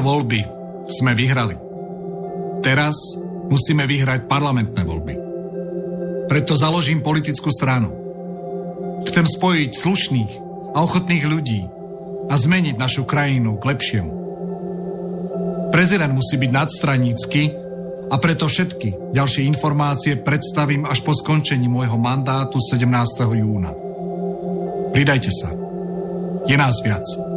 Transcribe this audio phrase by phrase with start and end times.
[0.00, 0.40] Voľby
[0.88, 1.56] sme vyhrali.
[2.64, 2.96] Teraz
[3.48, 5.14] musíme vyhrať parlamentné voľby.
[6.28, 7.92] Preto založím politickú stranu.
[9.04, 10.32] Chcem spojiť slušných
[10.72, 11.62] a ochotných ľudí
[12.30, 14.12] a zmeniť našu krajinu k lepšiemu.
[15.74, 17.42] Prezident musí byť nadstranícky
[18.10, 22.86] a preto všetky ďalšie informácie predstavím až po skončení môjho mandátu 17.
[23.38, 23.70] júna.
[24.90, 25.50] Pridajte sa.
[26.46, 27.29] Je nás viac.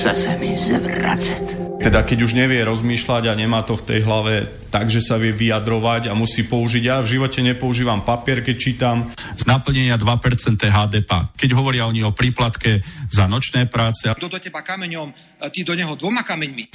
[0.00, 1.76] Sa mi zvracať.
[1.80, 5.32] Teda keď už nevie rozmýšľať a nemá to v tej hlave tak, že sa vie
[5.32, 6.82] vyjadrovať a musí použiť.
[6.84, 9.12] Ja v živote nepoužívam papier, keď čítam.
[9.36, 11.10] Z naplnenia 2% HDP.
[11.36, 14.08] Keď hovoria oni o príplatke za nočné práce.
[14.08, 15.12] Kto do teba kameňom,
[15.52, 16.72] ty do neho dvoma kameňmi.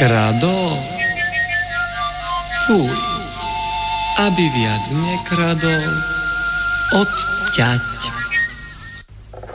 [0.00, 0.56] Krado.
[2.68, 2.96] Fuj.
[4.20, 5.92] Aby viac nekradol.
[6.92, 8.23] Odťať.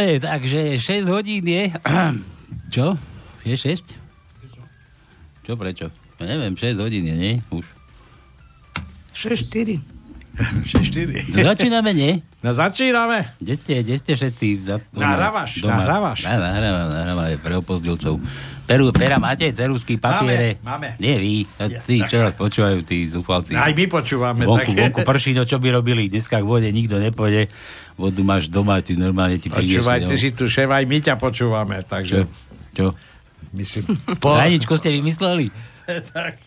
[0.00, 1.68] Ale, takže 6 hodín je...
[2.74, 2.96] Čo?
[3.44, 3.84] Je 6?
[5.44, 5.92] Čo, prečo?
[6.16, 7.34] Ja neviem, 6 hodín je, nie?
[7.52, 7.68] Už.
[9.12, 9.76] 6-4.
[10.40, 11.36] 6-4.
[11.36, 12.24] No, začíname, nie?
[12.40, 13.28] No začíname.
[13.44, 14.46] Kde ste, kde ste všetci?
[14.64, 16.24] Za, Nahrávaš, nahrávaš.
[16.24, 18.16] Na, nahrávam, nahrávam aj pre opozdilcov.
[18.64, 20.56] Peru, pera máte, cerusky, papiere?
[20.64, 21.02] Máme, máme.
[21.02, 21.44] Nie vy.
[21.84, 23.52] Tí, čo vás počúvajú, tí zúfalci.
[23.52, 24.48] Aj my počúvame.
[24.48, 24.80] Vonku, také.
[24.80, 26.08] vonku prší, no čo by robili?
[26.08, 27.52] Dneska k vode nikto nepôjde.
[28.00, 29.84] Vodu máš doma, ty normálne ti prídeš.
[29.84, 30.16] Počúvajte no.
[30.16, 32.24] si tu, šéf, aj my ťa počúvame, takže...
[32.72, 32.96] Čo?
[33.52, 33.92] Myslím...
[34.24, 35.52] Tajničku ste vymysleli?
[36.16, 36.40] tak.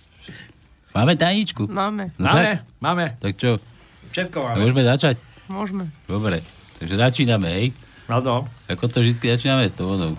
[0.97, 1.69] Máme tajničku?
[1.69, 2.09] Máme.
[2.17, 3.05] No Máme, tak, máme.
[3.21, 3.61] tak čo?
[4.09, 4.65] Všetko máme.
[4.65, 5.21] Môžeme začať?
[5.45, 5.93] Môžeme.
[6.09, 6.41] Dobre.
[6.81, 7.69] Takže začíname, hej?
[8.09, 8.49] No, no.
[8.65, 10.17] Ako to vždy začíname s tou onou?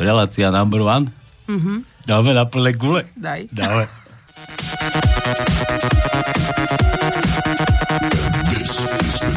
[0.00, 1.12] Relácia number one?
[1.52, 1.84] Mhm.
[2.08, 3.04] Dáme na plné gule?
[3.12, 3.52] Daj.
[3.52, 3.84] Dáme.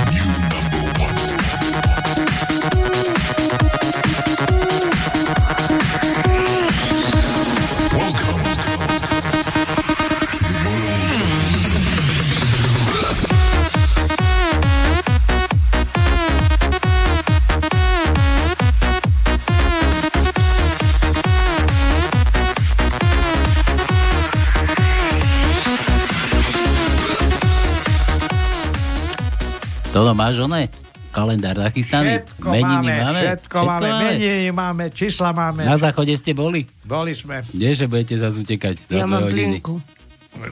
[29.99, 30.71] Toto máš oné?
[31.11, 32.23] kalendár nachystaný?
[32.23, 35.67] Všetko máme, všetko máme, meniny máme, čísla máme.
[35.67, 36.63] Na záchode ste boli?
[36.87, 37.43] Boli sme.
[37.51, 38.79] Nie, že budete zase utekať.
[38.79, 39.59] za Ja mám hodiny.
[39.59, 39.75] plienku.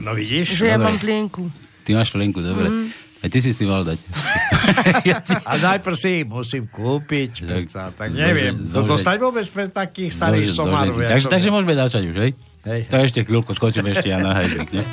[0.04, 0.52] No vidíš?
[0.52, 0.84] Že ja Dobre.
[0.84, 1.42] mám plienku.
[1.80, 2.68] Ty máš plenku, dobre.
[2.68, 2.86] Mhm.
[3.18, 3.96] A ty si si mal dať.
[5.48, 7.48] A najprv si ich musím kúpiť.
[7.48, 8.52] tak zože- neviem.
[8.68, 11.00] To zože- dostať vôbec pre takých starých somárov.
[11.00, 11.54] Takže, takže ja.
[11.56, 12.30] môžeme začať už, hej?
[12.68, 12.80] Hej.
[12.84, 14.84] Tak ešte chvíľku skočím ešte ja na hajzik, ne?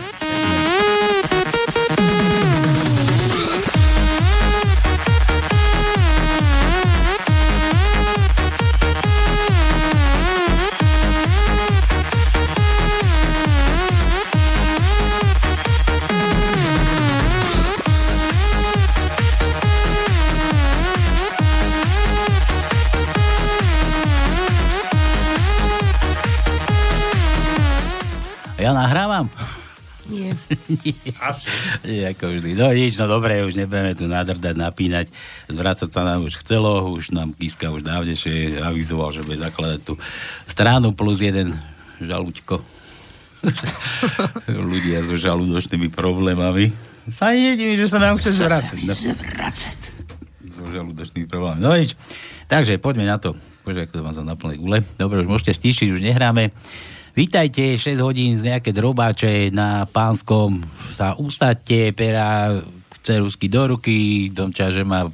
[28.66, 29.30] Ja nahrávam?
[30.10, 30.34] Nie.
[31.30, 31.46] Asi.
[31.86, 32.58] Nie, ako vždy.
[32.58, 35.14] No nič, no dobre, už nebudeme tu nadrdať, napínať.
[35.46, 39.94] Zvrácať sa nám už chcelo, už nám Kiska už dávnejšie avizoval, že bude zakladať tú
[40.50, 41.54] stranu plus jeden
[42.02, 42.58] žalúďko.
[44.74, 46.74] Ľudia so žalúdočnými problémami.
[47.14, 48.82] Sa nedivím, že sa nám chce zvrácať.
[48.82, 48.98] No.
[48.98, 49.82] Zvracet.
[50.58, 51.62] So žalúdočnými problémami.
[51.62, 51.94] No nič.
[52.50, 53.38] Takže poďme na to.
[53.62, 54.82] Poďme, ako to mám za na plnej gule.
[54.98, 56.50] Dobre, už môžete stíšiť, už nehráme.
[57.16, 60.60] Vítajte, 6 hodín z nejaké drobáče na pánskom.
[60.92, 62.52] Sa usadte, pera
[63.08, 65.08] cerusky do ruky, domča, že má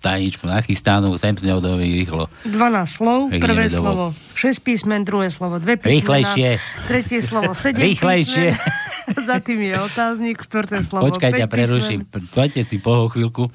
[0.00, 2.32] tajničku nachystanú, sem s ňou domy rýchlo.
[2.48, 2.56] 12
[2.88, 6.48] slov, Tak prvé slovo 6 písmen, druhé slovo 2 písmena, Rýchlejšie.
[6.88, 8.48] tretie slovo 7 Rýchlejšie.
[8.56, 12.00] písmen, za tým je otáznik, štvrté slovo Počkaj, 5 ťa preruším.
[12.32, 13.52] Poďte si po chvíľku.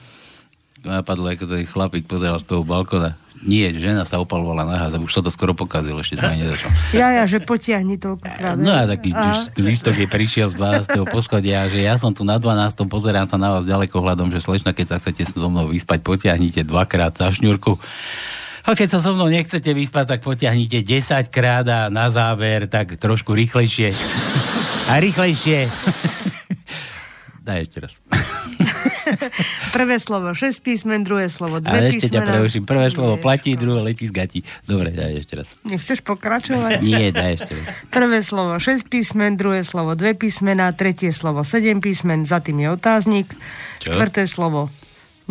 [0.86, 3.18] Napadlo, ako to chlapík pozeral z toho balkona.
[3.46, 6.72] Nie, žena sa opalovala nahá, už sa to skoro pokazil, ešte sa ani nezačal.
[6.96, 8.58] Ja, ja, že potiahni toľkokrát.
[8.58, 9.46] No a taký Aha.
[9.46, 11.06] už lístok je prišiel z 12.
[11.06, 12.88] poschodia, že ja som tu na 12.
[12.90, 16.66] pozerám sa na vás ďaleko hľadom, že slečna, keď sa chcete so mnou vyspať, potiahnite
[16.66, 17.78] dvakrát za šňurku.
[18.68, 23.00] A keď sa so mnou nechcete vyspať, tak potiahnite 10 krát a na záver tak
[23.00, 23.96] trošku rýchlejšie.
[24.92, 25.72] A rýchlejšie.
[27.48, 27.94] Daj ešte raz.
[29.76, 32.32] Prvé slovo 6 písmen, druhé slovo 2 Ale ešte ťa písmena.
[32.36, 32.64] preuším.
[32.68, 34.40] Prvé slovo platí, druhé letí z gati.
[34.68, 35.48] Dobre, daj ešte raz.
[35.64, 36.84] Nechceš pokračovať?
[36.84, 37.66] Nie, daj ešte raz.
[37.96, 42.68] Prvé slovo 6 písmen, druhé slovo 2 písmena, tretie slovo 7 písmen, za tým je
[42.68, 43.32] otáznik.
[43.80, 43.96] Čo?
[43.96, 44.68] Štvrté slovo,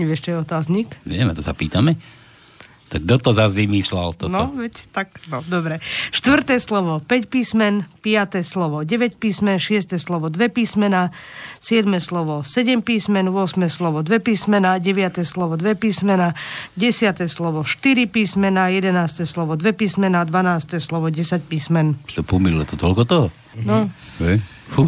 [0.00, 0.88] nevieš, čo je otáznik?
[1.04, 2.00] Neviem, a to sa pýtame?
[2.86, 4.30] Tak kto to zase vymyslel toto?
[4.30, 5.82] No, veď tak, no, dobre.
[6.14, 11.10] Štvrté slovo 5 písmen, piaté slovo 9 písmen, šiesté slovo 2 písmena,
[11.58, 16.38] siedme slovo 7 písmen, 8 slovo 2 písmena, deviate slovo 2 písmena,
[16.78, 21.98] desiate slovo 4 písmena, jedenácté slovo 2 písmena, 12 slovo 10 písmen.
[22.14, 23.26] To pomýlilo to toľko toho?
[23.66, 23.90] No.
[24.70, 24.86] Fú.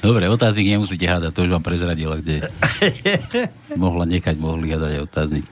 [0.00, 2.48] Dobre, otáznik nemusíte hádať, to už vám prezradila, kde
[3.78, 5.46] mohla nechať, mohli hádať aj otáznik.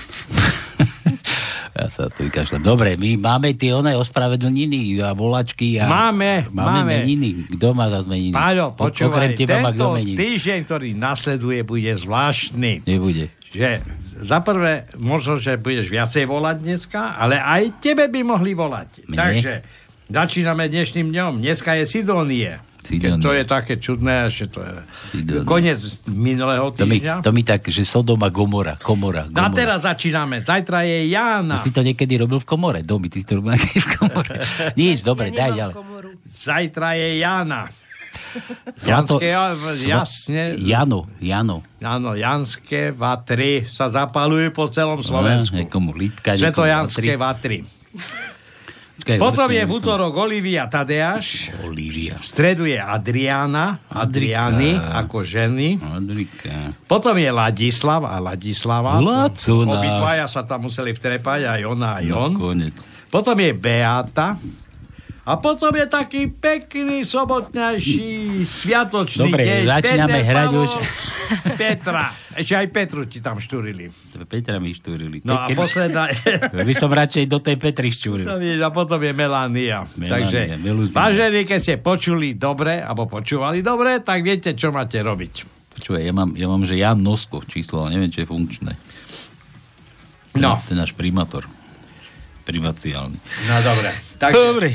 [1.70, 2.60] Ja sa to vykašľam.
[2.60, 5.88] Dobre, my máme tie oné ospravedlniny a volačky a...
[5.88, 6.84] Máme, máme.
[6.84, 6.94] máme.
[7.06, 7.48] meniny.
[7.56, 8.36] Kto má za meniny?
[8.36, 12.84] Páľo, Po- počúvaj, teba tento týždeň, ktorý nasleduje, bude zvláštny.
[12.84, 13.32] Nebude.
[13.50, 13.80] Že
[14.22, 19.08] za prvé, možno, že budeš viacej volať dneska, ale aj tebe by mohli volať.
[19.08, 19.16] Mne?
[19.16, 19.52] Takže
[20.10, 21.32] začíname dnešným dňom.
[21.40, 22.69] Dneska je Sidónie.
[22.80, 23.20] Sidónie.
[23.20, 24.74] To je také čudné, že to je
[25.12, 25.44] Sidónie.
[25.44, 27.14] koniec minulého To mi, týždňa.
[27.20, 29.54] to mi tak, že Sodoma Gomora, komora, No a Gomora.
[29.54, 30.40] teraz začíname.
[30.40, 31.56] Zajtra je Jána.
[31.56, 34.40] Ty si to niekedy robil v komore, domy, ty si to robil v komore.
[34.80, 35.74] Nič, dobre, daj ďalej.
[36.26, 37.62] Zajtra je Jana.
[38.86, 39.34] Janské,
[39.84, 40.54] jasne.
[40.56, 41.66] Jano, Jano.
[41.80, 45.54] Áno, Janské vatry sa zapalujú po celom Slovensku.
[45.54, 45.66] No,
[46.32, 47.62] Svetojanské vatry.
[49.04, 51.50] Potom je v útorok Olivia Tadeáš.
[51.64, 52.18] Olivia.
[52.20, 53.80] V stredu je Adriana.
[53.88, 55.80] Adriany ako ženy.
[55.80, 56.74] Adrika.
[56.84, 59.00] Potom je Ladislav a Ladislava.
[59.00, 59.80] Lacuna.
[59.80, 62.32] Obidvaja sa tam museli vtrepať, aj ona, aj on.
[62.34, 62.74] No, konec.
[63.10, 64.38] Potom je Beata.
[65.22, 68.08] A potom je taký pekný sobotnejší
[68.42, 69.62] sviatočný Dobre, deň.
[69.68, 70.72] začíname Peter hrať Pavol, už.
[71.60, 72.04] Petra.
[72.32, 73.92] Ešte aj Petru ti tam štúrili.
[74.24, 75.20] Petra mi štúrili.
[75.22, 76.08] No a Keď- posledná...
[76.66, 78.24] By som radšej do tej Petry štúril.
[78.24, 79.84] To vieš, a potom je Melania.
[79.94, 80.96] Melania, Takže, miluzina.
[80.98, 85.32] vážení, keď ste počuli dobre, alebo počúvali dobre, tak viete, čo máte robiť.
[85.72, 88.72] Počúvaj, ja mám, ja mám, že Jan Nosko číslo, ale neviem, či je funkčné.
[90.32, 90.56] Ten, No.
[90.62, 91.44] Ten náš primátor.
[92.40, 93.18] Primaciálny.
[93.46, 93.90] No dobre.
[94.16, 94.68] Takže, Dobre.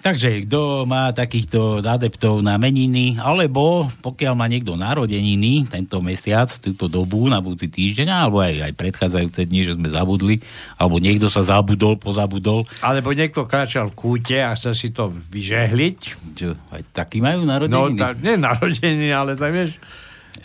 [0.00, 6.88] Takže, kto má takýchto adeptov na meniny, alebo pokiaľ má niekto narodeniny tento mesiac, túto
[6.88, 10.40] dobu, na budúci týždeň, alebo aj, aj predchádzajúce dni, že sme zabudli,
[10.74, 12.64] alebo niekto sa zabudol, pozabudol.
[12.80, 15.98] alebo niekto kráčal v kúte a chce si to vyžehliť.
[16.32, 18.00] Čo, aj takí majú No, narodeniny?
[18.00, 19.76] tak, nie narodeniny, ale tak vieš,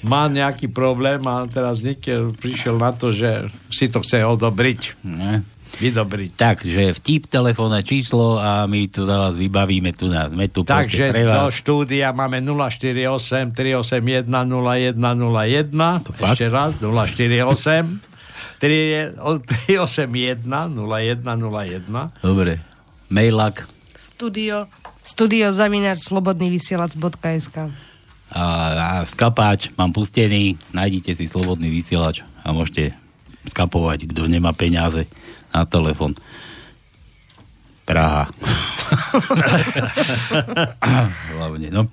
[0.03, 4.99] má nejaký problém a teraz niekde prišiel na to, že si to chce odobriť.
[5.01, 5.41] Ne.
[5.75, 6.29] Vydobriť.
[6.39, 10.31] Takže vtip, telefónne číslo a my tu za vás vybavíme tu nás.
[10.31, 11.55] Sme tu Takže pre do vás.
[11.55, 15.75] štúdia máme 048 381 0101
[16.15, 16.39] fakt?
[16.39, 18.15] ešte raz 048
[18.59, 22.63] 381 0101 Dobre.
[23.11, 24.71] Mailak Studio,
[25.03, 27.57] studio zavináč slobodnývysielac.sk
[28.35, 32.91] a, a skapáč mám pustený, nájdite si slobodný vysielač a môžete
[33.45, 35.05] skapovať, kto nemá peniaze
[35.55, 36.11] na telefon.
[37.85, 38.25] Praha.
[41.37, 41.85] Hlavne, no.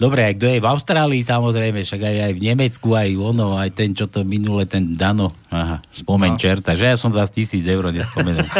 [0.00, 3.70] Dobre, aj kto je v Austrálii, samozrejme, však aj, aj v Nemecku, aj ono, aj
[3.76, 6.40] ten, čo to minule, ten Dano, aha, spomeň no.
[6.40, 8.48] čerta, že ja som za tisíc eur nespomenul.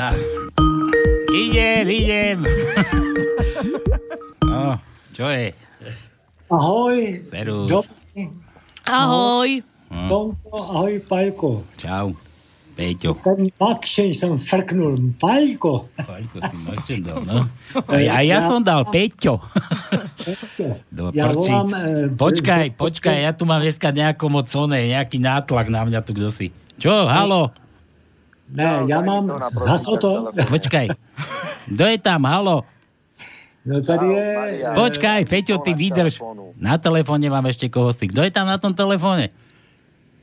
[0.00, 0.16] Á,
[1.30, 2.38] Idem, idem.
[4.50, 4.82] No,
[5.14, 5.54] čo je?
[6.50, 7.22] Ahoj.
[7.30, 7.70] Serus.
[7.70, 8.34] Dobrý.
[8.82, 9.62] Ahoj.
[9.90, 11.66] Tomko, ahoj, Paľko.
[11.74, 12.14] Čau.
[12.78, 13.12] Peťo.
[13.18, 15.18] Ten makšeň som frknul.
[15.18, 15.90] Paľko.
[15.98, 17.50] Paľko si makšeň dal, no.
[17.90, 19.42] A ja, ja som dal Peťo.
[20.94, 25.18] Do Ja volám, e, Počkaj, e, počkaj, ja tu mám dneska nejakú moc oné, nejaký
[25.18, 26.54] nátlak na mňa tu, kto si.
[26.78, 27.50] Čo, halo?
[28.54, 29.26] Ne, ja mám...
[29.42, 30.30] Zhaslo to?
[30.32, 30.86] Počkaj.
[31.66, 32.62] Kto je tam, halo?
[33.66, 34.26] No tady je...
[34.72, 36.22] Počkaj, Peťo, ty vydrž.
[36.56, 38.08] Na telefóne mám ešte koho si.
[38.08, 39.34] Kto je tam na tom telefóne?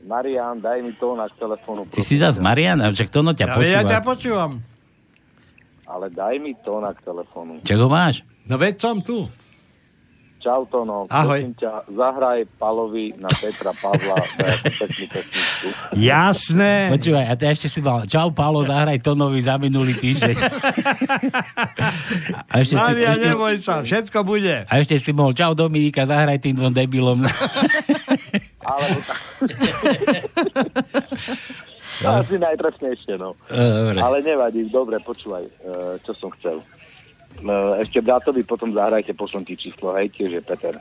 [0.07, 1.83] Marian, daj mi to na telefónu.
[1.85, 3.91] Ty si zás Mariana, však to no ťa Ja, ja počúva.
[3.91, 4.51] ťa počúvam.
[5.83, 7.59] Ale daj mi to na telefónu.
[7.61, 8.23] Čo ho máš?
[8.47, 9.27] No veď som tu.
[10.37, 11.09] Čau, Tono.
[11.09, 11.43] Ahoj.
[11.43, 14.15] Prosím ťa, zahraj Palovi na Petra Pavla.
[15.97, 16.93] Jasné.
[16.93, 20.35] Počúvaj, a ty ešte si mal, čau Pálo, zahraj Tonovi za minulý týždeň.
[22.47, 24.63] A ešte, si, Maria, ešte, neboj sa, všetko bude.
[24.69, 27.25] a ešte si mohol, čau Dominika, zahraj tým dvom debilom.
[28.67, 29.19] Alebo tak.
[32.03, 33.31] To asi najtrefnejšie, no.
[33.47, 33.97] E, dobre.
[33.97, 35.51] Ale nevadí, dobre, počúvaj, e,
[36.03, 36.59] čo som chcel.
[37.39, 40.75] E, Ešte bratovi potom zahrajte, pošlom ti číslo, hej, tiež je Peter.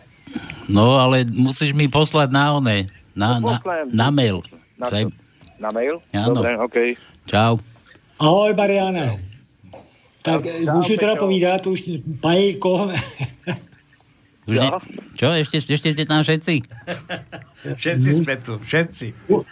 [0.66, 4.42] No, ale musíš mi poslať na one, na, No, na, na mail.
[4.74, 5.14] Na, Saj-
[5.56, 6.02] na mail?
[6.12, 6.36] Áno.
[6.36, 6.88] Dobre, okej.
[7.24, 7.62] Čau.
[8.18, 9.14] Ahoj, Mariane.
[10.20, 12.90] Tak Čau, můžu teda povídat už Paľko.
[14.46, 14.68] Už ne,
[15.18, 16.54] čo, ešte, ešte ste tam všetci?
[17.74, 19.06] Všetci sme tu, všetci.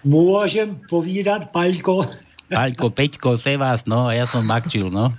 [0.06, 2.06] Môžem povídat Paľko.
[2.46, 5.10] Paľko, Peťko, Sevás, no, a ja som Makčil, no.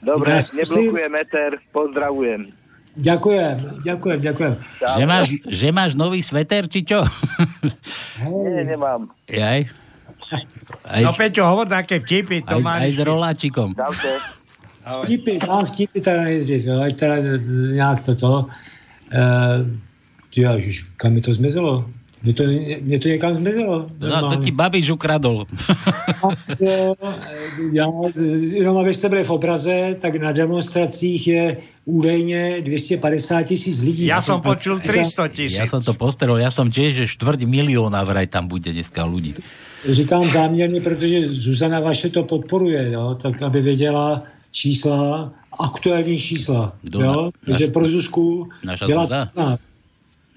[0.00, 2.56] Dobre, Ja neblokujem Eter, pozdravujem.
[2.96, 4.54] Ďakujem, ďakujem, ďakujem.
[4.80, 7.04] Že máš, že máš nový sveter, či čo?
[8.24, 9.12] Nie, nemám.
[9.30, 9.70] Jaj.
[10.86, 12.80] Aj, No Peťo, hovor také vtipy, to aj, máš.
[12.86, 13.68] aj s roláčikom.
[15.04, 17.16] Vtipy, tam vtipy teda nejdřív, jo, ať teda
[17.74, 18.46] nějak toto.
[20.34, 21.84] Ty já, ježiš, kam mi to zmizelo?
[22.22, 22.44] Mě to,
[22.80, 23.90] mě to někam zmizelo.
[23.98, 25.46] No, to ti Babiš ukradol.
[27.72, 27.86] Já,
[28.52, 34.06] jenom abyste byli v obraze, tak na demonstracích je údajně 250 tisíc lidí.
[34.06, 35.58] Ja som počul 300 tisíc.
[35.58, 39.34] Ja som to postrel, ja som tiež, že štvrť milióna vraj tam bude dneska ľudí.
[39.88, 46.72] Říkám záměrně, protože Zuzana vaše to podporuje, jo, tak aby věděla čísla, aktuální čísla.
[46.82, 47.12] Kdo jo?
[47.24, 49.26] na- Takže naš- pro Zuzku naša dělá Zuza?
[49.34, 49.56] co má.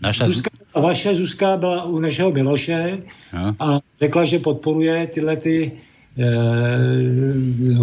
[0.01, 0.25] Naša...
[0.25, 2.97] Zuzka, a vaše Zuzka byla u našeho Miloše
[3.33, 3.55] No.
[3.59, 5.71] a řekla, že podporuje tyhle ty
[6.19, 7.73] eh,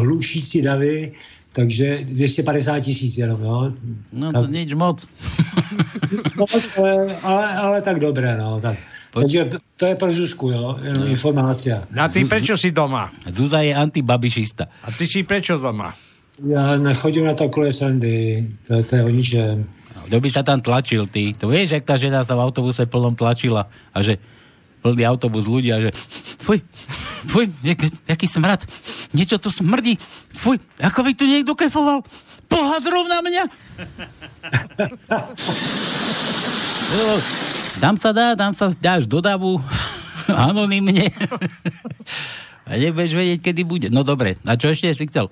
[0.00, 1.12] hlušící davy,
[1.52, 3.70] takže 250 tisíc jenom, jo.
[4.12, 5.06] No to nič moc.
[6.36, 8.60] Moc, ale, ale, ale tak dobré, no.
[8.60, 8.78] Tak.
[9.14, 11.86] Takže to je pro Zuzku, jo, jenom informácia.
[11.98, 13.10] A ty prečo si doma?
[13.30, 14.66] Zuza je antibabišista.
[14.82, 15.94] A ty si prečo doma?
[16.42, 19.70] Já nechodím na takové srandy, to, to je o ničem.
[20.04, 21.30] Kto by sa tam tlačil, ty?
[21.38, 24.18] To vieš, jak tá žena sa v autobuse plnom tlačila a že
[24.82, 25.94] plný autobus ľudí a že
[26.42, 26.60] fuj,
[27.30, 27.78] fuj, jak,
[28.10, 28.66] jaký smrad,
[29.14, 29.96] niečo tu smrdí,
[30.34, 32.02] fuj, ako by tu niekto kefoval,
[32.50, 33.44] pohazrov na mňa.
[37.82, 39.58] Tam sa dá, tam sa dáš do davu,
[40.48, 41.10] anonymne.
[42.64, 43.88] A nebudeš vedieť, kedy bude.
[43.92, 45.28] No dobre, a čo ešte si chcel?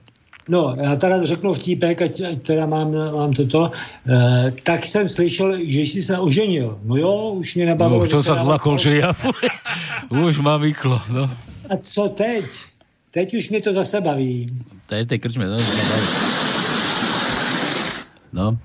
[0.48, 3.70] No, já teda řeknu vtípek, ať, ať teda mám, mám toto.
[4.08, 6.78] E, tak jsem slyšel, že jsi se oženil.
[6.84, 8.00] No jo, už mě nebavilo.
[8.00, 9.32] No, že to se zlakol, že fuj,
[10.26, 11.30] už mám vyklo, no.
[11.70, 12.44] A co teď?
[13.10, 14.50] Teď už mě to zase baví.
[14.86, 15.56] To je v tej krčme, no.
[18.32, 18.58] No,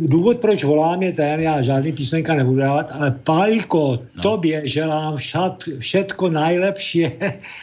[0.00, 4.22] Důvod, proč volám, je ten, já žádný písmenka nebudu dávat, ale Pálko, no.
[4.22, 7.10] tobě želám všat, všetko najlepšie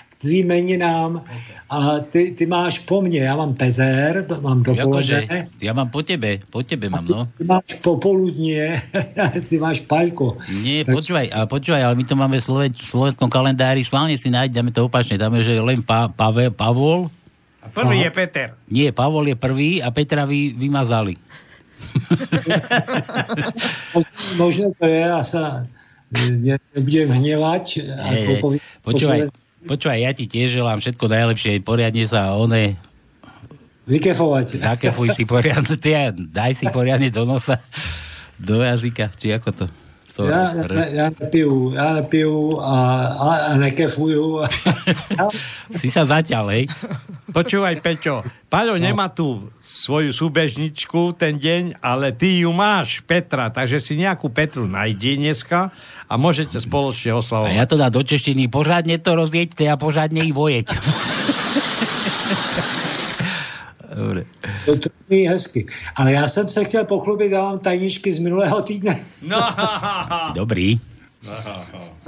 [0.10, 1.24] k tvým meninám
[1.70, 4.90] a ty, ty máš po mne, ja mám Peter, mám dopoledne.
[4.90, 5.18] Akože,
[5.62, 7.30] ja mám po tebe, po tebe mám, no.
[7.38, 8.82] Ty máš popoludnie,
[9.48, 10.42] ty máš Paľko.
[10.66, 10.98] Nie, tak...
[10.98, 14.74] počúvaj, a počúvaj, ale my to máme v Sloven- v slovenskom kalendári, schválne si nájdeme
[14.74, 17.14] to opačne, dáme, že len pa- Pavel, Pavol.
[17.62, 18.10] A prvý Aha.
[18.10, 18.48] je Peter.
[18.66, 21.22] Nie, Pavol je prvý a Petra vy, vymazali.
[24.42, 25.70] Možno to je, ja sa
[26.12, 27.86] nebudem hnevať.
[27.86, 28.42] Hey,
[28.82, 29.30] počúvaj,
[29.66, 32.80] počúvaj, ja ti tiež želám všetko najlepšie, poriadne sa one
[33.90, 34.62] Vykefovať.
[34.62, 37.58] Zakefuj si poriadne, ty, daj si poriadne do nosa,
[38.38, 39.66] do jazyka, či ako to.
[40.20, 42.76] To ja, ja, ja nepiju, ja nepiju a,
[43.16, 44.44] a, a nekefujú.
[45.80, 46.68] si sa zatiaľ, hej?
[47.32, 48.82] Počúvaj, Peťo, Paľo no.
[48.82, 54.66] nemá tu svoju súbežničku ten deň, ale ty ju máš, Petra, takže si nejakú Petru
[54.66, 55.70] najdi dneska
[56.10, 57.54] a môžete spoločne oslavovať.
[57.54, 60.68] A ja to dám do češtiny, pořádne to rozjeďte a pořádne ich vojeť.
[64.00, 64.24] Dobre.
[64.66, 65.68] To, to je hezky.
[65.96, 69.00] Ale já jsem se chtěl pochlubit, já mám tajničky z minulého týdne.
[69.28, 69.56] No.
[70.34, 70.80] Dobrý.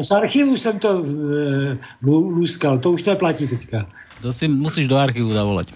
[0.02, 1.76] Z archivu jsem to uh,
[2.08, 3.86] lúskal, to už neplatí teďka.
[4.22, 5.68] To si musíš do archivu zavolať.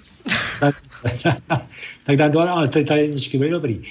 [0.59, 0.75] tak,
[2.03, 3.77] tak dám do, ale ty tajemničky byly dobrý.
[3.77, 3.83] Uh,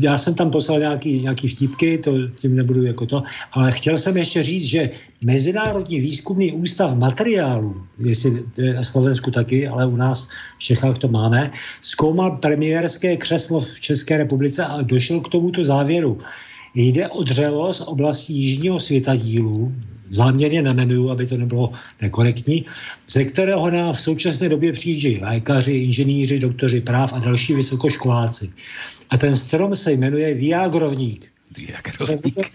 [0.00, 4.16] já jsem tam poslal nějaký, nějaký vtipky, to tím nebudu jako to, ale chtěl jsem
[4.16, 4.90] ještě říct, že
[5.24, 11.50] Mezinárodní výzkumný ústav materiálů, jestli na Slovensku taky, ale u nás v Čechách to máme,
[11.80, 16.18] zkoumal premiérské křeslo v České republice a došel k tomuto závěru.
[16.74, 19.72] Jde o dřevo z oblasti jižního světadílu,
[20.14, 21.72] záměrně nemenuju, aby to nebylo
[22.02, 22.64] nekorektní,
[23.08, 28.50] ze kterého nám v současné době přijíždějí lékaři, inženýři, doktoři práv a další vysokoškoláci.
[29.10, 31.26] A ten strom se jmenuje Viagrovník.
[31.56, 32.50] Viagrovník.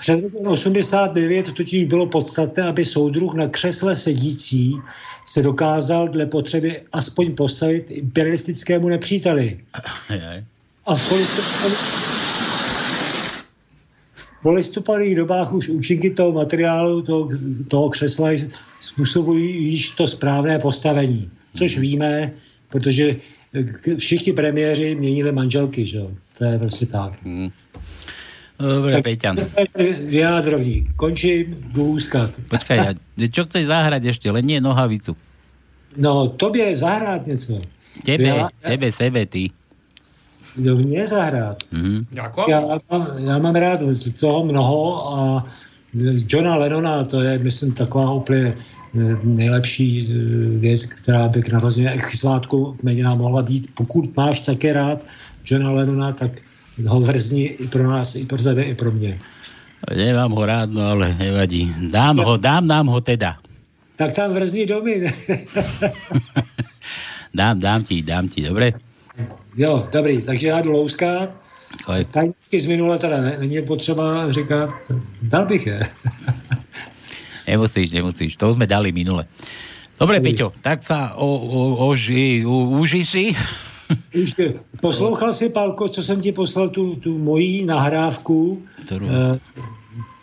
[0.00, 4.76] Před rokem 89 totiž bylo podstatné, aby soudruh na křesle sedící
[5.26, 9.60] se dokázal dle potřeby aspoň postavit imperialistickému nepříteli.
[10.86, 11.08] A v
[14.44, 17.28] po listopadových dobách už účinky toho materiálu, toho,
[17.68, 18.36] toho křesla
[18.80, 21.30] způsobují již to správné postavení.
[21.56, 22.30] Což víme,
[22.68, 23.16] protože
[23.98, 26.10] všichni premiéři měnili manželky, že jo?
[26.38, 27.12] To je prostě tak.
[27.24, 27.48] Hmm.
[28.58, 29.36] Dobre, Peťan.
[30.06, 30.92] Vyjádrovník.
[30.96, 31.98] Končím, jdu
[32.48, 32.92] Počkaj, ja,
[33.32, 34.30] čo chceš zahrať ešte?
[34.30, 35.16] Len nie nohavicu.
[35.96, 37.60] No, tobě zahrát něco.
[38.04, 39.50] Tebe, ja, tebe, sebe, ty
[40.56, 41.62] do mě zahrát.
[41.72, 42.06] Mm-hmm.
[42.48, 43.80] Já, mám, já mám rád
[44.20, 45.44] toho mnoho a
[46.28, 51.96] Johna Lennona, to je, myslím, taková úplně eh, nejlepší eh, věc, která by k narozeně
[51.96, 53.70] k svátku kmenina mohla být.
[53.74, 55.04] Pokud máš také rád
[55.44, 56.30] Johna Lennona, tak
[56.86, 59.18] ho vrzni i pro nás, i pro tebe, i pro mě.
[59.96, 61.74] Nemám ho rád, no ale nevadí.
[61.90, 63.36] Dám ho, dám nám ho teda.
[63.96, 65.02] Tak tam vrzni domy.
[67.34, 68.72] dám, dám ti, dám ti, dobre?
[69.56, 71.30] Jo, dobrý, takže já jdu louskat.
[72.10, 74.70] Tajnicky z minule teda ne, není potřeba říkat,
[75.22, 75.88] dal bych je.
[77.48, 79.26] nemusíš, nemusíš, to sme dali minule.
[79.94, 81.60] Dobre, Peťo, tak sa o, o,
[81.92, 83.24] oži, u, uži si.
[84.14, 88.62] Ještě, poslouchal jsi, Palko, co jsem ti poslal, tu, tu mojí nahrávku.
[88.86, 89.06] Kterou?
[89.06, 89.36] Uh,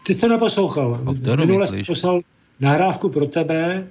[0.05, 0.99] ty jsi to neposlouchal.
[1.35, 2.21] Minule jsem poslal
[2.59, 3.87] nahrávku pro tebe,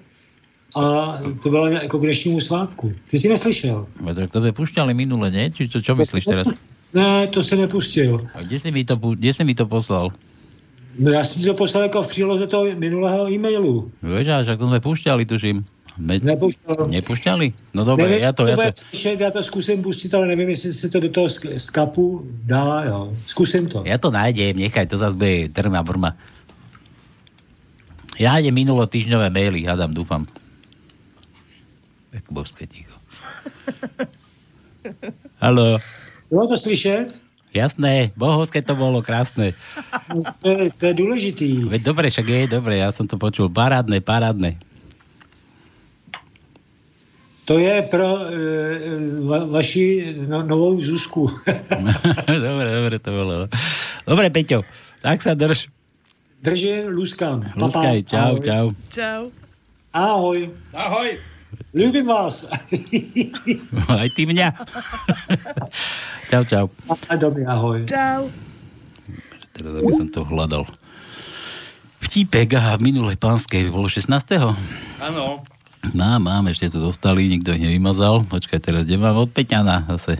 [0.76, 2.92] a to bylo jako k dnešnímu svátku.
[3.10, 3.86] Ty jsi neslyšel.
[4.00, 5.50] No, tak to sme pušťali minule, ne?
[5.50, 6.46] Či to, čo myslíš teraz?
[6.94, 8.18] Ne, to se nepustil.
[8.34, 10.10] A kde si mi to, kde si mi to poslal?
[10.98, 13.90] No já si to poslal jako v příloze toho minulého e-mailu.
[14.02, 15.62] Vieš, až ako sme púšťali, tuším.
[15.98, 16.18] Me...
[16.18, 16.90] Nepušťali.
[16.90, 17.46] Nepušťali?
[17.74, 18.42] No dobre, nevím, ja to...
[18.46, 18.70] Ja to...
[18.90, 23.14] Slyšet, já to zkusím pustit, ale nevím, jestli se to do toho skapu dá, jo.
[23.26, 23.82] Zkusím to.
[23.86, 26.16] Ja to nájdem, nechaj, to zase bude trma brma.
[28.18, 30.26] Ja nájdem minulo týždňové maily, hádam, dúfam.
[32.12, 32.98] Jak božské ticho.
[35.42, 35.78] Halo.
[36.30, 37.22] Bylo to slyšet?
[37.50, 39.58] Jasné, bohovské to bolo krásne.
[40.06, 41.50] No, to, je, to je dôležitý.
[41.66, 43.50] Veď dobre, však je, dobre, ja som to počul.
[43.50, 44.54] Parádne, parádne.
[47.50, 48.38] To je pro e,
[49.26, 51.26] va, vaši no, novou Zuzku.
[52.46, 53.50] dobre, dobre to bolo.
[54.06, 54.62] Dobre, Peťo,
[55.02, 55.66] tak sa drž.
[56.38, 57.42] Držím, lúskam.
[57.58, 58.46] Lúskaj, čau, ahoj.
[58.46, 58.66] čau.
[58.94, 59.22] Čau.
[59.90, 60.54] Ahoj.
[60.70, 61.18] Ahoj.
[61.70, 62.50] Ľúbim vás.
[64.02, 64.48] Aj ty mňa.
[66.26, 66.66] čau, čau.
[67.06, 67.86] A dobre, ahoj.
[67.86, 68.26] Čau.
[69.54, 70.66] Teraz aby som to hľadal.
[72.02, 74.10] Vtípek, aha, minulé pánske bolo 16.
[74.98, 75.46] Áno.
[75.94, 78.26] Mám, mám, ešte to dostali, nikto ich nevymazal.
[78.26, 80.18] Počkaj, teraz kde mám od Peťana zase.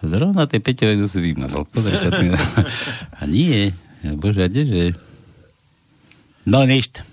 [0.00, 1.68] Zrovna tie Peťové, kto si vymazal.
[1.70, 2.32] Pozri sa tým.
[3.20, 3.70] A nie,
[4.16, 4.96] bože, a kdeže?
[6.48, 7.04] No ništa.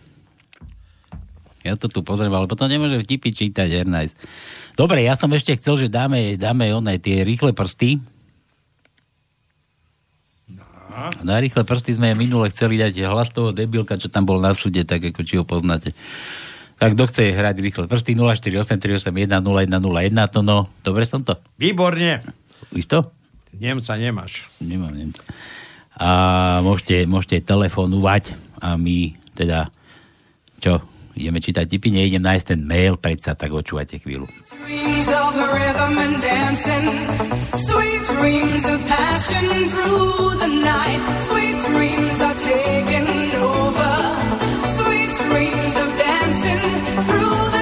[1.66, 4.14] Ja to tu pozriem, ale potom nemôžem vtipy čítať, Ernajs.
[4.78, 7.98] Dobre, ja som ešte chcel, že dáme, dáme one, tie rýchle prsty.
[11.26, 14.86] Na rýchle prsty sme minule chceli dať hlas toho debilka, čo tam bol na súde,
[14.86, 15.94] tak ako či ho poznáte.
[16.78, 21.34] Tak kto chce hrať rýchle prsty 0483810101, to no, dobre som to?
[21.58, 22.22] Výborne.
[22.74, 23.10] Isto?
[23.58, 24.46] Nemca nemáš.
[24.62, 25.26] Nemám Nemca.
[25.98, 26.10] A
[26.62, 29.74] môžete, môžete telefonovať a my teda,
[30.62, 30.78] čo,
[31.18, 34.30] ideme čítať tipy, nejdem nájsť ten mail, predsa tak očúvajte chvíľu.
[44.68, 46.62] Sweet dreams of dancing
[47.08, 47.57] through the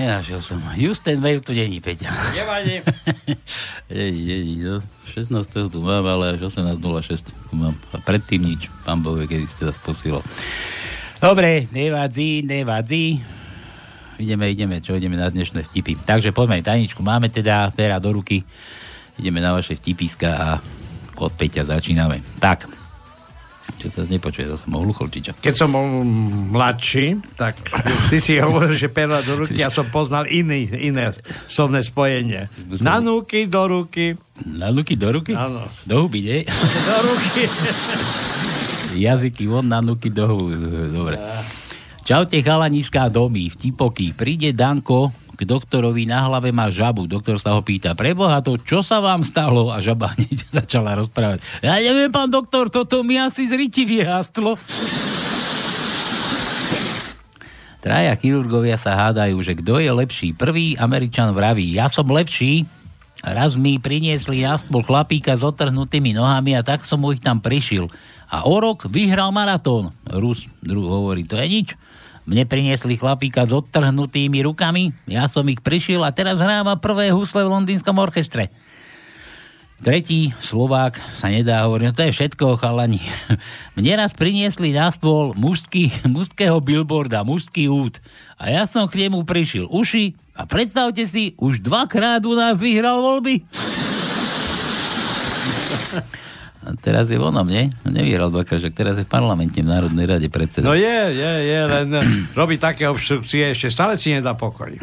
[0.00, 0.06] passion.
[0.06, 0.58] No, ja našiel som.
[1.04, 2.08] Ten mail tu není, Peťa.
[2.34, 2.76] Nevadí.
[3.90, 4.78] Není, není, no.
[5.10, 5.50] 16.
[5.72, 7.74] tu mám, ale až 18.06 tu mám.
[7.90, 8.70] A predtým nič.
[8.86, 10.22] Pán Boh kedy ste vás posílal.
[11.18, 13.18] Dobre, nevadí, nevadí.
[14.20, 15.96] Ideme, ideme, čo ideme na dnešné vtipy.
[16.06, 18.44] Takže poďme, tajničku máme teda, pera do ruky.
[19.18, 20.48] Ideme na vaše vtipiska a
[21.18, 22.22] od Peťa začíname.
[22.38, 22.70] Tak,
[23.80, 24.76] čo sa nepočuje, to som
[25.24, 25.32] čo?
[25.40, 26.04] Keď som bol
[26.52, 27.56] mladší, tak
[28.12, 31.16] ty si hovoril, že perla do ruky, ja som poznal iný, iné
[31.48, 32.52] slovné spojenie.
[32.84, 34.12] Nanúky do ruky.
[34.44, 35.32] Nanúky do ruky?
[35.32, 35.64] Áno.
[35.88, 36.38] Do huby, nie?
[36.44, 37.42] Do ruky.
[39.00, 40.54] Jazyky von, nanúky do huby.
[40.92, 41.16] Dobre.
[42.04, 44.12] Čaute chalaniska domy, vtipoky.
[44.12, 47.08] Príde Danko k doktorovi, na hlave má žabu.
[47.08, 49.72] Doktor sa ho pýta, preboha to, čo sa vám stalo?
[49.72, 51.40] A žaba hneď začala rozprávať.
[51.64, 53.56] Ja neviem, pán doktor, toto mi asi z
[53.88, 54.60] vyhástlo.
[57.80, 60.36] Traja chirurgovia sa hádajú, že kto je lepší.
[60.36, 62.68] Prvý Američan vraví, ja som lepší.
[63.24, 67.40] Raz mi priniesli na stôl chlapíka s otrhnutými nohami a tak som mu ich tam
[67.40, 67.88] prišil.
[68.28, 69.96] A o rok vyhral maratón.
[70.04, 71.68] Rus druh hovorí, to je nič.
[72.28, 77.44] Mne priniesli chlapíka s odtrhnutými rukami, ja som ich prišiel a teraz hráva prvé husle
[77.44, 78.52] v londýnskom orchestre.
[79.80, 83.00] Tretí Slovák sa nedá hovoriť, no to je všetko, chalani.
[83.80, 87.96] Mne raz priniesli na stôl mužský, mužského billboarda, mužský út.
[88.36, 93.00] A ja som k nemu prišiel uši a predstavte si, už dvakrát u nás vyhral
[93.00, 93.40] voľby.
[96.78, 97.74] Teraz je vonom, nie?
[97.82, 100.70] Nevyhral dvakrát, že teraz je v parlamente v Národnej rade predseda.
[100.70, 101.88] No je, je, je, len
[102.40, 104.76] robí také obštrukcie, ešte stále si nedá pokoj.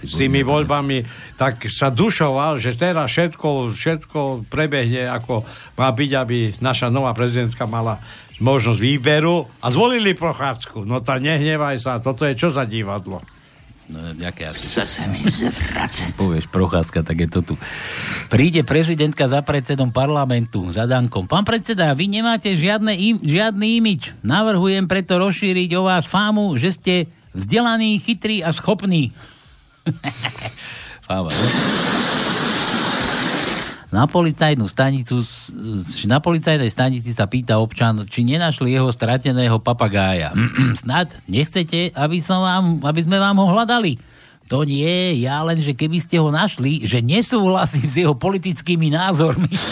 [0.00, 1.04] S tými voľbami,
[1.36, 5.44] tak sa dušoval, že teraz všetko, všetko prebehne, ako
[5.76, 8.00] má byť, aby naša nová prezidentka mala
[8.42, 10.82] možnosť výberu a zvolili Prochádzku.
[10.82, 13.22] No tá nehnevaj sa, toto je čo za divadlo?
[13.84, 14.80] No, nejaké asi.
[14.80, 15.20] Chce se mi.
[16.16, 17.54] Povieš, prochádzka, tak je to tu.
[18.32, 21.28] Príde prezidentka za predsedom parlamentu, za Dankom.
[21.28, 24.16] Pán predseda, vy nemáte žiadne im, žiadny imič.
[24.24, 26.94] Navrhujem preto rozšíriť o vás fámu, že ste
[27.36, 29.12] vzdelaní, chytrí a schopní.
[31.04, 32.03] Fáma, ne?
[33.94, 35.22] Na policajnú stanicu,
[36.10, 40.34] na policajnej stanici sa pýta občan, či nenašli jeho strateného papagája.
[40.82, 43.94] Snad nechcete, aby, som vám, aby sme vám ho hľadali?
[44.50, 49.54] To nie, ja len, že keby ste ho našli, že nesúhlasím s jeho politickými názormi.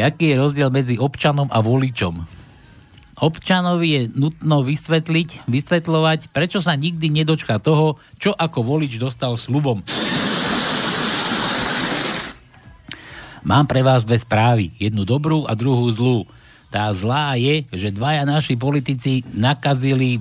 [0.00, 2.24] Jaký je rozdiel medzi občanom a voličom?
[3.20, 9.84] Občanovi je nutno vysvetliť, vysvetľovať, prečo sa nikdy nedočka toho, čo ako volič dostal slubom.
[13.44, 14.72] Mám pre vás dve správy.
[14.80, 16.24] Jednu dobrú a druhú zlú.
[16.72, 20.16] Tá zlá je, že dvaja naši politici nakazili,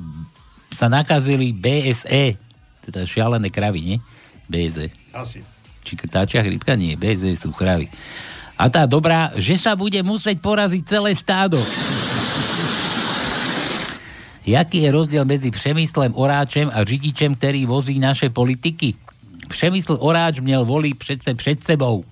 [0.70, 2.36] sa nakazili BSE.
[2.84, 3.98] Teda šialené kravy, nie?
[4.52, 4.92] BSE.
[5.16, 5.40] Asi.
[5.88, 6.76] Či táčia chrypka?
[6.76, 7.88] Nie, BSE sú kravy.
[8.60, 11.58] A tá dobrá, že sa bude musieť poraziť celé stádo.
[14.44, 19.00] Jaký je rozdiel medzi Přemyslem Oráčem a řidičem, ktorý vozí naše politiky?
[19.48, 22.04] Přemysl Oráč měl volí přece před sebou.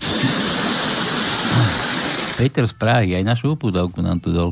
[2.41, 4.49] Peter z Prahy, aj našu upúdavku nám tu dal.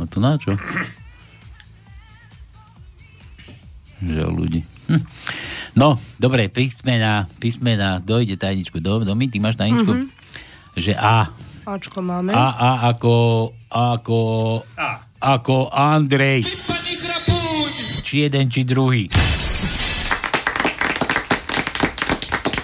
[0.00, 0.56] A to na čo?
[4.00, 4.64] Žiaľ ľudí.
[4.88, 5.04] Hm.
[5.76, 8.80] No, dobre, písmena, písmena, dojde tajničku.
[8.80, 9.92] Do, do my, ty máš tajničku?
[9.92, 10.06] Mhm.
[10.72, 11.28] Že A.
[11.68, 12.32] Ačko máme.
[12.32, 14.18] A, A ako ako...
[15.18, 16.46] Ako Andrej.
[18.06, 19.10] Či jeden, či druhý.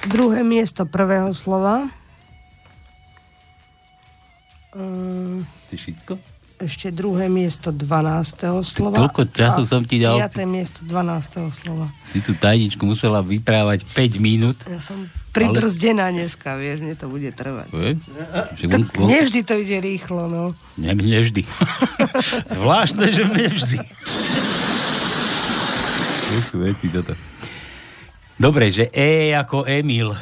[0.08, 1.90] Druhé miesto prvého slova.
[5.70, 6.34] Ty všetko?
[6.54, 8.62] ešte druhé miesto 12.
[8.62, 8.94] slova.
[8.94, 10.22] toľko času a som ti dal.
[10.22, 10.46] 5.
[10.46, 11.50] miesto 12.
[11.50, 11.90] slova.
[12.06, 14.56] Si tu tajničku musela vyprávať 5 minút.
[14.70, 17.68] Ja som pribrzdená dneska, vieš, mne to bude trvať.
[17.74, 17.92] Je?
[18.70, 20.54] Tak nevždy to ide rýchlo, no.
[20.78, 21.42] Ne, mne vždy.
[22.56, 23.78] Zvláštne, že mne vždy.
[26.24, 27.18] To sú veci toto.
[28.38, 30.14] Dobre, že E ako Emil.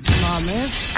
[0.00, 0.89] Máme.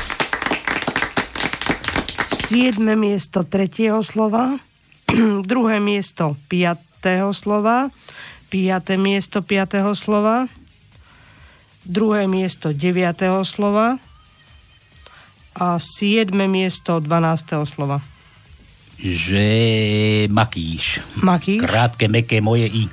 [2.53, 4.61] Siedme miesto tretieho slova.
[5.49, 7.89] Druhé miesto piatého slova.
[8.53, 10.53] Piaté miesto piatého slova.
[11.89, 13.97] Druhé miesto deviatého slova.
[15.57, 18.05] A siedme miesto dvanásteho slova.
[19.01, 19.49] Že
[20.29, 21.01] Makíš.
[21.25, 21.57] Makíš.
[21.57, 22.85] Krátke, meké moje I.
[22.85, 22.93] E,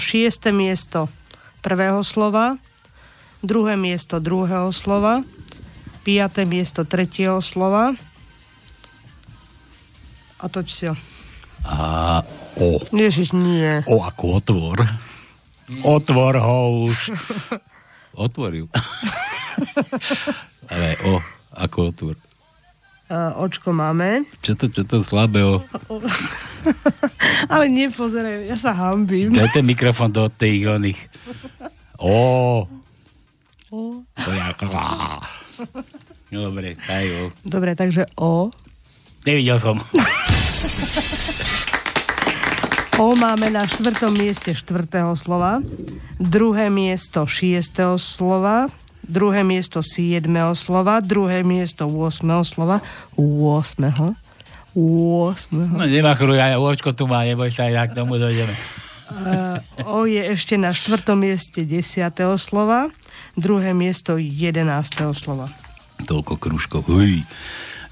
[0.00, 1.12] šieste miesto
[1.60, 2.56] prvého slova,
[3.44, 5.20] druhé miesto druhého slova,
[6.02, 7.94] piaté miesto tretieho slova
[10.42, 10.98] a toč si ho.
[11.62, 12.20] A
[12.60, 12.76] O.
[12.92, 13.80] Ježiš, nie.
[13.88, 14.84] O ako otvor.
[15.88, 17.16] Otvor ho už.
[18.28, 18.68] Otvoril.
[20.68, 21.22] Ale O
[21.56, 22.16] ako otvor.
[23.08, 24.28] E, očko máme.
[24.44, 25.64] Čo to, čo to slabé O?
[27.52, 29.32] Ale nepozeraj, ja sa hambím.
[29.32, 31.00] Daj ten mikrofón do tých oných.
[31.96, 32.68] O.
[33.72, 33.80] O.
[34.02, 34.66] To je ako...
[36.32, 37.22] Dobre, daj O.
[37.44, 38.48] Dobre, takže O.
[39.26, 39.76] Nevidel som.
[43.00, 45.58] O máme na štvrtom mieste štvrtého slova,
[46.20, 48.70] druhé miesto šiestého slova,
[49.02, 52.22] druhé miesto siedmého slova, druhé miesto 8.
[52.46, 52.78] slova,
[53.18, 54.14] 8.
[54.78, 55.76] 8.
[55.76, 58.54] No nemachruj, aj očko tu má, neboj sa, jak k tomu dojdeme.
[59.12, 62.88] Uh, o je ešte na štvrtom mieste desiatého slova,
[63.36, 65.48] druhé miesto jedenásteho slova.
[66.04, 66.88] Toľko kružkov.
[66.90, 67.22] Uj.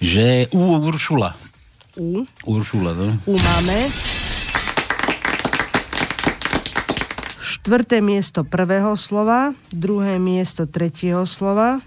[0.00, 1.37] Že U Uršula.
[2.00, 2.24] U.
[2.46, 3.16] Uršula, no.
[3.26, 3.79] U máme.
[7.40, 11.83] Štvrté miesto prvého slova, druhé miesto tretieho slova.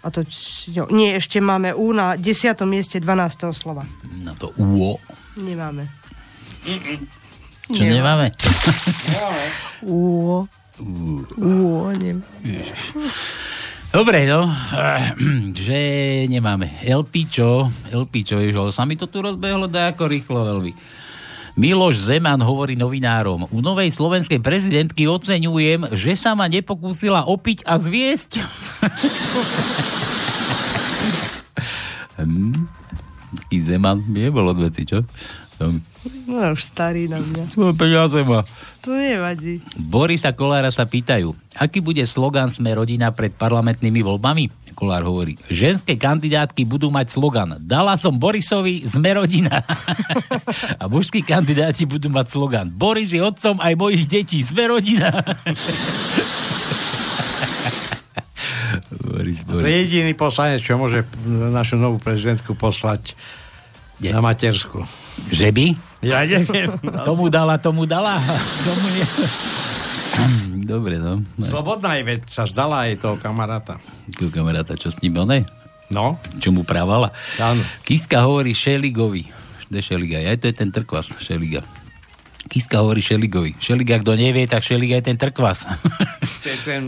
[0.00, 0.24] A to,
[0.70, 3.52] jo, nie, ešte máme U na desiatom mieste 12.
[3.52, 3.84] slova.
[4.24, 4.96] Na to UO.
[5.36, 5.90] Nemáme.
[7.68, 8.32] Čo nemáme?
[9.84, 10.48] Uo.
[12.46, 12.78] Nemáme.
[13.88, 14.44] Dobre, no,
[15.64, 15.80] že
[16.28, 16.68] nemáme.
[16.84, 20.72] LPčo, LPčo, ježo, sa mi to tu rozbehlo ako rýchlo veľmi.
[21.58, 23.50] Miloš Zeman hovorí novinárom.
[23.50, 28.38] U novej slovenskej prezidentky oceňujem, že sa ma nepokúsila opiť a zviesť.
[32.22, 32.54] hm,
[33.42, 35.02] taký Zeman nebol od veci, čo?
[35.58, 35.80] Hm.
[36.30, 37.58] No už starý na mňa.
[37.58, 38.46] No, peniaze má.
[38.86, 39.58] To nevadí.
[39.74, 44.70] Borisa Kolára sa pýtajú, aký bude slogan Sme rodina pred parlamentnými voľbami?
[44.78, 49.58] Kolár hovorí, ženské kandidátky budú mať slogan Dala som Borisovi, sme rodina.
[50.80, 55.10] A mužskí kandidáti budú mať slogan Boris je otcom aj mojich detí, sme rodina.
[59.02, 63.18] Boris, To je jediný poslanec, čo môže našu novú prezidentku poslať
[63.98, 64.14] Nie.
[64.14, 64.86] na matersku.
[65.30, 65.66] Že by?
[66.02, 66.70] Ja neviem.
[67.02, 68.18] Tomu dala, tomu dala.
[68.62, 69.06] Tomu nie.
[70.66, 71.22] Dobre, no.
[71.22, 71.44] no.
[71.44, 73.78] Slobodná je, veď sa zdala aj toho kamaráta.
[74.10, 75.46] Takého kamaráta, čo s ním oné?
[75.88, 76.20] No.
[76.42, 77.14] Čo mu právala?
[77.40, 77.62] Áno.
[77.86, 79.24] Kiska hovorí Šeligovi.
[79.68, 81.60] Je Šeliga, aj to je ten trkvas, Šeliga.
[82.48, 83.60] Kiska hovorí Šeligovi.
[83.60, 85.68] Šeliga, kto nevie, tak Šeliga je ten trkvas.
[85.68, 86.82] To je ten...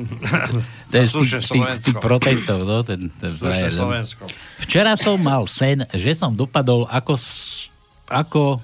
[0.90, 2.00] to je z tých, tých, tých Slovensko.
[2.00, 3.72] protestov, no, ten, ten frajer.
[3.76, 3.84] no.
[3.84, 4.24] Slovensko.
[4.64, 7.20] Včera som mal sen, že som dopadol ako,
[8.10, 8.58] ako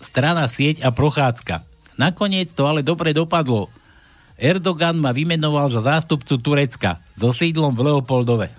[0.00, 1.62] strana sieť a prochádzka.
[2.00, 3.68] Nakoniec to ale dobre dopadlo.
[4.38, 8.48] Erdogan ma vymenoval za zástupcu Turecka so sídlom v Leopoldove.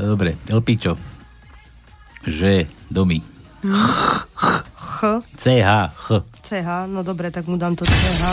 [0.00, 0.96] Dobre, Elpičo.
[2.24, 3.20] Že, domy.
[3.60, 5.00] Ch.
[5.36, 6.08] CH, Ch.
[6.40, 8.24] CH, no dobre, tak mu dám to CH.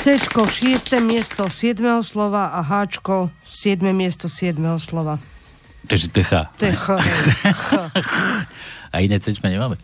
[0.00, 5.18] Cčko, šiesté miesto siedmeho slova a Hčko, siedme miesto siedmeho slova.
[5.86, 6.32] Takže TH.
[6.58, 6.86] Ch.
[8.92, 9.78] A iné C nemáme.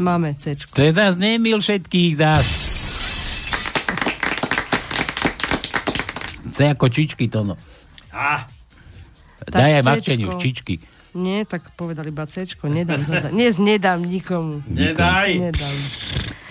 [0.00, 0.74] Máme Cčko.
[0.74, 2.46] To je zás nemil všetkých zás.
[6.54, 7.54] C ako čičky to no.
[8.14, 8.46] Ah,
[9.44, 9.84] Daj aj.
[9.84, 10.80] Marčeniu, čičky.
[11.14, 12.98] Nie, tak povedal iba Cčko, nedám.
[13.30, 14.66] Dnes nedám nikomu.
[14.66, 15.30] Nedaj.
[15.38, 15.76] Nedám.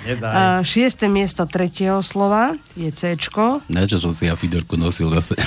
[0.04, 0.34] Nedaj.
[0.36, 3.16] A šieste miesto tretieho slova je C.
[3.72, 5.36] Na čo som si ja Fidorku nosil zase?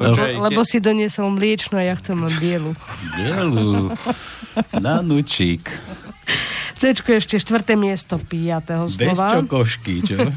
[0.00, 2.72] Lebo, lebo si doniesol mliečnu a ja chcem len bielu.
[3.20, 3.92] Bielu.
[4.80, 5.68] Nanučík.
[6.80, 9.36] C je ešte štvrté miesto piatého Bez slova.
[9.36, 10.16] čokošky, čo?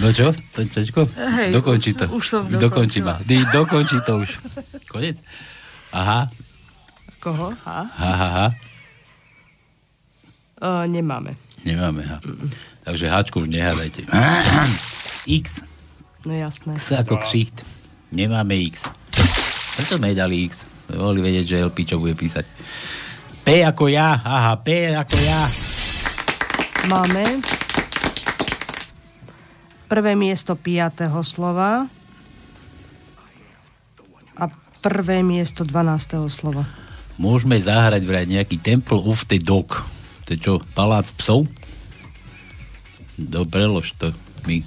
[0.00, 0.32] No čo?
[0.32, 1.04] To Cečko?
[1.14, 2.08] Hej, Dokončí to.
[2.16, 3.20] už som Dokončí ma.
[3.52, 4.30] dokončí to už.
[4.88, 5.20] Konec?
[5.92, 6.32] Aha.
[7.22, 7.54] Koho?
[7.54, 7.80] Ha?
[7.86, 8.46] Ha, ha, ha.
[10.62, 11.38] O, nemáme.
[11.62, 12.18] Nemáme, ha.
[12.82, 14.02] Takže háčku už nehádajte.
[15.30, 15.62] X.
[16.26, 16.74] No jasné.
[16.74, 17.62] X ako ksicht.
[18.10, 18.90] Nemáme X.
[19.78, 20.66] Prečo sme dali X?
[20.90, 22.42] Mohli vedieť, že LP čo bude písať.
[23.46, 24.18] P ako ja.
[24.18, 25.46] Aha, P ako ja.
[26.90, 27.38] Máme
[29.86, 31.86] prvé miesto piatého slova
[34.34, 34.44] a
[34.82, 36.26] prvé miesto 12.
[36.26, 36.66] slova.
[37.20, 39.84] Môžeme zahrať vraj nejaký Temple of the Dog.
[40.24, 41.48] To je čo, palác psov?
[43.20, 44.14] Dobre, lož to
[44.48, 44.64] my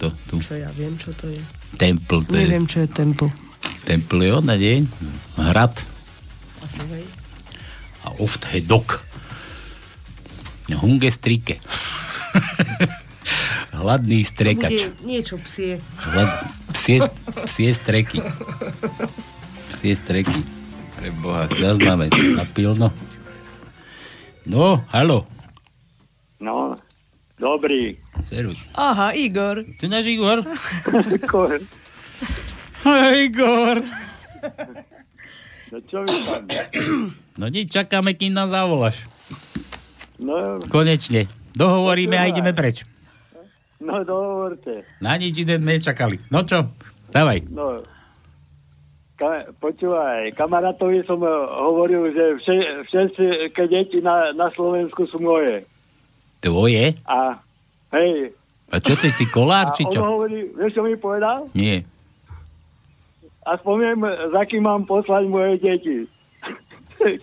[0.00, 0.40] to tu.
[0.40, 1.40] Čo ja viem, čo to je.
[1.76, 3.28] Temple, to je, Neviem, čo je temple.
[3.84, 4.88] temple je ona, nie?
[5.36, 5.76] Hrad.
[6.64, 7.04] Asi hej.
[8.08, 9.04] A of the dog.
[10.72, 11.60] Hungestrike.
[13.80, 14.88] Hladný strekač.
[14.88, 15.80] Bude niečo psie.
[16.00, 16.48] Hlad...
[16.70, 17.04] Psie,
[17.50, 18.24] psie streky.
[19.78, 20.59] Psie streky.
[21.00, 22.92] Preboha, teraz máme napilno.
[24.44, 25.24] No, halo.
[26.36, 26.76] No,
[27.36, 27.96] dobrý.
[28.24, 28.60] Servus.
[28.76, 29.64] Aha, Igor.
[29.80, 30.44] Ty náš Igor?
[31.16, 31.56] Igor.
[33.16, 33.76] Igor.
[35.70, 36.44] No čo tam?
[37.36, 39.04] No nič, čakáme, kým nás zavoláš.
[40.20, 41.24] No, Konečne.
[41.56, 42.84] Dohovoríme a ideme preč.
[43.80, 44.84] no dohovorte.
[45.00, 46.20] Na nič iné nečakali.
[46.28, 46.68] No čo?
[47.08, 47.48] Dávaj.
[47.48, 47.80] No,
[49.20, 49.30] ka,
[49.60, 51.28] počúvaj, kamarátovi som eh,
[51.60, 52.56] hovoril, že vše,
[52.88, 55.68] všetky deti na, na Slovensku sú moje.
[56.40, 56.96] Tvoje?
[57.04, 57.36] A
[57.92, 58.32] hej,
[58.72, 60.00] A čo ty si kolár, či čo?
[60.00, 61.44] hovorí, vieš čo mi povedal?
[61.52, 61.84] Nie.
[63.44, 64.00] A spomiem,
[64.32, 65.96] za kým mám poslať moje deti.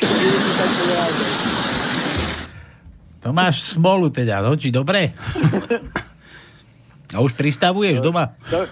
[3.17, 5.11] To máš smolu teda, no či dobre?
[7.15, 8.31] A už pristavuješ doma?
[8.47, 8.69] To-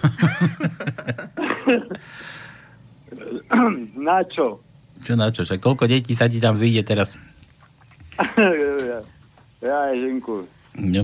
[4.06, 4.60] Na čo?
[5.02, 5.44] Čo na čo?
[5.44, 7.12] Však koľko detí sa ti tam zíde teraz?
[9.60, 10.48] ja, Žinku.
[10.76, 11.02] No.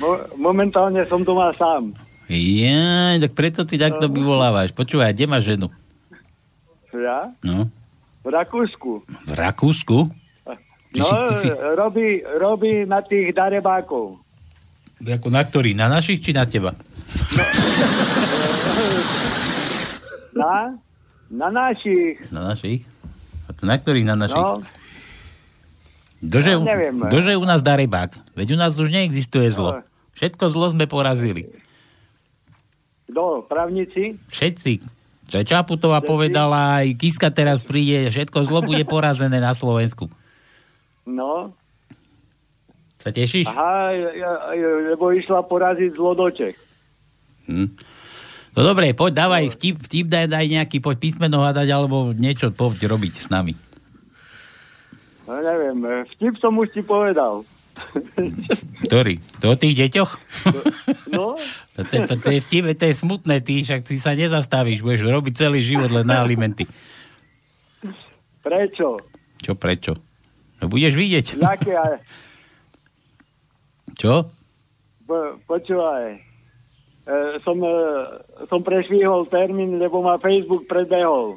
[0.00, 1.92] Mo- momentálne som doma sám.
[2.28, 4.72] Ja, tak preto ty takto vyvolávaš.
[4.72, 5.68] Počúvaj, kde máš ženu?
[6.92, 7.28] Ja?
[7.44, 7.68] No.
[8.22, 9.04] V Rakúsku.
[9.04, 9.98] V Rakúsku?
[10.92, 14.20] Ty No, si, ty si, robí, robí na tých darebákov.
[15.00, 15.72] ako na ktorý?
[15.72, 16.76] Na našich či na teba?
[20.32, 20.72] Na?
[21.32, 22.20] Na našich.
[22.28, 22.84] Na našich?
[23.64, 24.36] Na ktorých na našich?
[24.36, 24.60] No,
[26.22, 26.94] Ktože, no, neviem.
[27.08, 28.14] ktože u nás darebák?
[28.36, 29.80] Veď u nás už neexistuje zlo.
[29.80, 29.82] No.
[30.12, 31.48] Všetko zlo sme porazili.
[33.08, 33.42] kto?
[33.44, 34.20] Právnici?
[34.28, 34.84] Všetci.
[35.26, 36.10] Čo Čaputová Všetci?
[36.12, 40.12] povedala, aj Kiska teraz príde, všetko zlo bude porazené na Slovensku.
[41.08, 41.56] No.
[43.00, 43.48] Sa tešíš?
[43.48, 43.90] Aha,
[44.92, 46.54] lebo išla poraziť zlodoček.
[47.48, 47.68] Hm.
[48.52, 52.84] No dobre, poď, dávaj vtip, vtip daj, daj nejaký, poď písmeno hľadať, alebo niečo poď
[52.84, 53.56] robiť s nami.
[55.24, 55.80] No neviem,
[56.12, 57.48] vtip som už ti povedal.
[58.84, 59.16] Ktorý?
[59.40, 60.10] To o tých deťoch?
[61.08, 61.40] No,
[61.76, 65.08] To, to, to, to je vtip, to je smutné, ty však ty sa nezastavíš, budeš
[65.08, 66.68] robiť celý život len na alimenty.
[68.44, 69.00] prečo?
[69.40, 69.96] Čo prečo?
[70.60, 71.40] No budeš vidieť.
[71.40, 71.72] Jaké,
[73.96, 74.28] Čo?
[75.08, 76.31] po, počúvaj.
[77.02, 77.74] E, som, e,
[78.46, 81.34] som prešvihol termín, lebo ma Facebook predbehol.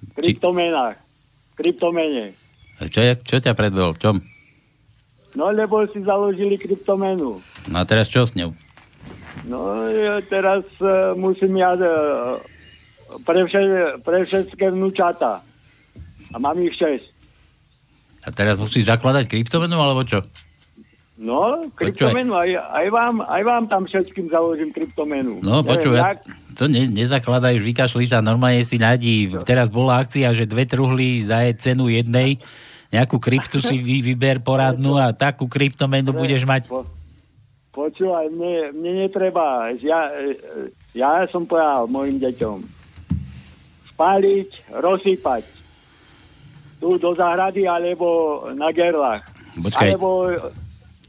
[0.00, 0.96] V kryptomenách.
[0.96, 2.32] V kryptomene.
[2.80, 3.92] A Čo, čo ťa predbehol?
[3.92, 4.16] V čom?
[5.36, 7.36] No, lebo si založili kryptomenu.
[7.68, 8.56] No a teraz čo s ňou?
[9.44, 12.40] No, ja teraz uh, musím ja uh,
[13.22, 13.60] pre, vše,
[14.02, 15.44] pre všetké vnúčata.
[16.32, 17.06] A mám ich šesť.
[18.24, 20.24] A teraz musíš zakladať kryptomenu, alebo čo?
[21.20, 25.44] No, kryptomenu, aj, aj, vám, aj vám tam všetkým založím kryptomenu.
[25.44, 26.16] No, počuj, ja,
[26.56, 31.44] to ne, nezakladajú, vykašli sa, normálne si nájdi, teraz bola akcia, že dve truhly za
[31.44, 32.40] je- cenu jednej,
[32.88, 36.72] nejakú kryptu si vy, vyber poradnú a takú kryptomenu budeš mať.
[36.72, 36.88] Po,
[37.76, 39.76] počúvaj, mne, mne netreba.
[39.76, 40.40] Ja, e,
[40.96, 42.64] ja som povedal mojim deťom.
[43.92, 45.44] Spáliť, rozsypať.
[46.80, 49.28] Tu do zahrady, alebo na gerlách.
[49.60, 49.92] Počkaj.
[49.92, 50.08] Alebo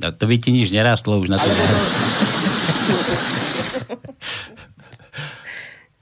[0.02, 1.46] A to by ti nič nerastlo už na to.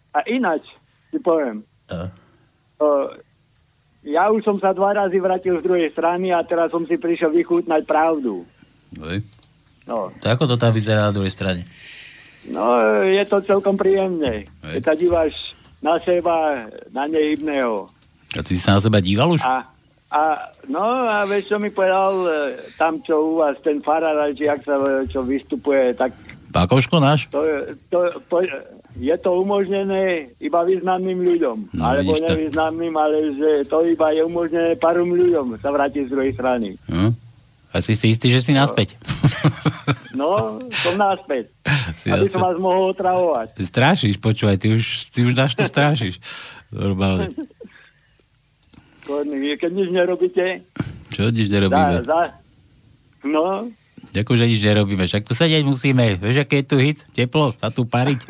[0.10, 0.66] A ináč,
[1.14, 1.62] ti poviem.
[1.92, 2.10] A?
[2.80, 3.12] Uh,
[4.04, 7.30] ja už som sa dva razy vrátil z druhej strany a teraz som si prišiel
[7.30, 8.48] vychutnať pravdu.
[8.98, 9.22] Hej.
[9.86, 11.66] No, To ako to tam vyzerá na druhej strane?
[12.50, 14.48] no je to celkom príjemné.
[14.64, 15.34] Keď sa díváš
[15.84, 17.86] na seba, na nehybného.
[18.38, 19.42] A ty si sa na seba díval už?
[19.44, 19.66] A,
[20.10, 20.22] a,
[20.66, 22.32] no a vieš, čo mi povedal e,
[22.76, 26.14] tam, čo u vás, ten farár, či jak sa, e, čo vystupuje, tak
[26.50, 27.30] Pákoško náš?
[27.30, 28.38] to, je- to, to,
[28.98, 31.58] je to umožnené iba významným ľuďom.
[31.72, 36.34] No, alebo nevýznamným, ale že to iba je umožnené parom ľuďom sa vrátiť z druhej
[36.34, 36.74] strany.
[36.90, 37.14] Hm?
[37.70, 38.98] A si si istý, že si naspäť?
[40.18, 41.54] No, som naspäť.
[42.02, 42.34] Si aby naspäť.
[42.34, 43.48] som vás mohol otravovať.
[43.54, 46.18] Ty strášiš, počúvaj, ty už, ty už náš to strášiš.
[46.74, 47.30] Normálne.
[49.10, 50.62] Korný, Keď nič nerobíte,
[51.10, 52.06] Čo nič za, nerobíme?
[52.06, 52.22] za,
[53.26, 53.74] no,
[54.10, 55.04] Ďakujem, že nič nerobíme.
[55.04, 56.16] Však tu sedieť musíme.
[56.16, 57.02] Vieš, aké je tu hit?
[57.12, 57.52] Teplo?
[57.52, 58.22] Sa tu pariť?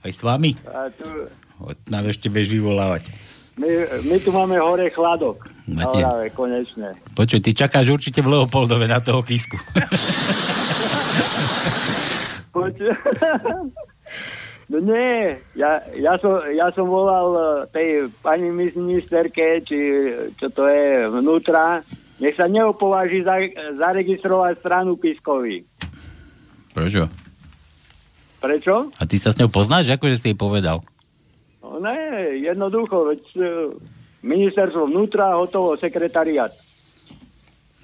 [0.00, 0.56] Aj s vami?
[0.66, 1.04] a tu,
[1.62, 3.08] Od nám ešte bež vyvolávať.
[3.54, 3.68] my,
[4.04, 5.44] my tu máme hore chladok.
[5.66, 5.96] Máte?
[5.98, 6.96] Práve, konečne.
[7.12, 9.56] Počuj, ty čakáš určite v Leopoldove na toho kisku.
[12.50, 12.76] Poď.
[14.64, 17.88] No nie, ja, ja, som, ja som volal eh, tej
[18.24, 19.78] pani ministerke, či
[20.40, 21.84] čo to je, vnútra,
[22.16, 23.36] nech sa neopováži za,
[23.76, 25.60] zaregistrovať stranu Piskovi.
[26.72, 27.04] Prečo?
[28.40, 28.74] Prečo?
[28.96, 29.92] A ty sa s ňou poznáš?
[29.92, 30.80] Akože si jej povedal?
[31.60, 33.68] No ne, jednoducho, veď eh,
[34.24, 36.52] ministerstvo vnútra, hotovo, sekretariat.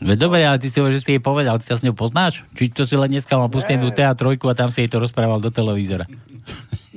[0.00, 2.40] Veď dobre, ale ty si že si jej povedal, ty sa s ňou poznáš?
[2.56, 5.52] Či to si len dneska mal pustenú TA3 a tam si jej to rozprával do
[5.52, 6.08] televízora?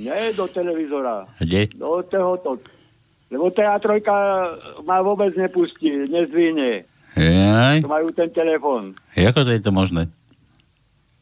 [0.00, 1.28] Nie do televízora.
[1.36, 1.68] Kde?
[1.76, 2.56] Do tohoto.
[3.28, 4.00] Lebo TA3
[4.88, 6.88] ma vôbec nepustí, nezvine.
[7.14, 8.96] Jaj, To majú ten telefón.
[9.14, 10.08] ako to je to možné?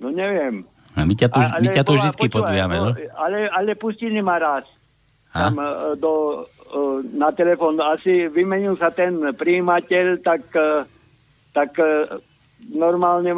[0.00, 0.64] No neviem.
[0.94, 2.90] A my ťa tu, A- my ťa tu vždy počúvaj, podvíjame, no?
[3.16, 4.64] Ale, ale pustili ma raz.
[5.32, 5.48] A?
[5.48, 5.66] Tam, e,
[5.96, 6.80] do, e,
[7.16, 7.80] na telefón.
[7.80, 10.84] Asi vymenil sa ten príjimateľ, tak, e,
[11.52, 12.18] tak e,
[12.72, 13.32] normálne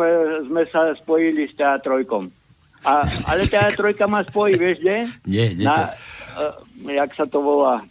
[0.46, 2.30] sme sa spojili s teatrojkom.
[2.84, 4.96] A, ale teatrojka ma spojí, vieš kde?
[5.26, 5.66] Nie, nie.
[5.66, 5.90] Na,
[6.38, 7.82] e, jak sa to volá?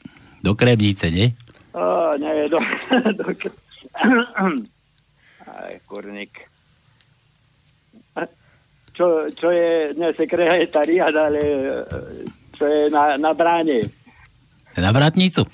[0.44, 1.32] Do Kremnice, nie?
[1.74, 2.60] O, nie, do,
[3.20, 3.26] do,
[5.48, 6.34] aj, kurník.
[8.94, 11.70] Čo, čo je, ne sekretariat, ale e,
[12.54, 13.90] čo je na, na bráne.
[14.78, 15.50] Na Vratnicu?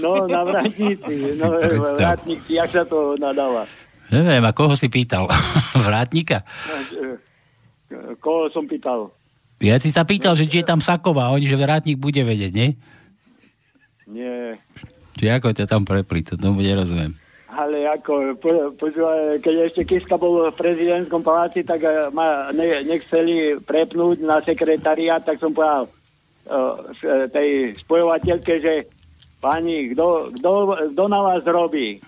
[0.00, 1.14] No, na vrátnici.
[1.40, 1.56] No,
[1.96, 3.64] vrátnik, jak sa to nadáva.
[4.12, 5.24] Neviem, a koho si pýtal?
[5.88, 6.44] Vrátnika?
[6.92, 7.16] E,
[8.20, 9.08] Koho som pýtal?
[9.62, 12.74] Ja si sa pýtal, že či je tam Saková, oni, že vrátnik bude vedieť, nie?
[14.10, 14.58] Nie.
[15.16, 17.14] Či ako ťa tam prepli, to tomu nerozumiem.
[17.52, 18.48] Ale ako, po,
[18.80, 24.40] počúvaj, keď ešte Kiska bol v prezidentskom paláci, tak eh, ma ne, nechceli prepnúť na
[24.40, 28.72] sekretariat, tak som povedal uh, tej spojovateľke, že
[29.42, 30.50] pani, kto, kto,
[30.94, 31.98] kto na vás robí?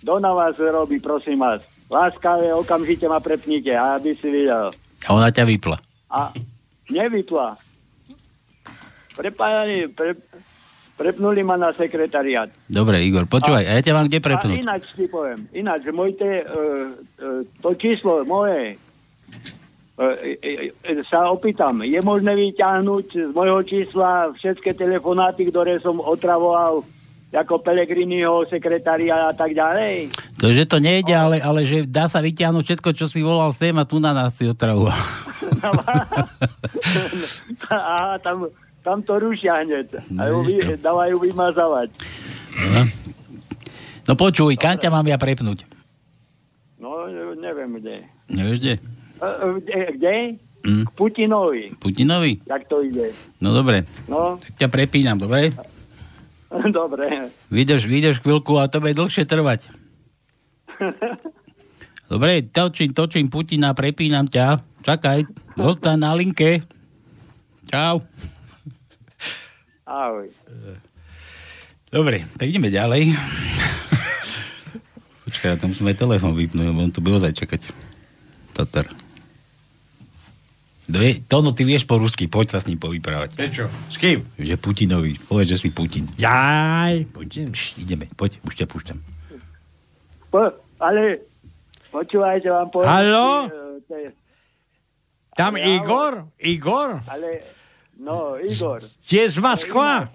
[0.00, 1.60] Kto na vás robí, prosím vás?
[1.92, 4.72] Láskavé, okamžite ma prepnite, aby si videl.
[5.04, 5.76] A ona ťa vypla.
[6.08, 6.32] A
[6.88, 7.58] nevypla.
[9.12, 10.16] Prepájali, pre,
[10.96, 12.48] prepnuli ma na sekretariat.
[12.64, 14.56] Dobre, Igor, počúvaj, a ja ťa mám kde A prepnúť?
[14.64, 18.80] ináč ti poviem, ináč, môj te, uh, uh, to číslo moje,
[21.04, 26.80] sa opýtam, je možné vyťahnuť z môjho čísla všetky telefonáty, ktoré som otravoval
[27.30, 30.10] ako Pelegriniho sekretária a tak ďalej?
[30.42, 33.76] To, že to nejde, ale, ale že dá sa vyťahnuť všetko, čo si volal sem
[33.76, 34.96] a tu na nás si otravoval.
[37.70, 38.50] Aha, tam,
[38.82, 40.00] tam to rušia hneď.
[40.18, 41.92] A ju vy, dávajú vymazávať.
[42.56, 42.82] No.
[44.10, 45.62] no počuj, kam ťa mám ja prepnúť?
[46.82, 48.08] No, neviem kde.
[48.26, 48.74] Nevieš kde?
[49.20, 49.78] Kde?
[49.96, 50.14] kde?
[50.60, 50.84] Hm?
[50.84, 51.72] K Putinovi.
[51.80, 52.40] Putinovi?
[52.44, 53.12] Jak to ide?
[53.40, 55.52] No dobre, No, tak ťa prepínam, dobre?
[56.78, 57.32] dobre.
[57.48, 59.68] Vydrž, vydrž chvíľku a to bude dlhšie trvať.
[62.10, 64.58] Dobre, točím, točím Putina, prepínam ťa.
[64.82, 66.58] Čakaj, zostaň na linke.
[67.70, 68.02] Čau.
[69.86, 70.26] Ahoj.
[71.86, 73.14] Dobre, tak ideme ďalej.
[75.22, 77.70] Počkaj, ja tam musíme telefon vypnúť, lebo on tu bude čakať.
[78.58, 78.90] Tatar.
[80.90, 83.38] Dve, Tono, ty vieš po rusky, poď sa s ním povyprávať.
[83.38, 83.70] Prečo?
[83.86, 84.26] S kým?
[84.34, 86.10] Že Putinovi, povedz, že si Putin.
[86.18, 87.54] Jaj, Putin.
[87.54, 88.98] Pš, ideme, poď, už ťa púšťam.
[90.34, 90.50] Po,
[90.82, 91.22] ale
[91.94, 92.90] počúvajte, vám poviem.
[92.90, 93.30] Haló?
[93.86, 94.10] že, e,
[95.38, 96.12] Tam Ale Igor?
[96.42, 97.06] Igor?
[97.06, 97.46] Ale,
[98.02, 98.82] no, Igor.
[98.82, 100.10] Tie z Moskva?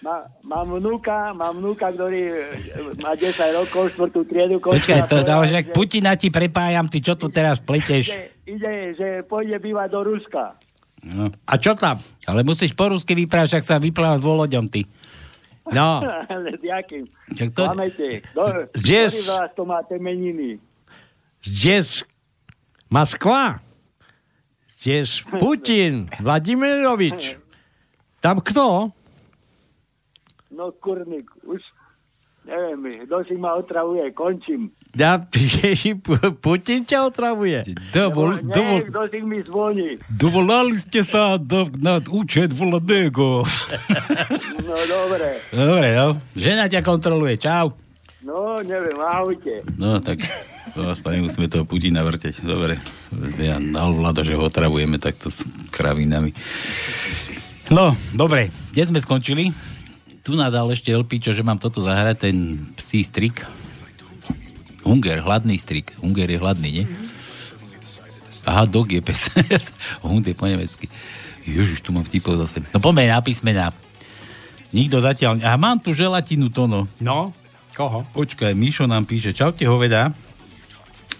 [0.00, 4.56] Má, mám vnúka, mám vnúka, ktorý e, má 10 rokov, štvrtú triedu.
[4.56, 8.08] Počkaj, to, že že- Putina ti prepájam, ty čo tu teraz pleteš?
[8.50, 10.58] Ide, že pôjde bývať do Ruska.
[11.02, 11.30] No.
[11.44, 11.96] A čo tam?
[12.24, 14.84] Ale musíš po rusky vyprávať, však sa vypláva s Voloďom, ty.
[15.66, 16.02] No.
[16.60, 17.06] Ďakujem.
[17.30, 20.58] Tak to- Pamäte, do, s- z vás to máte meniny?
[21.40, 22.02] Zdez
[22.88, 23.62] Moskva.
[24.74, 26.10] Zdez Putin.
[26.18, 27.38] Vladimirovič.
[28.18, 28.90] Tam kto?
[30.50, 31.30] No kurník,
[32.50, 34.74] neviem, kto si ma otravuje, končím.
[34.90, 35.22] Ja,
[36.42, 37.62] Putin ťa otravuje.
[37.94, 40.02] Dovol, dovol, kto si mi zvoní.
[40.10, 43.46] dovolali ste sa do, na účet vladého.
[44.70, 45.42] No dobre.
[45.50, 46.14] Dobre, no.
[46.38, 47.42] Žena ťa kontroluje.
[47.42, 47.74] Čau.
[48.22, 49.66] No, neviem, ahojte.
[49.74, 50.22] No, tak
[50.78, 52.46] to aspoň nemusíme toho Putina vrteť.
[52.46, 52.78] Dobre.
[53.42, 55.42] Ja na vlado, že ho otravujeme takto s
[55.74, 56.30] kravinami.
[57.74, 58.54] No, dobre.
[58.70, 59.50] Kde sme skončili?
[60.20, 62.36] Tu nadal ešte Elpičo, že mám toto zahrať, ten
[62.76, 63.40] psí strik.
[64.84, 65.96] Hunger, hladný strik.
[66.00, 66.86] Hunger je hladný, nie?
[68.48, 69.32] Aha, dog je pes.
[70.04, 70.88] Hund je po nemecky.
[71.44, 72.64] Ježiš, tu mám vtipov zase.
[72.72, 73.72] No poďme na písmena.
[74.70, 75.40] Nikto zatiaľ...
[75.44, 76.86] A mám tu želatinu, Tono.
[77.02, 77.34] No,
[77.74, 78.06] koho?
[78.14, 80.14] Počkaj, Mišo nám píše, čaute hoveda.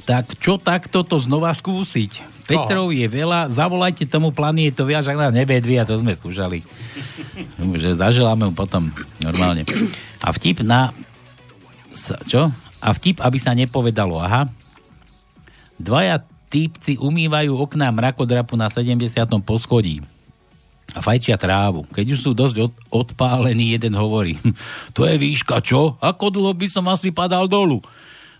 [0.06, 2.39] Tak čo takto to znova skúsiť?
[2.50, 6.66] Petrov je veľa, zavolajte tomu planieto viac, ak na nebedví, a to sme skúšali.
[7.58, 8.90] Že zaželáme mu potom
[9.22, 9.62] normálne.
[10.18, 10.90] A vtip na...
[12.26, 12.50] Čo?
[12.82, 14.50] A vtip, aby sa nepovedalo, aha.
[15.78, 16.20] Dvaja
[16.50, 19.14] týpci umývajú okná mrakodrapu na 70.
[19.46, 20.02] poschodí
[20.90, 21.86] a fajčia trávu.
[21.94, 24.34] Keď už sú dosť od, odpálení, jeden hovorí,
[24.96, 25.94] to je výška, čo?
[26.02, 27.78] Ako dlho by som asi padal dolu?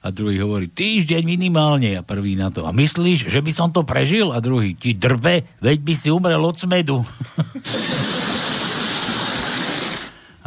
[0.01, 1.93] A druhý hovorí, týždeň minimálne.
[2.01, 4.33] A prvý na to, a myslíš, že by som to prežil?
[4.33, 7.05] A druhý, ti drbe, veď by si umrel od smedu.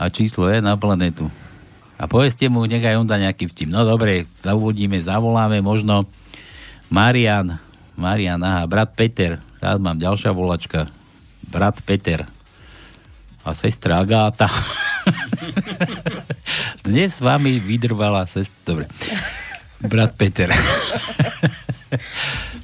[0.01, 1.30] a číslo je na planetu.
[2.01, 3.70] A povedzte mu, nech aj on dá nejaký vtip.
[3.70, 6.10] No dobre, zauvodíme, zavoláme možno
[6.89, 7.62] Marian,
[7.93, 9.38] Marian, aha, brat Peter.
[9.62, 10.89] Teraz mám ďalšia volačka.
[11.45, 12.26] Brat Peter.
[13.45, 14.49] A sestra Agáta.
[16.88, 18.56] Dnes s vami vydrvala sestra...
[18.64, 18.86] Dobre.
[19.84, 20.47] Brat Peter.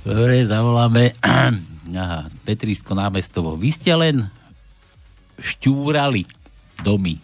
[0.07, 1.11] Dobre, zavoláme.
[1.99, 3.59] Aha, Petrisko námestovo.
[3.59, 4.29] Vy ste len
[5.41, 6.23] šťúrali
[6.85, 7.19] domy.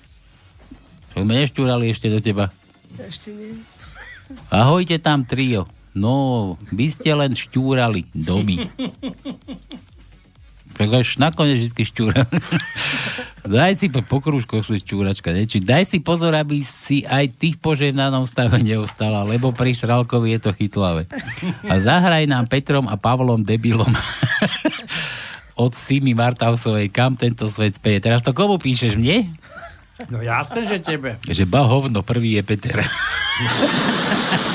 [1.15, 2.51] Čo sme nešťúrali ešte do teba?
[2.99, 3.55] Ešte nie.
[4.51, 5.69] Ahojte tam, trio.
[5.95, 8.59] No, vy ste len šťúrali domy.
[10.75, 12.27] Tak až nakoniec vždy šťúra.
[13.47, 15.47] daj si po pokrúškoch sú šťúračka, ne?
[15.47, 20.39] Či daj si pozor, aby si aj tých požehnanom stave neostala, lebo pri Šralkovi je
[20.43, 21.07] to chytlavé.
[21.71, 23.87] A zahraj nám Petrom a Pavlom debilom
[25.63, 28.03] od Simi Martausovej, kam tento svet speje.
[28.03, 28.99] Teraz to komu píšeš?
[28.99, 29.31] Mne?
[30.11, 31.15] No jasné, že tebe.
[31.23, 32.83] Že bahovno, prvý je Peter.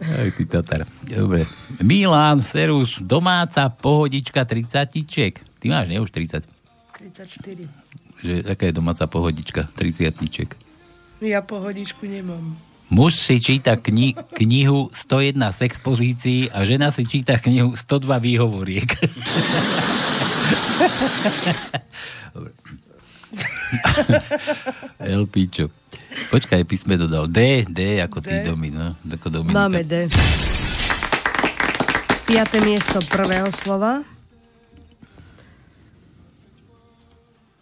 [0.00, 0.86] Aj ty Tatar.
[1.06, 1.46] Dobre.
[1.82, 4.90] Milan, Serus, domáca pohodička 30
[5.60, 6.00] Ty máš, ne?
[6.00, 6.44] Už 30.
[6.98, 7.68] 34.
[8.20, 10.12] Že aká je domáca pohodička 30
[11.20, 12.56] Ja pohodičku nemám.
[12.90, 18.88] Muž si číta kni- knihu 101 sex pozícií a žena si číta knihu 102 výhovoriek.
[22.34, 22.50] Dobre.
[24.98, 25.70] El Pičo.
[26.10, 27.30] Počkaj, písme dodal.
[27.30, 28.42] D, D ako D?
[28.42, 28.98] domy, no.
[29.06, 29.54] Ako Dominika.
[29.54, 30.10] Máme D.
[32.26, 34.06] Piaté miesto prvého slova.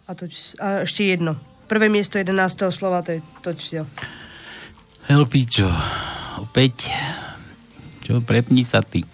[0.09, 0.25] A, to,
[0.57, 1.37] a ešte jedno.
[1.69, 2.33] Prvé miesto 11.
[2.73, 3.85] slova, to je to číslo.
[5.05, 5.69] El Pičo.
[6.41, 6.89] Opäť.
[8.05, 9.05] Čo, prepni sa ty.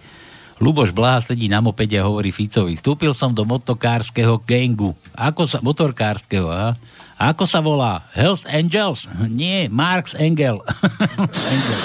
[0.56, 2.80] Luboš Blaha sedí na mopede a hovorí Ficovi.
[2.80, 4.96] Vstúpil som do motokárskeho gangu.
[5.12, 5.60] Ako sa...
[5.60, 6.80] Motorkárskeho, aha.
[7.16, 8.04] A ako sa volá?
[8.12, 9.08] Hells Angels?
[9.32, 10.60] Nie, Marx Engel.
[11.54, 11.80] Engel.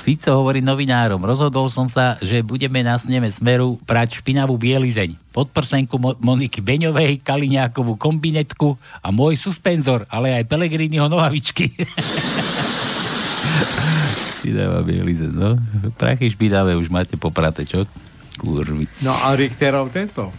[0.00, 1.20] Fico hovorí novinárom.
[1.20, 5.16] Rozhodol som sa, že budeme na sneme Smeru prať špinavú bielizeň.
[5.32, 11.68] Podprsenku Mo- Moniky Beňovej, Kaliňákovú kombinetku a môj suspenzor, ale aj Pelegriniho nohavičky.
[14.40, 15.56] Špinavá bielizeň, no.
[16.00, 17.84] Prachy špinavé už máte popraté, čo?
[18.40, 18.88] Kurvi.
[19.04, 20.32] No a Richterov tento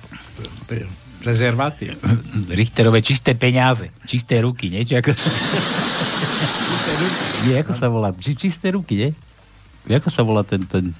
[1.21, 1.95] prezervatív.
[2.59, 4.81] Richterové čisté peniaze, čisté ruky, nie?
[4.81, 5.13] Či ako...
[7.45, 8.09] nie, ako sa volá?
[8.17, 9.09] Či, čisté ruky, nie?
[9.93, 10.93] Ako sa volá ten, ten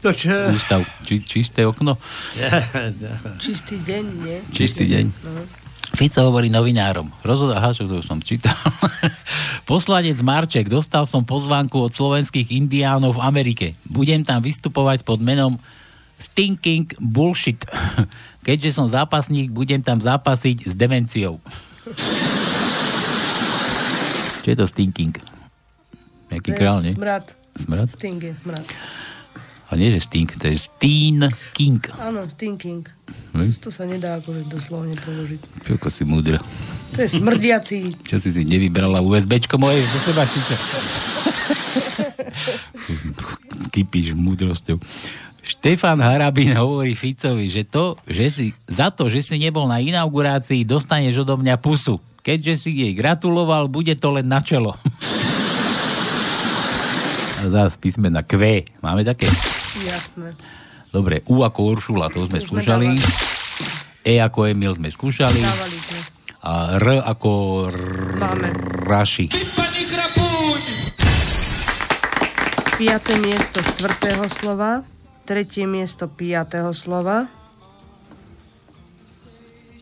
[0.00, 0.32] To čo?
[0.52, 0.80] ústav?
[1.04, 2.00] Či, čisté okno?
[3.44, 4.38] Čistý deň, nie?
[4.56, 5.04] Čistý deň.
[5.04, 5.42] No.
[5.96, 7.08] Fico hovorí novinárom.
[7.24, 7.56] Rozhod...
[7.56, 8.54] Aha, čo to už som čítal.
[9.70, 13.66] Poslanec Marček, dostal som pozvánku od slovenských indiánov v Amerike.
[13.88, 15.56] Budem tam vystupovať pod menom
[16.20, 17.64] Stinking Bullshit.
[18.46, 21.40] Keďže som zápasník, budem tam zápasiť s demenciou.
[24.42, 25.12] Čo je to Stinking?
[26.28, 26.92] Nejaký král, nie?
[26.92, 27.36] Smrad.
[27.58, 27.88] Smrad?
[27.90, 28.64] Sting je smrad.
[29.68, 31.76] A nie, že stink, to je Steen King.
[32.00, 32.88] Áno, stinking.
[33.36, 33.52] Hm?
[33.60, 35.68] To sa nedá akože doslovne preložiť.
[35.68, 36.40] Čo si múdra.
[36.96, 37.92] To je smrdiaci.
[38.00, 40.56] Čo si si nevybrala USBčko moje zo seba, či čo?
[43.76, 44.80] Kypíš múdrosťou.
[45.48, 50.68] Štefan Harabín hovorí Ficovi, že to, že si, za to, že si nebol na inaugurácii,
[50.68, 51.96] dostaneš odo mňa pusu.
[52.20, 54.76] Keďže si jej gratuloval, bude to len na čelo.
[57.38, 58.36] A zás písmena Q.
[58.84, 59.32] Máme také?
[59.80, 60.36] Jasné.
[60.92, 63.00] Dobre, U ako Uršula, to sme Už skúšali.
[64.04, 65.40] E ako Emil sme skúšali.
[65.40, 66.04] Dávali sme.
[66.44, 67.30] A R ako
[67.72, 68.52] r- Máme.
[68.84, 69.32] Raši.
[72.76, 74.84] Piaté miesto štvrtého slova.
[75.28, 77.28] Tretie miesto piatého slova.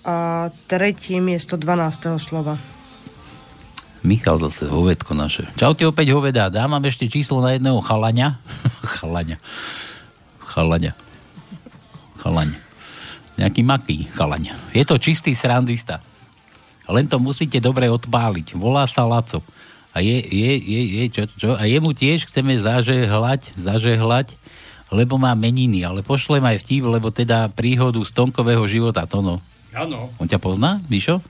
[0.02, 2.18] A tretie miesto 12.
[2.18, 2.58] slova.
[4.02, 5.46] Michal zase, hovedko naše.
[5.54, 6.50] Čaute opäť hoveda.
[6.50, 8.42] Dám vám ešte číslo na jedného chalaňa.
[8.98, 9.38] chalaňa.
[10.42, 10.92] Chalaňa.
[12.18, 12.50] Chalaň.
[13.38, 14.50] Nejaký maký chalaň.
[14.74, 16.02] Je to čistý srandista.
[16.90, 18.58] Len to musíte dobre odpáliť.
[18.58, 19.46] Volá sa Laco.
[19.94, 21.48] A je, je, je, je čo, čo?
[21.54, 24.34] A jemu tiež chceme zažehlať, zažehlať,
[24.96, 25.84] lebo má meniny.
[25.84, 29.36] Ale pošlem aj vtip, lebo teda príhodu z Tonkového života, to no.
[29.76, 31.20] Áno, On ťa pozná, Mišo?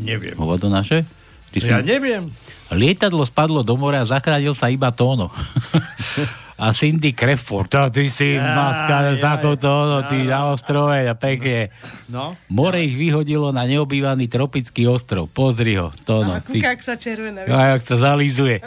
[0.00, 0.32] neviem.
[0.40, 1.04] Hovado naše?
[1.52, 2.32] Ty Ja neviem.
[2.72, 5.28] Lietadlo spadlo do mora a zachránil sa iba Tóno.
[6.62, 7.66] a Cindy Crawford.
[7.74, 11.74] To ty si maska takú Tóno, ty na ostrove a pekne.
[12.06, 12.38] No.
[12.54, 15.26] More ich vyhodilo na neobývaný tropický ostrov.
[15.26, 16.38] Pozri ho, Tóno.
[16.38, 16.54] A Ty.
[16.54, 17.42] kúka, ak sa červená.
[17.50, 18.62] A jak sa zalízuje.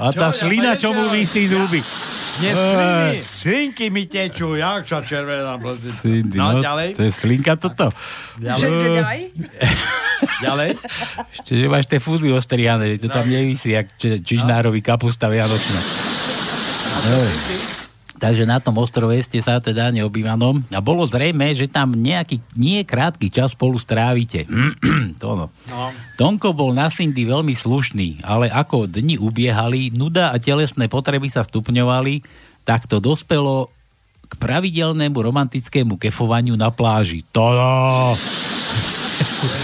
[0.00, 1.84] A tá Čo, ja šlina, ma čo mu vysí zuby.
[2.40, 2.56] Nie, Ej.
[2.56, 5.60] sliny, slinky mi tečú, jak sa červená.
[6.00, 6.96] Cindy, No, no, ďalej.
[6.96, 7.92] To je slinka toto.
[8.40, 9.36] Ďalej.
[10.46, 10.70] Ďalej?
[11.36, 16.13] Ešte, že máš tie fúzy ostriané, že to tam nevisí, jak či, čižnárový kapusta vianočná.
[18.24, 22.80] Takže na tom ostrove ste sa teda neobývanom a bolo zrejme, že tam nejaký nie
[22.86, 24.48] krátky čas spolu strávite.
[25.20, 25.46] to no.
[25.68, 25.92] No.
[26.16, 31.44] Tonko bol na Cindy veľmi slušný, ale ako dni ubiehali, nuda a telesné potreby sa
[31.44, 32.24] stupňovali,
[32.64, 33.68] tak to dospelo
[34.24, 37.26] k pravidelnému romantickému kefovaniu na pláži.
[37.36, 38.14] To no.
[38.14, 39.60] Na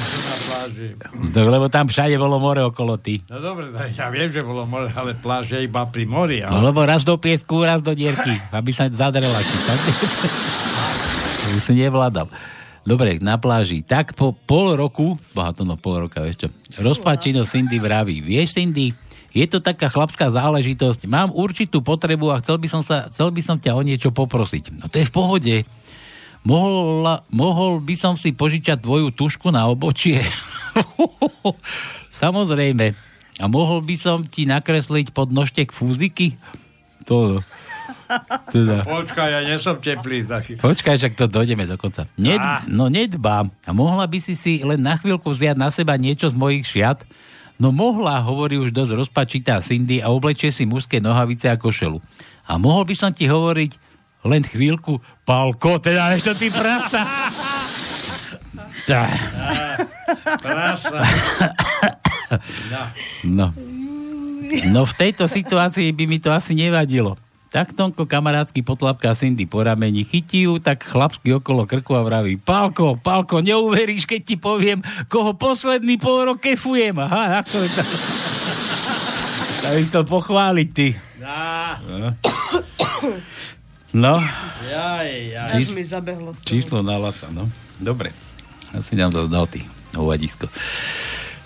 [0.80, 1.32] pláži.
[1.32, 3.20] Tak, lebo tam všade bolo more okolo ty.
[3.28, 6.40] No dobre, tak ja viem, že bolo more, ale pláž je iba pri mori.
[6.40, 6.72] No Ale...
[6.72, 9.40] lebo raz do piesku, raz do dierky, aby sa zadrela
[11.60, 12.30] si nevládal.
[12.80, 13.84] Dobre, na pláži.
[13.84, 16.48] Tak po pol roku, boha to no pol roka, čo,
[16.80, 18.24] rozpačino Cindy vraví.
[18.24, 18.96] Vieš, Cindy,
[19.30, 21.04] je to taká chlapská záležitosť.
[21.06, 24.80] Mám určitú potrebu a chcel by som, sa, chcel by som ťa o niečo poprosiť.
[24.80, 25.54] No to je v pohode.
[26.40, 30.24] Mohol, mohol by som si požičať tvoju tušku na obočie?
[32.22, 32.96] Samozrejme.
[33.40, 36.36] A mohol by som ti nakresliť pod nožtek fúziky?
[37.08, 37.40] To,
[38.50, 38.82] teda.
[38.84, 40.58] Počkaj, ja nesom teplý taký.
[40.58, 42.10] Počkaj, však to dojdeme do konca.
[42.18, 42.60] Ned, Ah.
[42.66, 43.48] no nedbám.
[43.64, 47.06] A mohla by si si len na chvíľku vziať na seba niečo z mojich šiat?
[47.60, 52.00] No mohla, hovorí už dosť rozpačitá Cindy a oblečie si mužské nohavice a košelu.
[52.48, 53.89] A mohol by som ti hovoriť
[54.24, 57.02] len chvíľku, Pálko, teda ešte ty prasa.
[58.84, 59.06] Tá.
[60.42, 61.00] Prasa.
[63.24, 63.54] No.
[64.70, 67.14] No v tejto situácii by mi to asi nevadilo.
[67.50, 72.38] Tak Tonko kamarátsky potlapká Cindy po rameni, chytí ju tak chlapsky okolo krku a vraví
[72.38, 74.78] Pálko, Pálko, neuveríš, keď ti poviem,
[75.10, 76.94] koho posledný pol rok kefujem.
[77.02, 77.82] Aha, ako je to?
[79.70, 80.94] By chcel pochváliť, ty.
[81.18, 82.14] No.
[83.90, 84.22] No,
[84.70, 85.50] Jaj, jaj.
[85.58, 86.30] Až mi zabehlo.
[86.46, 87.50] číslo na Laca, no.
[87.82, 88.14] Dobre.
[88.70, 89.66] Asi nám to dal ty,
[89.98, 90.46] hovadisko.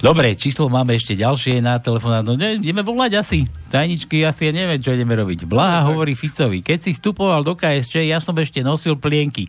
[0.05, 2.21] Dobre, číslo máme ešte ďalšie na telefóna.
[2.21, 3.49] No ne, ideme volať asi.
[3.73, 5.49] Tajničky asi ja neviem, čo ideme robiť.
[5.49, 9.49] Blaha hovorí Ficovi, keď si vstupoval do KSČ, ja som ešte nosil plienky.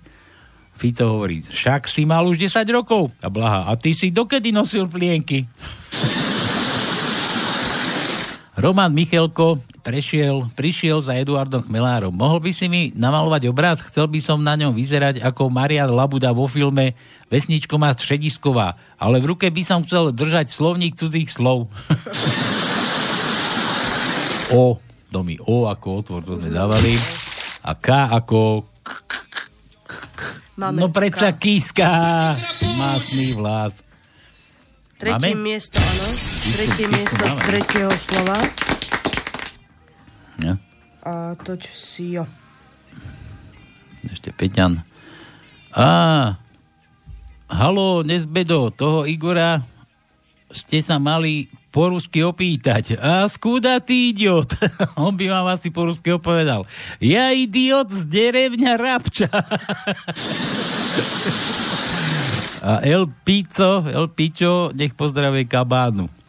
[0.75, 3.11] Fico hovorí, však si mal už 10 rokov.
[3.19, 5.43] A Blaha, a ty si dokedy nosil plienky?
[8.55, 12.15] Roman Michelko prešiel, prišiel za Eduardom Chmelárom.
[12.15, 13.83] Mohol by si mi namalovať obraz?
[13.83, 16.95] Chcel by som na ňom vyzerať ako Marian Labuda vo filme
[17.27, 21.67] Vesničko má středisková, ale v ruke by som chcel držať slovník cudzích slov.
[24.55, 24.79] o,
[25.11, 26.95] to mi O ako otvor, to sme dávali.
[27.65, 28.71] A K ako...
[30.55, 31.43] Máme no predsa K.
[31.43, 31.91] kíska.
[32.79, 33.75] Másný vlas.
[34.95, 36.34] Tretie miesto, áno.
[36.45, 37.41] Tretie miesto máme.
[37.41, 38.37] tretieho slova.
[40.45, 40.53] Ja.
[41.01, 42.29] A toť si jo.
[44.05, 44.85] Ešte Peťan.
[45.73, 46.37] Á,
[47.49, 49.65] halo, Nezbedo, toho Igora
[50.53, 52.95] ste sa mali po rusky opýtať.
[53.01, 54.53] A skúda ty idiot?
[55.01, 56.63] On by vám asi po rusky opovedal.
[57.01, 59.27] Ja idiot z derevňa Rabča.
[62.65, 66.24] A El Pico, El Pičo, nech pozdravuje Kabánu.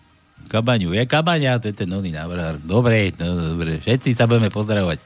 [0.46, 0.94] Kabaňu.
[0.94, 2.62] Je Kabaňa, to je ten nový návrh.
[2.62, 4.98] Dobre, no, dobre, všetci sa budeme pozdravovať.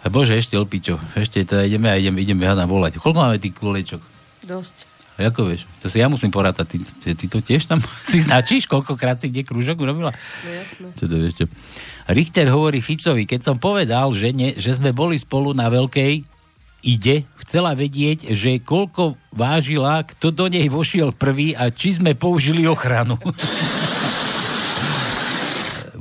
[0.00, 0.96] A Bože, ešte El Pičo.
[1.12, 2.96] Ešte teda ideme a ideme, ideme hádam volať.
[2.96, 4.00] Koľko máme tých kolečok?
[4.48, 4.88] Dosť.
[5.20, 5.68] A ako vieš?
[5.84, 6.64] To si ja musím porátať.
[6.64, 8.64] Ty, ty, ty to tiež tam si značíš?
[8.64, 10.16] Koľkokrát si kde krúžok urobila?
[10.16, 10.88] No jasné.
[10.96, 11.34] Čo to vieš?
[11.36, 11.46] čo?
[12.08, 16.24] Richter hovorí Ficovi, keď som povedal, že, ne, že sme boli spolu na veľkej
[16.80, 22.64] ide, chcela vedieť, že koľko vážila, kto do nej vošiel prvý a či sme použili
[22.64, 23.20] ochranu.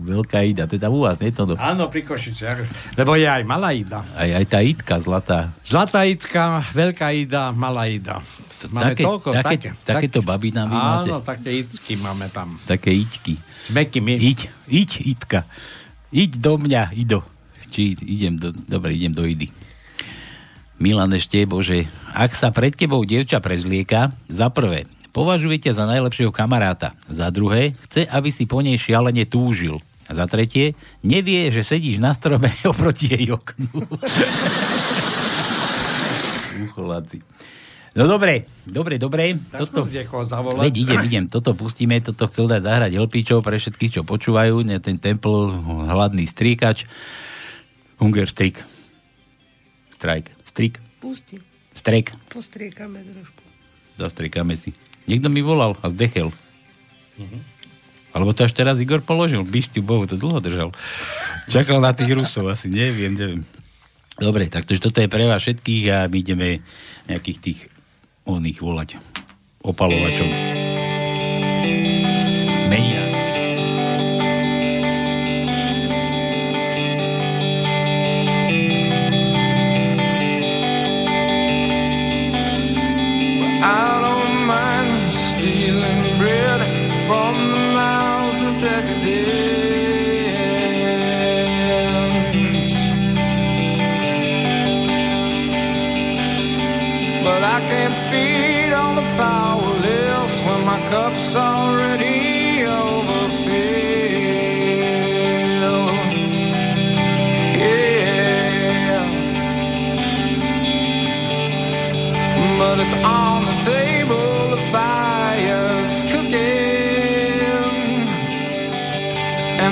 [0.09, 1.53] Veľká ida, to je tam u vás, nie to?
[1.55, 2.65] Áno, pri Košiciach.
[2.97, 4.01] Lebo je aj malá ida.
[4.17, 5.53] Aj, aj tá itka zlatá.
[5.61, 8.25] Zlatá idka, veľká ida, malá ida.
[8.67, 11.09] Máme také, toľko, také, také, takéto baby nám vy máte.
[11.15, 12.59] Áno, také idky máme tam.
[12.67, 13.33] Také iťky.
[13.39, 14.19] S mekými.
[14.19, 15.47] Iď, iď, itka.
[16.11, 17.23] Iď do mňa, Ido.
[17.69, 19.47] Či idem do, dobre, idem do Idy.
[20.81, 21.85] Milan ešte, bože,
[22.15, 26.95] ak sa pred tebou dievča prezlieka, za prvé, považuje ťa za najlepšieho kamaráta.
[27.05, 29.77] Za druhé, chce, aby si po nej šialene túžil.
[30.09, 30.73] A za tretie,
[31.05, 33.69] nevie, že sedíš na strome oproti jej oknu.
[37.93, 39.37] No dobre, dobre, dobre.
[39.53, 39.85] Toto...
[40.61, 44.77] Veď idem, idem, toto pustíme, toto chcel dať zahrať Elpičov pre všetkých, čo počúvajú, ne,
[44.77, 45.57] ten Temple,
[45.89, 46.85] hladný stríkač,
[47.97, 48.61] Hunger Strik.
[49.99, 50.31] Strike.
[50.47, 50.79] Strik.
[51.03, 51.35] Pusti.
[51.75, 52.15] Strek.
[52.31, 53.43] Postriekame trošku.
[53.99, 54.71] Zastriekame si.
[55.11, 56.31] Niekto mi volal a zdechel.
[58.13, 59.45] Alebo to až teraz Igor položil.
[59.45, 60.69] Bystiu Bohu, to dlho držal.
[61.49, 63.41] Čakal na tých Rusov asi, neviem, neviem.
[64.19, 66.59] Dobre, takže toto je pre vás všetkých a my ideme
[67.07, 67.59] nejakých tých
[68.27, 68.89] oných volať
[69.63, 70.58] opalovačov.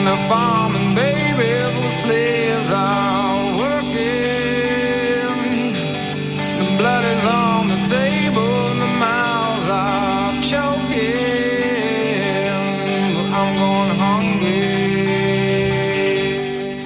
[0.07, 5.27] The farming babies with slaves are working.
[6.59, 11.19] The blood is on the table, and the mouths are choking.
[13.35, 14.63] I'm going hungry.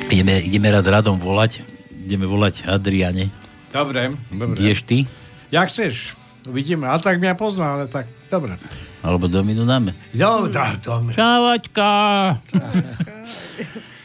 [0.09, 1.61] Ideme, ideme rád radom volať.
[2.09, 3.29] Ideme volať Adriane.
[3.69, 4.57] Dobre, dobre.
[4.57, 5.05] Ideš ty?
[5.53, 6.17] Jak chceš.
[6.49, 6.89] Uvidíme.
[6.89, 8.57] A tak mňa pozná, ale tak, dobre.
[9.01, 9.97] Alebo Dominu dáme.
[10.13, 11.17] Jo, dá, dobre.
[11.17, 11.89] Čavaťka!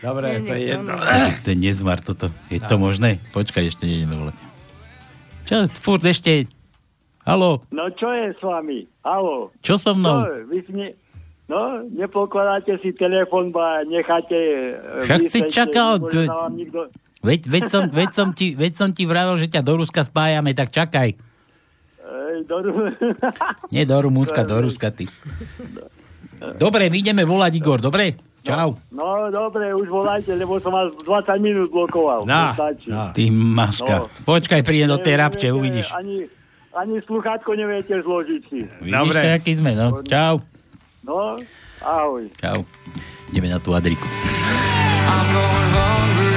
[0.01, 0.93] Dobre, to je jedno.
[1.43, 2.33] To je nezmar toto.
[2.49, 3.21] Je to možné?
[3.37, 4.37] Počkaj, ešte nejdeme volať.
[5.45, 6.49] Čo, furt ešte...
[7.27, 8.87] Halo, No čo je s vami?
[9.03, 9.51] Halo?
[9.59, 10.23] čo so mnou?
[10.23, 10.89] No, vy si ne...
[11.47, 14.35] No, nepokladáte si telefon, ba necháte...
[14.75, 16.03] e, Však si čakal.
[17.23, 20.55] Veď, veď, som, veď, som ti, veď som ti vravel, že ťa do Ruska spájame,
[20.55, 21.19] tak čakaj.
[22.07, 22.63] Ej, do...
[23.75, 25.11] Nie do Rumúnska, do Ruska ty.
[26.55, 28.15] Dobre, my ideme volať Igor, dobre?
[28.47, 28.79] Čau.
[28.95, 32.23] No, dobre, už volajte, lebo som vás 20 minút blokoval.
[32.23, 32.95] Na, To stačí.
[32.95, 34.07] Ty maška.
[34.23, 35.91] Počkaj, prídem do tej rapče, uvidíš.
[35.91, 36.31] Ani,
[36.71, 38.71] ani sluchátko neviete zložiť si.
[38.87, 39.99] Vidíš, to, aký sme, no.
[40.07, 40.47] Čau.
[41.03, 41.35] No,
[41.83, 42.31] ahoj.
[42.39, 42.63] Čau.
[43.35, 44.07] Ideme na tú Adriku.
[44.07, 46.36] Tak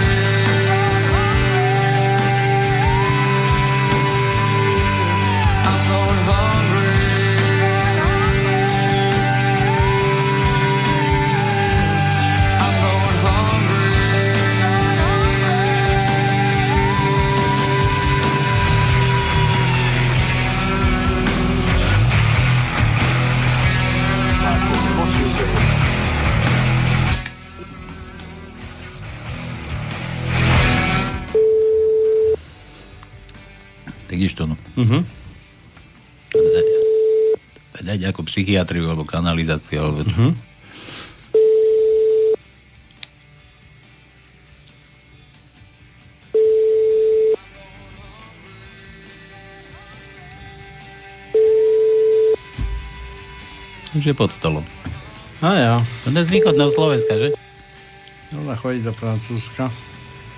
[34.85, 34.99] no.
[36.29, 40.05] Daj, daj nejakú psychiatriu alebo kanalizáciu, alebo...
[40.07, 40.49] Mhm.
[53.97, 54.63] Už je pod stolom.
[55.41, 55.75] A ja.
[56.05, 57.33] To je z východného Slovenska, že?
[58.37, 59.73] Ona chodí do Francúzska.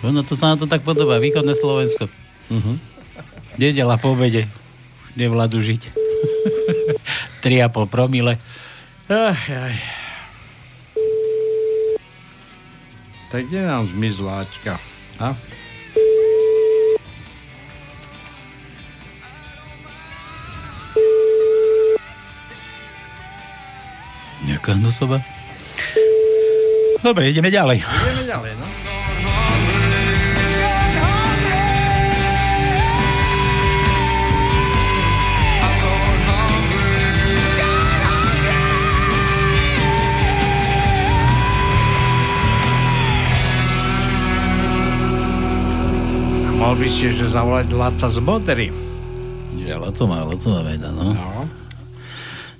[0.07, 2.07] Ono to sa na to tak podobá, východné Slovensko.
[2.49, 2.75] Uh-huh.
[3.59, 4.47] Nedela po obede.
[5.19, 5.81] Nevládzu žiť.
[7.43, 8.37] 3,5 promile.
[9.11, 9.75] Ach, aj.
[13.31, 14.75] Tak kde nám zmizla Aťka?
[15.19, 15.31] A?
[24.43, 25.23] Nejaká hnusová.
[27.01, 27.81] Dobre, ideme ďalej.
[27.81, 28.80] Ideme ďalej, no.
[46.61, 48.69] Mal by ste že zavolať Laca z Bodery.
[49.65, 51.09] Ja, Laco má, Laco má veda, no.
[51.09, 51.49] no.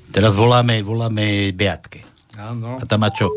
[0.10, 2.02] Teraz voláme, voláme Beatke.
[2.34, 2.82] Áno.
[2.82, 3.30] A tam má čo?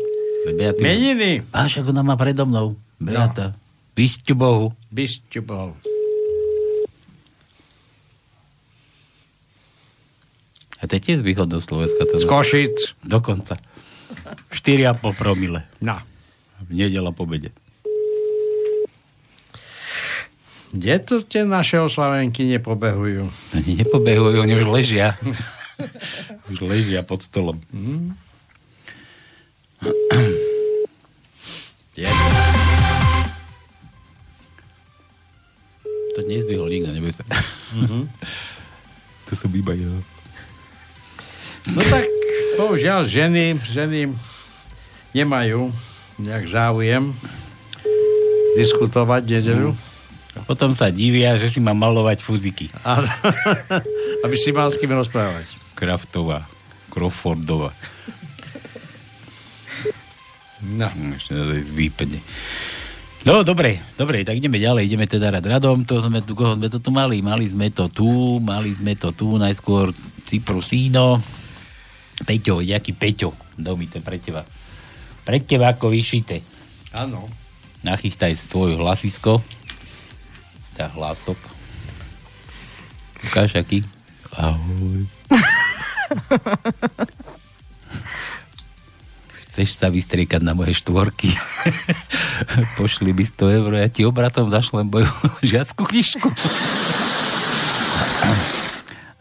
[0.57, 0.81] Beaty.
[0.81, 1.45] Meniny.
[1.53, 2.73] A však ona má predo mnou.
[2.97, 3.53] Beata.
[3.53, 3.57] No.
[3.93, 4.73] Bysťu Bohu.
[4.89, 5.77] Bysťu Bohu.
[10.81, 12.09] A to je tiež z východného Slovenska.
[12.09, 12.77] To z Košic.
[13.05, 13.61] Dokonca.
[14.49, 15.61] 4,5 promile.
[15.77, 16.01] No.
[16.65, 17.53] V nedela po bede.
[20.75, 23.31] Kde to tie naše oslavenky nepobehujú?
[23.55, 25.15] Oni nepobehujú, oni už ležia.
[26.51, 27.63] už ležia pod stolom.
[27.71, 28.11] Mm.
[36.15, 37.23] To nezdvihol nikto, neboj sa.
[37.75, 38.03] Mm-hmm.
[39.27, 39.91] to som iba ja.
[41.71, 42.07] No tak,
[42.59, 44.11] bohužiaľ, ženy, ženy
[45.15, 45.71] nemajú
[46.19, 47.15] nejak záujem
[48.59, 49.71] diskutovať nedeľu.
[49.71, 49.94] Mm.
[50.43, 52.67] Potom sa divia, že si má malovať fuziky.
[54.27, 55.47] Aby si mal s kým rozprávať.
[55.79, 56.43] Kraftová,
[56.91, 57.71] Crawfordová.
[60.65, 60.91] No.
[61.71, 62.19] Výpadne.
[63.25, 66.69] No, dobre, dobre, tak ideme ďalej, ideme teda rad radom, to sme tu, koho sme
[66.69, 69.89] to tu mali, mali sme to tu, mali sme to tu, najskôr
[70.29, 71.17] Cyprusíno,
[72.21, 74.45] Peťo, jaký Peťo, domy, to pre teba.
[75.25, 76.45] Pre teba ako vyšité.
[76.93, 77.25] Áno.
[77.81, 79.41] Nachystaj svoj hlasisko,
[80.75, 81.39] tá hlasok.
[83.31, 83.81] Ukáž, aký?
[84.35, 85.07] Ahoj.
[89.55, 91.31] Chceš sa vystriekať na moje štvorky?
[92.77, 95.07] Pošli mi 100 eur, ja ti obratom zašlem moju
[95.55, 96.27] žiackú knižku.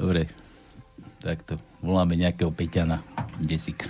[0.03, 0.27] Dobre,
[1.23, 1.63] takto.
[1.79, 3.07] Voláme nejakého Peťana.
[3.39, 3.87] Desik.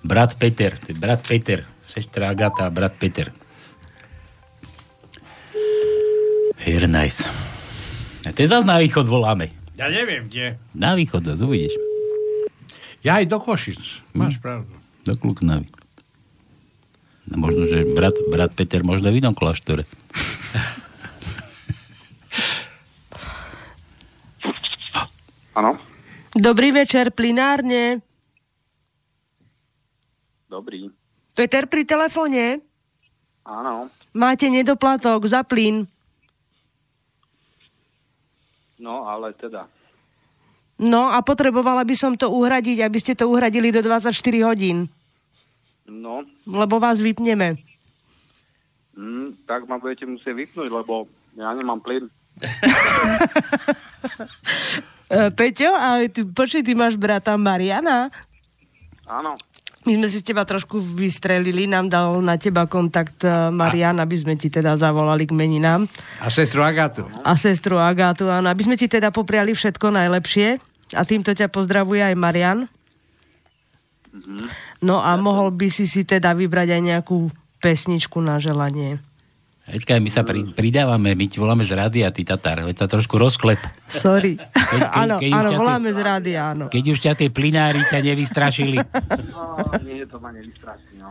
[0.00, 1.68] Brat Peter, brat Peter.
[1.84, 3.28] Sestra Agata brat Peter.
[6.56, 7.20] Here nice.
[8.26, 9.52] A to zase na východ voláme.
[9.76, 10.56] Ja neviem, kde.
[10.72, 11.76] Na východ, uvidíš.
[13.04, 14.02] Ja aj do Košic.
[14.16, 14.42] Máš hm.
[14.42, 14.72] pravdu.
[15.06, 15.68] Do Kluknavy.
[17.26, 19.84] No možno, že brat, brat Peter možno v inom kláštore.
[25.58, 25.78] Áno.
[26.36, 28.04] Dobrý večer, plinárne.
[30.46, 30.92] Dobrý.
[31.34, 32.62] Peter pri telefóne?
[33.42, 33.90] Áno.
[34.14, 35.88] Máte nedoplatok za plyn.
[38.76, 39.64] No, ale teda.
[40.76, 44.12] No a potrebovala by som to uhradiť, aby ste to uhradili do 24
[44.44, 44.92] hodín.
[45.88, 46.20] No.
[46.44, 47.56] Lebo vás vypneme.
[48.96, 52.04] Mm, tak ma budete musieť vypnúť, lebo ja nemám plyn.
[55.06, 58.10] E, Peťo, a ty, počuj, ty máš brata Mariana?
[59.06, 59.38] Áno.
[59.86, 64.34] My sme si teba trošku vystrelili, nám dal na teba kontakt e, Marian, aby sme
[64.34, 65.86] ti teda zavolali k meninám.
[66.18, 67.06] A sestru Agátu.
[67.22, 68.50] A sestru Agátu, áno.
[68.50, 70.58] Aby sme ti teda popriali všetko najlepšie.
[70.98, 72.58] A týmto ťa pozdravuje aj Marian.
[74.10, 74.46] Mm-hmm.
[74.82, 77.30] No a mohol by si si teda vybrať aj nejakú
[77.62, 78.98] pesničku na želanie.
[79.66, 83.18] Eďka, my sa pri, pridávame, my ti voláme z rádia, ty Tatar, veď sa trošku
[83.18, 83.58] rozklep.
[83.90, 84.38] Sorry.
[84.38, 86.64] Keď, keď, áno, keď áno, voláme z rádia, áno.
[86.70, 88.78] Keď už ťa tie plinári ťa nevystrašili.
[89.34, 91.10] No, nie, to ma nevystraší, no.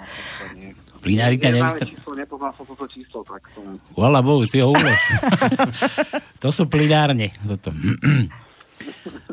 [1.03, 1.99] Plinári ťa nevystrašili.
[1.99, 3.75] číslo, nepoznal som toto číslo, tak som...
[3.91, 5.01] Vola Bohu, si ho ulož.
[6.43, 7.35] to sú plinárne.
[7.43, 7.75] Toto.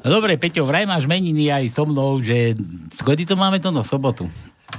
[0.03, 2.59] No dobre, Peťo, vraj máš meniny aj so mnou, že
[3.07, 4.27] kedy to máme to no, sobotu?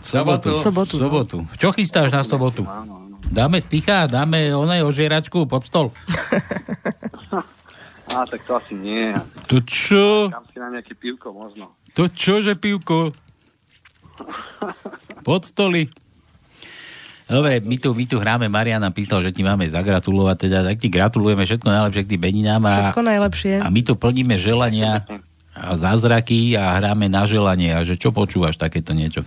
[0.04, 0.60] Sobotu.
[0.60, 0.96] Sobotu.
[1.00, 1.38] Sobotu.
[1.56, 2.68] Čo chystáš na sobotu?
[3.34, 5.90] Dáme spicha, dáme onej ožieračku pod stol.
[8.14, 9.10] Á, tak to asi nie.
[9.50, 10.30] To čo?
[10.30, 11.74] Kam si na nejaké pivko možno.
[11.98, 13.10] To čo, že pivko?
[15.26, 15.90] Pod stoly.
[17.26, 20.78] Dobre, my tu, my tu hráme, Marian nám písal, že ti máme zagratulovať, teda tak
[20.78, 22.62] ti gratulujeme všetko najlepšie k tým beninám.
[22.70, 23.54] A, všetko najlepšie.
[23.64, 25.10] A my tu plníme želania
[25.58, 27.74] a zázraky a hráme na želanie.
[27.74, 29.26] A že čo počúvaš takéto niečo?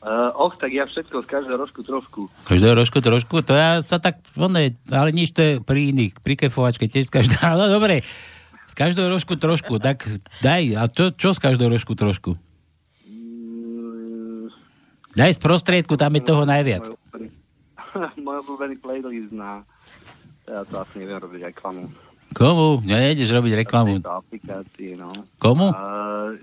[0.00, 2.32] Uh, och, tak ja všetko z každého rožku trošku.
[2.48, 6.40] Každého rožku trošku, to ja sa tak, one, ale nič to je pri iných, pri
[6.40, 8.00] kefovačke tiež z každého, no dobre,
[8.72, 10.08] z každého rožku trošku, tak
[10.40, 12.32] daj, a čo, čo z každého rožku trošku?
[15.12, 16.88] Daj z prostriedku, tam je toho najviac.
[18.16, 19.68] Môj obľúbený playlist na...
[20.48, 21.92] Ja to asi neviem robiť reklamu.
[22.32, 22.80] Komu?
[22.88, 24.00] Nejdeš robiť reklamu.
[24.00, 25.12] Aplikácii, no.
[25.36, 25.76] Komu?
[25.76, 26.40] Uh,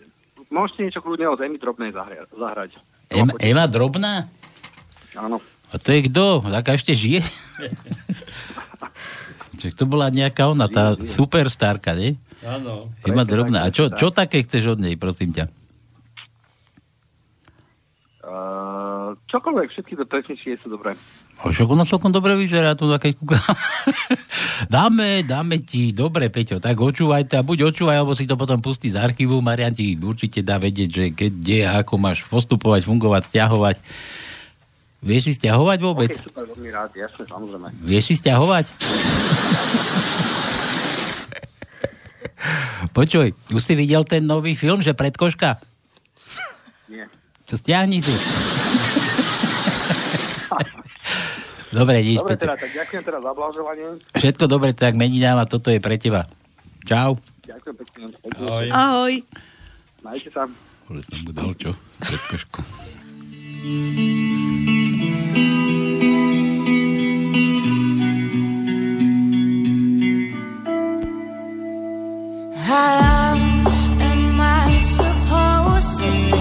[0.53, 2.77] môžete niečo kľudne od Emy Drobnej zahra- zahrať.
[3.11, 4.27] Ema, Ema Drobná?
[5.15, 5.39] Áno.
[5.71, 6.43] A to je kto?
[6.47, 7.23] Taká ešte žije?
[9.57, 12.15] Čiže to bola nejaká ona, tá superstarka, nie?
[12.45, 12.93] Áno.
[13.03, 13.65] Ema Drobná.
[13.65, 15.49] A čo, čo také chceš od nej, prosím ťa?
[18.27, 18.76] Uh,
[19.15, 20.97] čokoľvek, všetky to pesničky sú dobré.
[21.45, 23.37] O, však ona celkom dobre vyzerá tu keď kúka.
[24.73, 28.57] dáme, dáme ti, dobre, Peťo, tak očúvaj to a buď očúvaj, alebo si to potom
[28.57, 29.37] pustí z archívu.
[29.39, 33.77] Marian ti určite dá vedieť, že kde a ako máš postupovať, fungovať, stiahovať.
[35.05, 36.09] Vieš si stiahovať vôbec?
[36.09, 37.69] Ok, super, veľmi rád, jasne, samozrejme.
[37.85, 38.73] Vieš si stiahovať?
[42.97, 45.61] Počuj, už si videl ten nový film, že predkoška?
[46.89, 47.05] Nie.
[47.45, 48.15] Čo stiahni si?
[51.69, 52.47] Dobre, nič, Dobre, Peťo.
[52.47, 53.87] teda, tak ďakujem teda za blahoželanie.
[54.15, 56.25] Všetko dobre, tak meninám a toto je pre teba.
[56.87, 57.19] Čau.
[57.43, 58.03] Ďakujem pekne.
[58.39, 58.65] Ahoj.
[58.71, 59.13] Ahoj.
[60.01, 60.47] Majte sa.
[60.87, 61.75] Ale som mu dal čo?
[61.99, 62.59] Predkošku.
[72.55, 73.33] How
[73.99, 76.36] am I supposed to sleep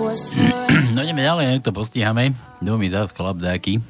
[0.96, 2.32] No ideme ďalej, to postíhame.
[2.64, 3.84] Kto mi dá chlap dáky.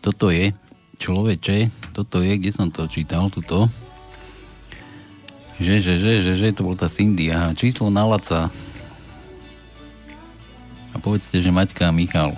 [0.00, 0.56] Toto je
[0.96, 3.68] človeče, toto je, kde som to čítal, tuto.
[5.60, 8.48] Že, že, že, že, že, to bol tá Cindy, aha, číslo na Laca.
[10.92, 12.32] A povedzte, že Maťka a Michal.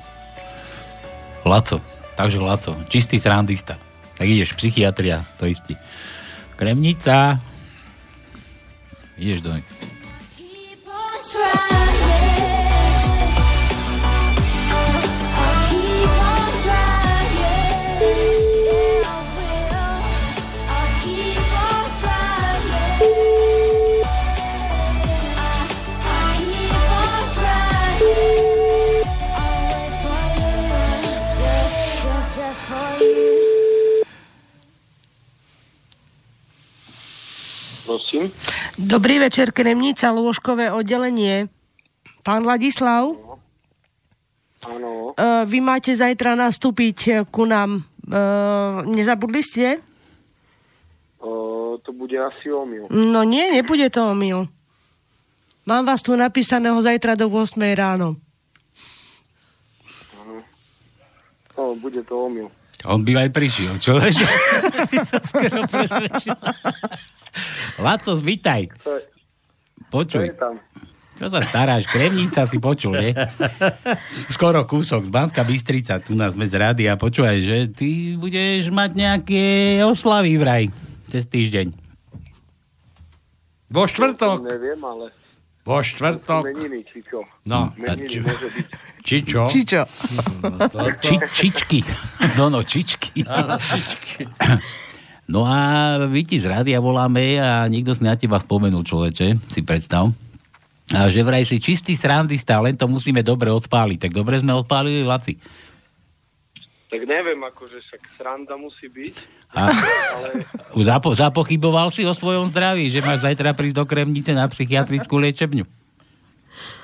[1.47, 1.79] Laco,
[2.19, 3.79] takže Laco, čistý srandista.
[4.19, 5.79] Tak ideš, psychiatria, to istý.
[6.59, 7.39] Kremnica.
[9.17, 9.55] Ideš do...
[11.29, 12.56] I'll
[37.87, 38.35] Prosím.
[38.75, 41.47] Dobrý večer, Kremnica, lôžkové oddelenie.
[42.27, 43.15] Pán Ladislav,
[44.67, 45.15] Áno.
[45.15, 47.87] uh, vy máte zajtra nastúpiť eh, ku nám.
[48.07, 49.79] Uh, nezabudli ste?
[51.23, 52.91] O, to bude asi omyl.
[52.91, 54.51] No nie, nebude to omyl.
[55.67, 58.19] Mám vás tu napísaného zajtra do 8 ráno.
[60.23, 60.37] Áno.
[61.55, 62.51] No, bude to omyl.
[62.85, 63.97] On by aj prišiel, čo?
[64.91, 66.37] si sa skoro presvedčil.
[67.81, 68.69] Latos, vítaj.
[68.85, 69.03] To je,
[69.89, 70.35] Počuj.
[71.17, 71.89] Čo sa staráš?
[71.89, 73.17] Kremnica si počul, nie?
[74.29, 77.01] Skoro kúsok z Banska Bystrica, tu nás sme z rádia.
[77.01, 79.45] Počúvaj, že ty budeš mať nejaké
[79.81, 80.69] oslavy vraj
[81.09, 81.73] cez týždeň.
[83.73, 84.45] Vo štvrtok.
[84.45, 85.09] Neviem, ale...
[85.67, 86.47] Vo štvrtok.
[86.47, 87.27] Meniny, či čo?
[87.43, 88.67] No, Meniny či- môže byť.
[89.03, 89.43] Či čo?
[89.47, 89.83] Či čo?
[91.03, 91.79] Či, čičky.
[92.39, 93.27] No, no, čičky.
[93.27, 94.25] Áno, čičky.
[95.27, 95.59] No a
[96.07, 100.15] my ti z rádia voláme a niekto si na teba spomenul, človeče, si predstav.
[100.95, 104.07] A že vraj si čistý srandista, len to musíme dobre odpáliť.
[104.07, 105.35] Tak dobre sme odpálili, Laci.
[106.87, 109.15] Tak neviem, akože však sranda musí byť.
[109.53, 109.69] A
[110.13, 110.29] Ale
[110.87, 115.65] zapo- zapochyboval si o svojom zdraví, že máš zajtra prísť do Kremnice na psychiatrickú liečebňu.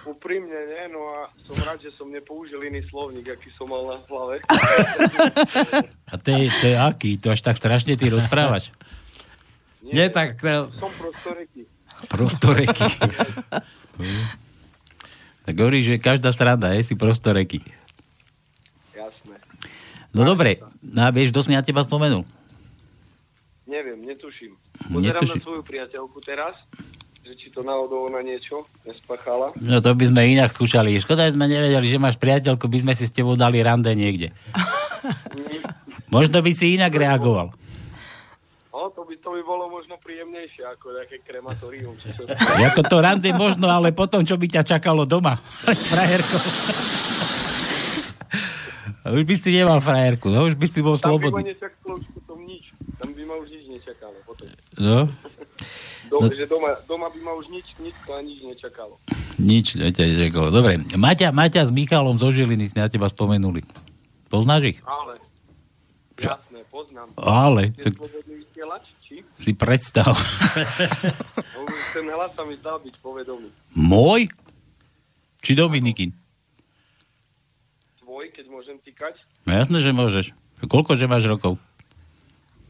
[0.03, 3.96] úprimne nie, no a som rád, že som nepoužil iný slovník, aký som mal na
[4.03, 4.42] hlave.
[6.11, 7.11] A to je, to je aký?
[7.16, 8.68] To až tak strašne ty rozprávaš.
[9.80, 10.36] Nie, tak...
[10.42, 11.62] eh, Som prostoreky.
[12.05, 12.82] Prostoreky.
[15.44, 17.62] tak hovorí, že každá strana je si prostoreky.
[20.12, 22.28] No dobre, no vieš, kto si na teba spomenul?
[23.64, 24.52] Neviem, netuším.
[24.92, 25.40] Pozerám Netuším.
[25.40, 26.60] na svoju priateľku teraz,
[27.24, 29.56] že či to náhodou ona niečo nespachala.
[29.64, 31.00] No to by sme inak skúšali.
[31.00, 34.28] Škoda, že sme nevedeli, že máš priateľku, by sme si s tebou dali rande niekde.
[36.14, 37.56] Možno by si inak reagoval.
[38.82, 41.94] No, to by, to by bolo možno príjemnejšie ako nejaké krematórium.
[42.02, 42.26] Čo.
[42.66, 45.38] Ako to rande možno, ale potom, čo by ťa čakalo doma.
[45.94, 46.36] Frajerko.
[49.05, 51.42] Už by si nemal frajerku, no už by si bol Tam by ma slobodný.
[51.50, 52.64] nečakalo už potom nič.
[52.96, 54.46] Tam by ma už nič nečakalo potom.
[54.76, 55.11] No,
[56.07, 56.28] Doma, No.
[56.30, 59.00] Že doma, doma by ma už nič, nič nič nečakalo.
[59.38, 60.50] nič neťa neřeklo.
[60.50, 63.64] Dobre, Maťa, Maťa s Michalom zo Žiliny si na teba spomenuli.
[64.28, 64.78] Poznáš ich?
[64.85, 65.16] Ale,
[66.14, 67.10] jasné, poznám.
[67.16, 68.44] Ale, tak- slobodný?
[69.35, 70.14] Si predstav.
[71.52, 73.48] No, ten hlas sa mi zdal byť povedomý.
[73.72, 74.31] Môj?
[75.39, 76.10] Či Dominikin?
[77.98, 79.18] Tvoj, keď môžem týkať?
[79.52, 80.26] No jasné, že môžeš.
[80.64, 81.60] Koľko, že máš rokov?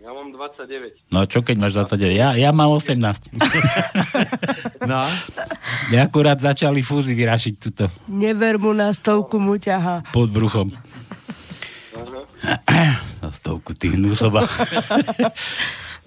[0.02, 1.14] Ja mám 29.
[1.14, 2.10] No čo keď máš 29?
[2.10, 2.98] Ja, ja mám 18.
[4.90, 5.06] no.
[5.94, 10.02] My akurát začali fúzy vyrašiť tuto Never mu na stovku mu ťahá.
[10.10, 10.74] pod bruchom.
[13.22, 14.42] Na stovku ty hnusoba.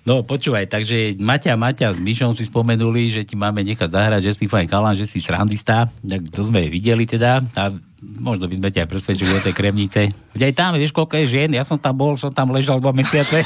[0.05, 4.37] No počúvaj, takže Maťa, Maťa s Myšom si spomenuli, že ti máme nechať zahrať, že
[4.37, 5.89] si fajn chalan, že si srandista.
[6.05, 7.41] Tak to sme videli teda.
[7.57, 7.73] A
[8.21, 10.13] možno by sme ťa aj presvedčili do tej kremnice.
[10.37, 11.49] Veď aj tam, vieš, koľko je žien?
[11.57, 13.41] Ja som tam bol, som tam ležal dva mesiace.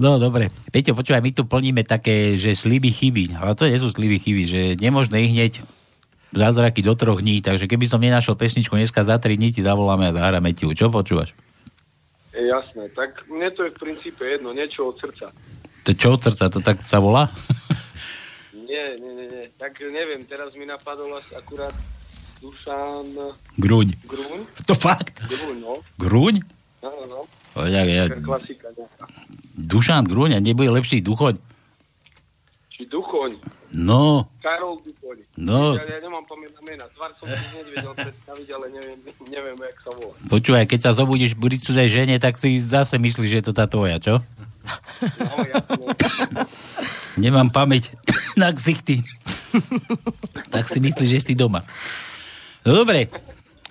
[0.00, 0.50] No dobre.
[0.74, 3.38] Peťo, počúvaj, my tu plníme také, že sliby chyby.
[3.38, 5.52] Ale to nie sú sliby chyby, že nemožné ich hneď
[6.34, 10.08] zázraky do troch dní, takže keby som nenašiel pesničku dneska za tri dní, ti zavoláme
[10.08, 10.72] a zahráme ti ju.
[10.72, 11.34] Čo počúvaš?
[12.30, 15.34] Jasné, tak mne to je v princípe jedno, niečo od srdca.
[15.82, 17.26] To čo od srdca, to tak sa volá?
[18.70, 19.46] Nie, nie, nie, nie.
[19.58, 21.74] Tak neviem, teraz mi napadol akurát
[22.38, 23.34] Dušan...
[23.58, 23.98] Gruň.
[24.06, 24.46] Gruň?
[24.70, 25.26] To fakt?
[25.26, 25.82] Gruň, no.
[25.98, 26.38] Gruň?
[26.86, 27.20] Áno, no.
[27.58, 29.10] O, ja, ja, Klasika nejaká.
[29.58, 31.34] Dušan Gruň, a nebude lepší duchoň?
[32.70, 33.42] Či Duchoň.
[33.70, 35.22] No, Karol Duchoň.
[35.38, 35.78] No.
[35.78, 36.84] Ja, ja nemám pamäť na mena.
[36.90, 38.98] Tvár som si hneď vedel predstaviť, ale neviem,
[39.30, 40.14] neviem, jak sa volá.
[40.26, 43.70] počúvaj, keď sa zobudíš pri cudzej žene, tak si zase myslíš, že je to tá
[43.70, 44.18] tvoja, čo?
[45.22, 45.86] No, jasné.
[47.14, 47.94] Nemám pamäť
[48.34, 49.06] na ksichty.
[50.54, 51.62] tak si myslíš, že si doma.
[52.66, 53.06] No dobre,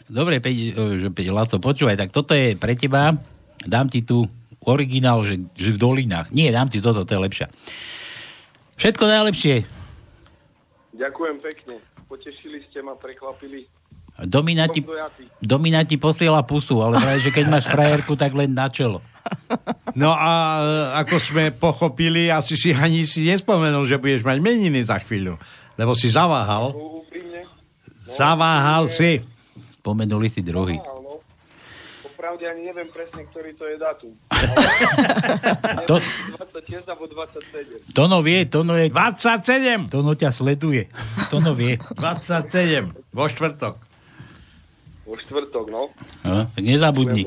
[0.07, 0.79] dobre, Peť,
[1.11, 3.19] Peť, Laco, počúvaj, tak toto je pre teba.
[3.67, 4.23] Dám ti tu
[4.63, 6.31] originál, že, že v dolinách.
[6.31, 7.45] Nie, dám ti toto, to je lepšie.
[8.79, 9.78] Všetko najlepšie.
[10.99, 11.75] Ďakujem pekne.
[12.11, 13.63] Potešili ste ma, prekvapili.
[14.19, 15.23] Domina ti, Som dojatý.
[15.39, 18.99] Domina ti posiela pusu, ale vraj, že keď máš frajerku, tak len na čelo.
[19.95, 20.63] No a e,
[20.99, 25.39] ako sme pochopili, asi si ani si nespomenul, že budeš mať meniny za chvíľu.
[25.79, 26.75] Lebo si zaváhal.
[28.03, 29.23] Zaváhal si.
[29.79, 30.98] Spomenuli si druhý.
[32.19, 32.35] Áno.
[32.35, 34.11] Popravde ani neviem presne, ktorý to je dátum.
[35.87, 36.03] To-
[36.35, 37.95] 26 alebo 27.
[37.95, 38.91] Tono vie, Tono je...
[38.91, 39.87] 27.
[39.87, 40.91] Tono ťa sleduje.
[41.31, 41.79] Tono vie.
[41.95, 42.91] 27.
[43.15, 43.75] Vo štvrtok.
[45.07, 45.95] Vo štvrtok, no.
[46.27, 47.23] No, tak nezabudni.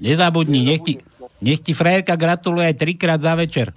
[0.00, 0.94] Nezabudni, nech ti,
[1.38, 3.70] Nech ti frajerka gratuluje aj trikrát za večer.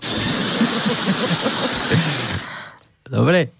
[3.05, 3.53] Dobre?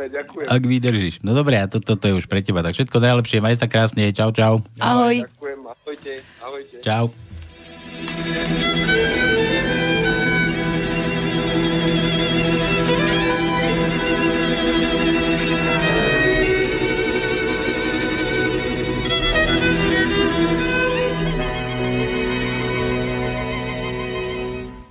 [0.00, 0.48] Dobre, ďakujem.
[0.48, 1.14] Ak vydržíš.
[1.20, 2.64] No dobre, a toto to je už pre teba.
[2.64, 4.64] Tak všetko najlepšie, maj sa krásne, čau, čau.
[4.80, 5.28] Ahoj.
[5.28, 6.76] Ďakujem, ahojte, ahojte.
[6.80, 7.12] Čau.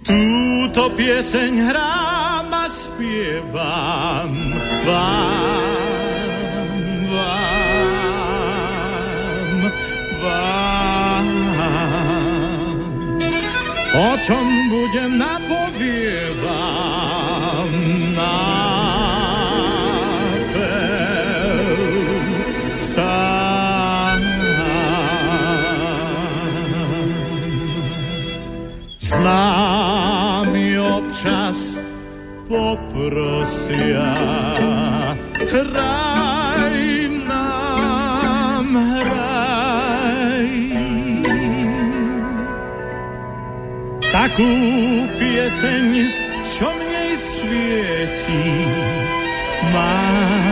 [0.05, 2.28] Túto pieseň hrám
[2.69, 4.29] zaspievam
[4.85, 5.33] vám,
[7.09, 7.97] vám,
[10.21, 11.25] vám.
[13.89, 16.53] O čom budem napovievam
[18.13, 18.37] na
[22.81, 23.39] sám
[32.49, 34.09] poprosia,
[35.37, 36.81] hraj
[37.29, 40.49] nám, hraj.
[44.09, 44.53] Takú
[45.21, 45.89] pieseň,
[46.57, 48.45] čo v nej svieti,
[49.69, 50.48] maj,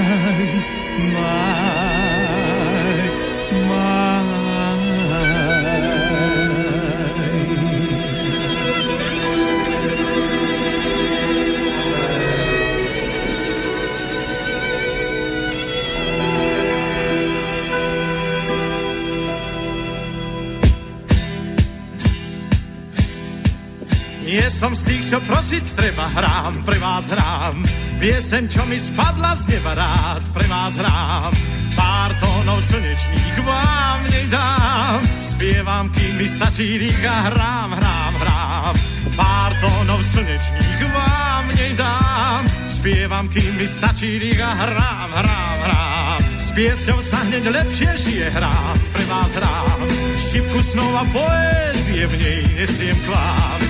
[24.37, 27.57] Nie som z tých, čo prosiť treba, hrám, pre vás hrám.
[27.97, 31.33] Piesem, čo mi spadla z neba rád, pre vás hrám.
[31.73, 38.75] Pár tónov slnečných vám nedám, spievam, kým mi stačí rýk a hrám, hrám, hrám.
[39.17, 46.19] Pár tónov slnečných vám nedám, spievam, kým mi stačí rýk a hrám, hrám, hrám.
[46.37, 49.81] S piesťou sa hneď lepšie žije, hrám, pre vás hrám.
[50.21, 53.66] Šipku snov a poézie v nej nesiem k vám.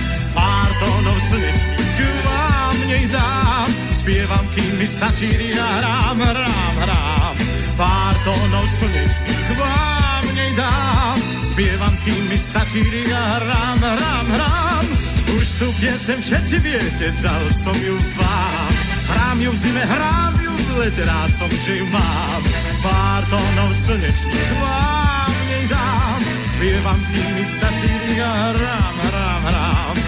[0.78, 7.34] Tónov slnečných vám nej dám, spievam, kým mi stačí rýk a hrám, hrám, hrám.
[7.74, 14.84] Pár tónov slnečných vám nej dám, spievam, kým mi stačí rýk a hrám, hrám, hrám.
[15.34, 18.70] Už tu piesem všetci viete, dal som ju vám.
[19.08, 22.42] Hrám ju v zime, hrám ju v lete, rád som, že ju mám.
[22.86, 30.07] Pár tónov slnečných vám nej dám, spievam, kým mi stačí rýk a hrám, hrám, hrám.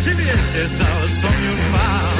[0.00, 2.16] všetci viete, dal som ju vám.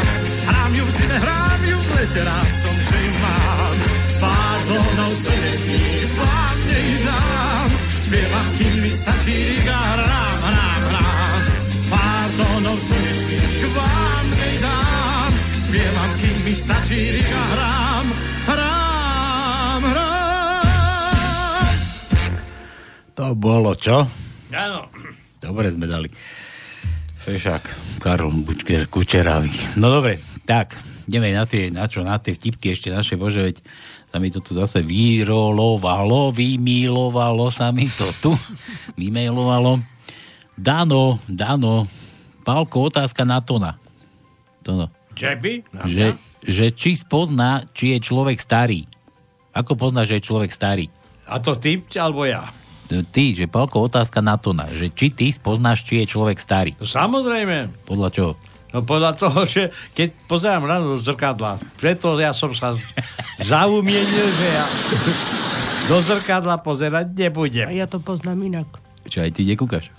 [0.52, 3.77] Hrám ju v zime, hrám ju v lete, rád som, že ju mám.
[4.20, 11.40] Pár tónov slnečných vám nej dám, spievam, kým mi stačí a hrám, hrám, hrám.
[11.89, 18.07] Pár tónov slnečných vám nej dám, spievam, kým mi stačí a hrám,
[18.44, 20.20] hrám, hrám.
[23.16, 24.05] To bolo čo?
[24.52, 24.85] Áno.
[25.40, 26.12] Dobre sme dali.
[27.20, 27.64] Fešák,
[28.01, 29.52] Karol Bučker, Kučeravý.
[29.76, 30.16] No dobre,
[30.48, 30.72] tak,
[31.05, 33.56] ideme na tie, na čo, na tie vtipky ešte naše, bože, veď
[34.09, 38.32] sa mi to tu zase vyrolovalo, vymílovalo sa mi to tu,
[39.01, 39.84] vymailovalo.
[40.56, 41.84] Dano, Dano,
[42.40, 43.76] Pálko, otázka na Tona.
[44.64, 44.88] Tono.
[45.12, 45.68] Čeby?
[45.84, 48.88] Že, že či spozná, či je človek starý.
[49.52, 50.88] Ako pozná, že je človek starý?
[51.28, 52.48] A to ty, alebo ja?
[52.90, 54.66] Ty, že Pálko, otázka na Tona.
[54.66, 56.74] Že či ty spoznáš, či je človek starý.
[56.74, 57.86] No, samozrejme.
[57.86, 58.32] Podľa čoho?
[58.70, 62.74] No podľa toho, že keď pozerám ráno do zrkadla, preto ja som sa
[63.42, 64.64] zaumienil, že ja
[65.90, 67.66] do zrkadla pozerať nebudem.
[67.66, 68.68] A ja to poznám inak.
[69.10, 69.90] Čo aj ty nekúkaš?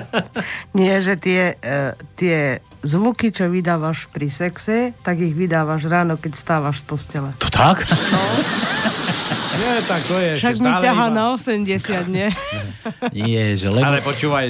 [0.76, 6.32] Nie, že tie, e, tie zvuky, čo vydávaš pri sexe, tak ich vydávaš ráno, keď
[6.36, 7.30] stávaš z postele.
[7.40, 7.88] To tak?
[9.54, 12.28] Nie, tak to je Však stále ťaha iba- na 80, nie?
[13.18, 13.82] Nie, že lebo...
[13.82, 14.46] Ale počúvaj,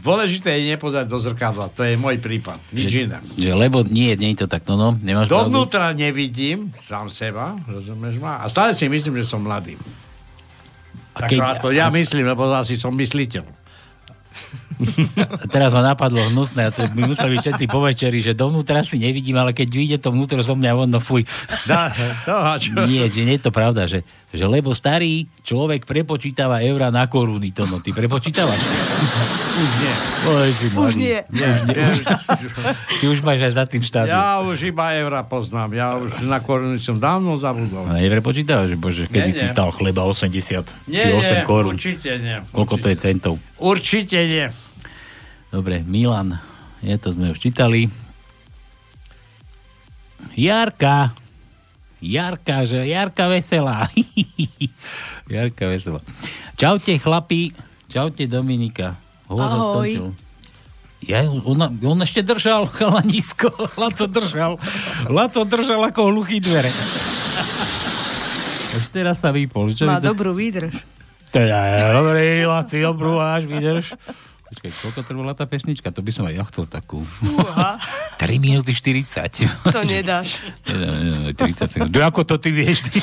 [0.00, 1.68] Dôležité je nepozerať do zrkadla.
[1.76, 2.56] To je môj prípad.
[2.72, 3.18] Nič Že- iné.
[3.36, 5.52] Že lebo nie, nie je to takto, no, nemáš pravdu.
[5.52, 8.40] Dovnútra nevidím sám seba, rozumieš ma?
[8.40, 9.76] A stále si myslím, že som mladý.
[11.12, 13.44] Tak keď- keď, ja myslím, lebo asi som mysliteľ.
[15.54, 19.36] Teraz ma napadlo hnusné, a to my museli všetci po večeri, že dovnútra si nevidím,
[19.36, 21.26] ale keď vyjde to vnútro zo mňa, on no fuj.
[21.68, 21.92] Dá,
[22.24, 22.72] to, a čo?
[22.88, 27.50] Nie, že nie je to pravda, že, že lebo starý človek prepočítava eurá na koruny,
[27.50, 28.60] to no, ty prepočítavaš?
[29.52, 29.92] Už nie.
[30.24, 30.94] Oj, si Už mladý.
[30.96, 31.18] nie.
[31.26, 31.82] Už nie.
[31.82, 31.98] Už,
[32.94, 34.14] ty už máš aj za tým štádiom.
[34.14, 35.68] Ja už iba eurá poznám.
[35.72, 37.82] Ja už na koruny som dávno zabudol.
[37.84, 39.52] A neprepočítavaš, že bože, kedy Nie, si nie.
[39.52, 40.30] stal chleba 80
[40.86, 41.74] Nie, či nie, 8 korún.
[41.74, 42.38] určite nie.
[42.48, 43.34] Koľko to je centov?
[43.56, 44.46] Určite nie.
[45.50, 46.38] Dobre, Milan,
[46.78, 47.90] je to sme už čítali.
[50.32, 51.10] Jarka.
[52.00, 53.86] Jarka, že Jarka veselá.
[55.32, 56.00] Jarka veselá.
[56.56, 57.52] Čaute chlapi,
[57.86, 58.96] čaute Dominika.
[59.28, 59.88] Hovor Ahoj.
[59.92, 60.08] skončil.
[61.00, 63.48] Ja, on, on ešte držal, chalanisko.
[63.76, 64.60] Laco držal.
[65.08, 66.68] Laco držal ako hluchý dvere.
[68.70, 69.72] Až teraz sa vypol.
[69.72, 70.12] Čo Má je to?
[70.12, 70.76] dobrú výdrž.
[71.30, 71.58] Teda,
[71.94, 73.94] dobrý, Laci, dobrú máš, vydrž.
[74.50, 75.94] Počkaj, koľko trvala tá pesnička?
[75.94, 77.06] To by som aj ja chcel takú.
[77.22, 77.78] Uha,
[78.18, 79.46] 3 minúty 40.
[79.70, 80.42] to nedáš.
[80.66, 81.94] Nie, nie, nie, 30 sekúnd.
[81.94, 82.82] No ako to ty vieš?
[82.90, 82.98] Ty?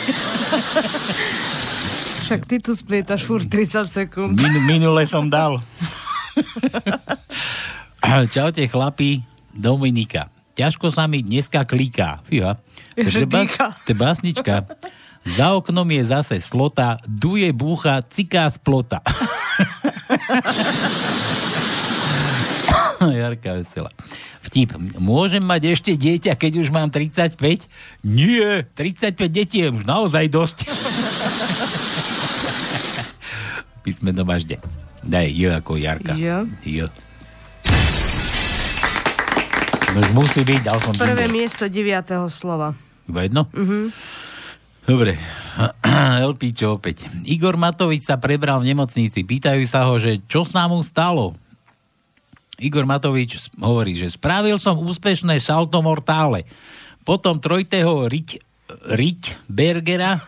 [2.28, 4.36] Však ty tu splietaš furt 30 sekúnd.
[4.36, 5.64] Min, minule som dal.
[8.28, 9.24] Čaute chlapi,
[9.56, 10.28] Dominika.
[10.60, 12.28] Ťažko sa mi dneska kliká.
[12.28, 12.60] Fíha.
[13.88, 14.68] Je básnička.
[15.28, 19.03] Za oknom je zase slota, duje búcha, ciká z plota.
[23.22, 23.90] Jarka veselá.
[24.48, 24.72] Vtip.
[24.98, 27.36] Môžem mať ešte dieťa, keď už mám 35?
[28.08, 30.58] Nie, 35 detí je už naozaj dosť.
[33.84, 34.56] Písmeno máš de.
[35.04, 36.14] Daj J ako Jarka.
[36.16, 36.48] J.
[36.64, 36.88] J.
[39.95, 42.76] No už musí byť, dal som Prvé miesto deviatého slova.
[43.08, 43.48] Iba jedno?
[43.56, 43.91] Mhm.
[44.88, 45.19] Dobre.
[46.31, 47.11] LPčo opäť.
[47.27, 49.27] Igor Matovič sa prebral v nemocnici.
[49.27, 51.35] Pýtajú sa ho, že čo sa mu stalo?
[52.57, 56.47] Igor Matovič hovorí, že spravil som úspešné salto mortále.
[57.03, 58.39] Potom trojtého riť,
[58.95, 60.23] riť Bergera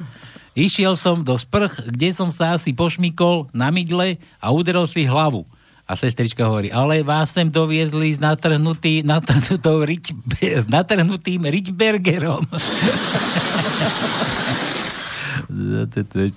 [0.60, 5.48] išiel som do sprch, kde som sa asi pošmikol na mydle a udrel si hlavu.
[5.90, 10.14] A sestrička hovorí, ale vás sem doviezli s natrhnutý, natrhnutou riť,
[10.62, 12.46] s natrhnutým Ričbergerom.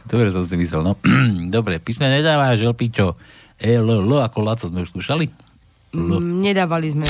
[0.09, 0.97] Dobre som si myslel, no.
[1.53, 3.21] Dobre, písme nedáva želpičo.
[3.61, 5.29] E, L, L, ako Laco sme už skúšali?
[5.93, 6.17] L.
[6.17, 7.05] Mm, Nedávali sme.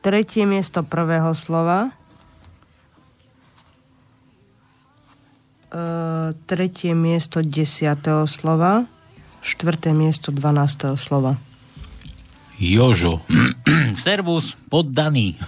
[0.00, 1.92] Tretie miesto prvého slova.
[6.48, 8.88] Tretie miesto desiatého slova.
[9.44, 11.38] Štvrté miesto dvanásteho slova.
[12.58, 13.22] Jožo.
[13.94, 15.38] Servus, poddaný.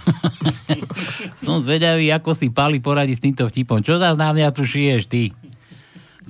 [1.43, 3.83] Som zvedavý, ako si Pali poradí s týmto vtipom.
[3.83, 5.35] Čo zás na mňa tu šiješ, ty?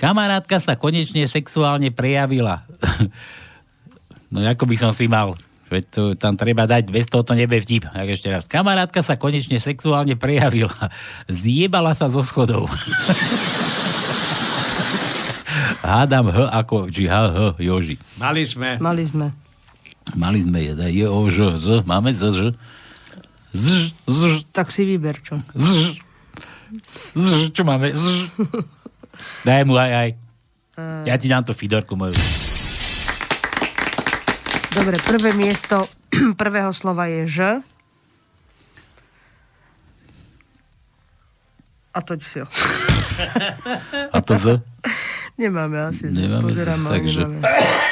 [0.01, 2.65] Kamarátka sa konečne sexuálne prejavila.
[4.33, 5.37] no ako by som si mal.
[5.71, 7.87] Veď to, tam treba dať, bez toho to nebe vtip.
[7.87, 8.43] Tak ešte raz.
[8.49, 10.73] Kamarátka sa konečne sexuálne prejavila.
[11.29, 12.65] Zjebala sa zo schodov.
[15.81, 17.99] Hádam H ako, či H, H, Joži.
[18.17, 18.79] Mali sme.
[18.79, 19.27] Mali sme.
[20.15, 22.39] Mali sme jeden, je o, ž, z, máme z, ž.
[23.51, 24.21] Z, z,
[24.51, 25.39] Tak si vyber čo.
[25.53, 25.95] z,
[27.15, 27.91] z, čo máme?
[27.91, 28.31] Z,
[29.47, 30.09] daj mu aj, aj.
[31.05, 32.15] Ja ti dám to fidorku moju.
[34.71, 35.91] Dobre, prvé miesto
[36.41, 37.39] prvého slova je Ž.
[41.91, 42.47] A si ho.
[44.15, 44.63] A to z?
[45.41, 46.13] Nemáme asi.
[46.13, 47.89] Nemáme, Pozerám, takže- nemáme.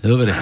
[0.00, 0.32] Dobre.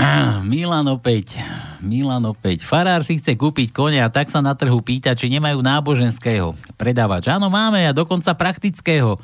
[0.52, 1.40] Milan opäť.
[1.82, 2.62] Milan opäť.
[2.62, 6.52] Farár si chce kúpiť konia a tak sa na trhu pýta, či nemajú náboženského.
[6.76, 7.26] Predávač.
[7.32, 9.18] Áno, máme a dokonca praktického.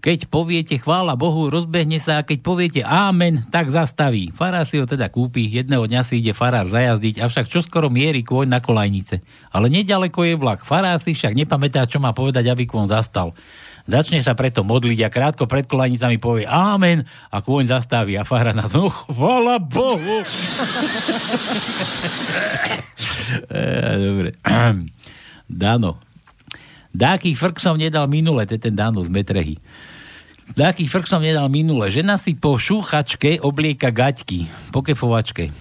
[0.00, 4.32] Keď poviete chvála Bohu, rozbehne sa a keď poviete amen, tak zastaví.
[4.32, 8.48] Farár si ho teda kúpi, jedného dňa si ide farár zajazdiť, avšak čoskoro mierí kôň
[8.48, 9.20] na kolajnice.
[9.52, 10.64] Ale nedaleko je vlak.
[10.64, 13.36] Farár si však nepamätá, čo má povedať, aby kôň zastal.
[13.88, 18.56] Začne sa preto modliť a krátko pred kolajnicami povie amen a kôň zastaví a farár
[18.56, 20.24] na to, chvála Bohu.
[23.48, 23.62] E,
[23.96, 24.30] Dobre.
[25.62, 25.98] Dano.
[26.90, 29.58] Dáky frk som nedal minule, to je ten Dano z Metrehy.
[30.58, 31.86] Dáky frk som nedal minule.
[31.86, 34.50] Žena si po šúchačke oblieka gaťky.
[34.74, 35.54] Po kefovačke.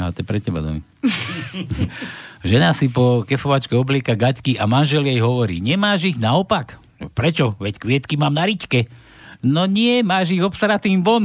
[0.00, 0.80] No, to je pre teba, Domi.
[2.48, 6.80] Žena si po kefovačke oblieka gaťky a manžel jej hovorí, nemáš ich naopak?
[7.00, 7.56] No, Prečo?
[7.56, 8.84] Veď kvietky mám na ričke.
[9.40, 11.24] No nie, máš ich obstaratým von.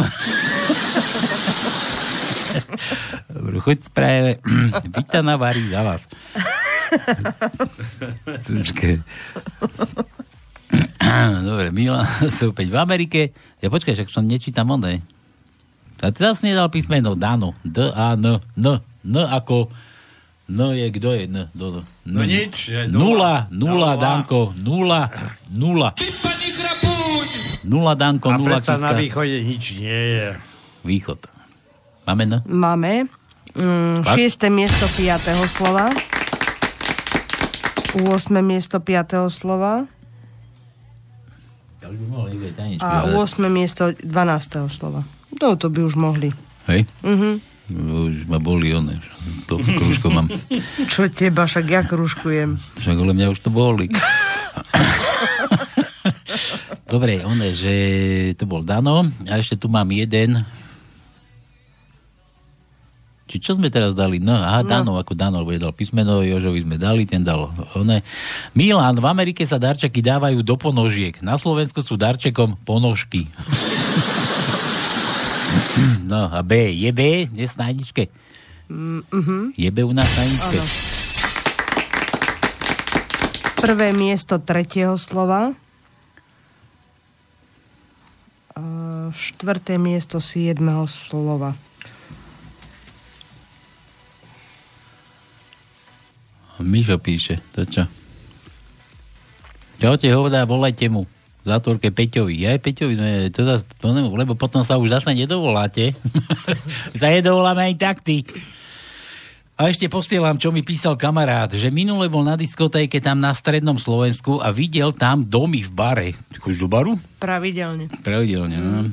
[3.27, 4.39] Dobre, choď správe.
[4.88, 6.07] Vita navarí za vás.
[11.43, 13.35] Dobre, Milan sa opäť v Amerike.
[13.60, 15.03] Ja počkaj, však som nečítam oné.
[15.99, 17.56] A zase nedal písmeno Dano.
[17.68, 18.68] D, A, N, N.
[19.03, 19.68] N ako...
[20.45, 21.49] N je, kto je N?
[21.57, 21.81] Do, do.
[22.05, 23.49] No nič, Nula, Nula.
[23.49, 25.09] nula, Danko, nula,
[25.49, 25.89] nula.
[27.65, 30.27] Nula, Danko, A nula, na východe nič nie je.
[30.85, 31.17] Východ.
[32.05, 32.34] Máme N?
[32.45, 33.09] Máme.
[33.57, 34.13] Mm, Fakt?
[34.22, 35.89] šiesté miesto piatého slova.
[37.97, 38.30] 8.
[38.45, 39.89] miesto piatého slova.
[42.85, 43.49] A 8.
[43.49, 44.69] miesto 12.
[44.69, 45.01] slova.
[45.41, 46.30] No, to by už mohli.
[46.69, 46.85] Hej?
[47.01, 47.55] Mhm.
[47.66, 49.02] Už ma boli one.
[49.50, 50.30] To krúžko mám.
[50.86, 52.62] Čo teba, však ja kružkujem.
[52.78, 53.90] Však ale mňa už to boli.
[56.86, 57.74] Dobre, one, že
[58.38, 59.10] to bol Dano.
[59.26, 60.38] A ešte tu mám jeden.
[63.26, 64.22] Či čo sme teraz dali?
[64.22, 64.70] No, aha, No.
[64.70, 68.06] Dano, ako Dano, lebo je dal písmeno, Jožovi sme dali, ten dal one.
[68.54, 71.18] Milan, v Amerike sa darčeky dávajú do ponožiek.
[71.26, 73.26] Na Slovensku sú darčekom ponožky.
[76.11, 78.07] no a B, je B, dnes na jedničke.
[78.69, 79.53] Mhm.
[79.57, 80.60] Je B u nás na jedničke.
[83.61, 85.53] Prvé miesto tretieho slova.
[88.56, 88.61] A
[89.15, 91.53] Štvrté miesto siedmeho slova.
[96.56, 97.84] Mišo píše, to čo?
[99.76, 101.03] Čaute, hovorá, volajte mu.
[101.45, 102.41] V zátvorke Peťovi.
[102.41, 103.45] Ja Peťovi, no, je- to,
[103.77, 105.93] to ne, lebo potom sa už zase nedovoláte.
[106.99, 108.26] sa nedovoláme aj tak ty.
[109.55, 113.80] A ešte postielam, čo mi písal kamarát, že minule bol na diskotéke tam na strednom
[113.80, 116.09] Slovensku a videl tam domy v bare.
[116.41, 116.99] Chodíš do baru?
[117.23, 117.88] Pravidelne.
[118.03, 118.91] Pravidelne, no.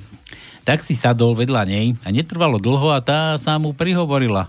[0.63, 4.47] Tak si sadol vedľa nej a netrvalo dlho a tá sa mu prihovorila.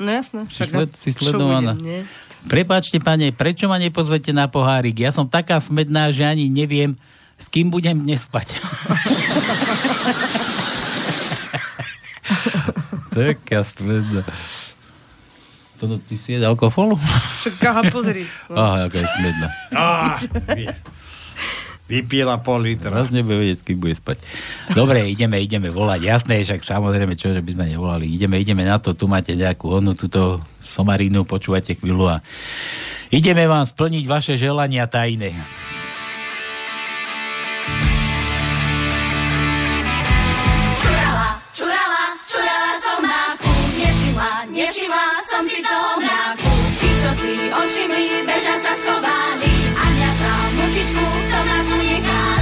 [0.00, 0.48] No jasné.
[0.48, 1.76] Si, sled, si sledovaná.
[1.76, 2.00] budem, nie?
[2.48, 4.96] Prepáčte, pane, prečo ma nepozvete na pohárik?
[4.96, 6.96] Ja som taká smedná, že ani neviem,
[7.36, 8.56] s kým budem dnes spať.
[13.16, 14.22] taká smedná.
[15.80, 17.00] To no, ty si je alkoholu?
[17.40, 18.28] Však aha, pozri.
[18.52, 19.48] Aha, aká je smedná.
[20.52, 20.68] Vy-
[21.90, 23.02] Vypila pol litra.
[23.02, 24.22] Raz nebude vedieť, kým bude spať.
[24.78, 26.06] Dobre, ideme, ideme volať.
[26.06, 28.06] Jasné, však samozrejme, čo, že by sme nevolali.
[28.06, 28.94] Ideme, ideme na to.
[28.94, 30.38] Tu máte nejakú onu, túto
[30.70, 32.16] somarínu, počúvate chvíľu a
[33.10, 35.34] ideme vám splniť vaše želania tajné.
[40.80, 41.30] Čurala,
[45.40, 46.52] som si toho mráku.
[46.80, 52.39] Tí, čo si ošimli, bežať sa schovali a mňa sa mučičku v tom mraku nechali.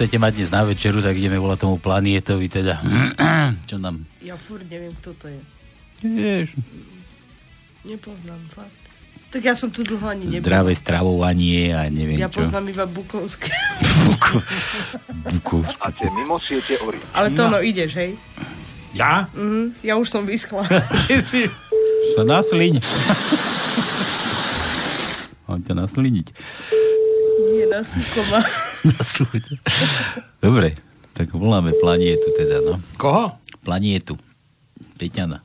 [0.00, 2.80] Chcete mať dnes na večeru, tak ideme volať tomu planietovi teda.
[3.68, 4.00] čo nám...
[4.24, 5.40] Ja furt neviem, kto to je.
[6.00, 6.56] Vieš,
[7.84, 8.72] Nepoznám, fakt.
[9.28, 10.40] Tak ja som tu dlho ani nebola.
[10.40, 12.40] zdravé stravovanie a neviem Ja čo.
[12.40, 13.52] poznám iba Bukovské.
[15.28, 15.60] Buku.
[15.84, 16.96] A tie mimo siete ori.
[17.12, 18.16] Ale to no, ideš, hej?
[18.96, 19.28] Ja?
[19.36, 20.64] Mhm, ja už som vyschla.
[22.16, 22.80] Sa nasliň.
[25.44, 26.26] Mám ťa nasliniť.
[27.52, 28.40] Nie na suko ma.
[28.40, 28.69] Nasliň.
[30.44, 30.76] Dobre,
[31.12, 32.80] tak voláme planietu teda, no.
[32.96, 33.36] Koho?
[33.60, 34.16] Planietu.
[34.96, 35.44] Peťana.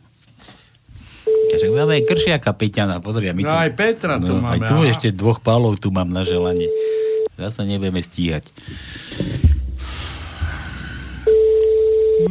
[1.25, 3.31] Takže máme aj Kršiaka Peťana, pozri.
[3.31, 4.91] My No aj Petra tu Aj máme, tu aha.
[4.91, 6.67] ešte dvoch pálov tu mám na želanie.
[7.35, 8.47] Zase nebudeme stíhať.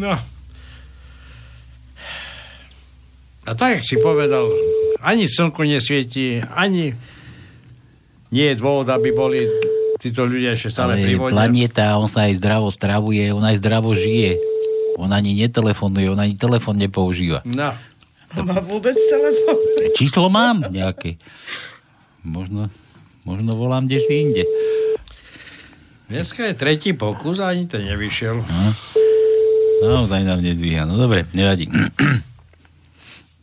[0.00, 0.16] No.
[3.44, 4.48] A tak, jak si povedal,
[5.04, 6.96] ani slnko nesvieti, ani
[8.32, 9.44] nie je dôvod, aby boli
[10.04, 11.32] títo ľudia ešte stále Ale privodia.
[11.32, 14.36] planieta, on sa aj zdravo stravuje, on aj zdravo žije.
[15.00, 17.40] On ani netelefonuje, on ani telefon nepoužíva.
[17.48, 17.72] No.
[18.34, 19.58] Má vôbec telefón?
[19.96, 21.16] Číslo mám nejaké.
[22.20, 22.68] Možno,
[23.24, 24.44] možno volám kde si inde.
[26.12, 28.36] Dneska je tretí pokus a ani to nevyšiel.
[28.44, 28.64] No.
[29.84, 30.84] Naozaj nám nedvíha.
[30.84, 31.66] No dobre, nevadí.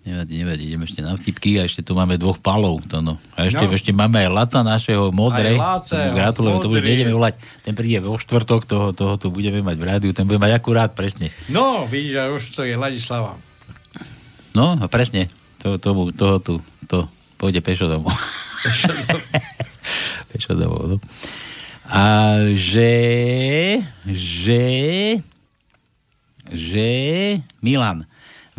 [0.02, 0.64] Nevadí, nevadí.
[0.70, 2.82] Ideme ešte na vtipky a ešte tu máme dvoch palov.
[2.90, 3.22] To no.
[3.38, 3.74] A ešte, No.
[3.74, 5.58] ešte máme aj Laca našeho modrej.
[5.92, 7.38] Gratulujem, to už nejdeme volať.
[7.62, 10.12] Ten príde vo štvrtok, toho, toho tu budeme mať v rádiu.
[10.14, 11.30] Ten bude mať akurát presne.
[11.48, 13.38] No, vidíš, a už to je Ladislava.
[14.58, 15.30] No, a presne.
[15.62, 16.58] To, tomu, toho tu,
[16.90, 17.06] to
[17.38, 18.10] pôjde pešo domov.
[20.34, 20.98] pešo domov, no.
[21.92, 22.96] A že,
[24.08, 24.64] že,
[26.48, 26.90] že,
[27.60, 28.08] Milan,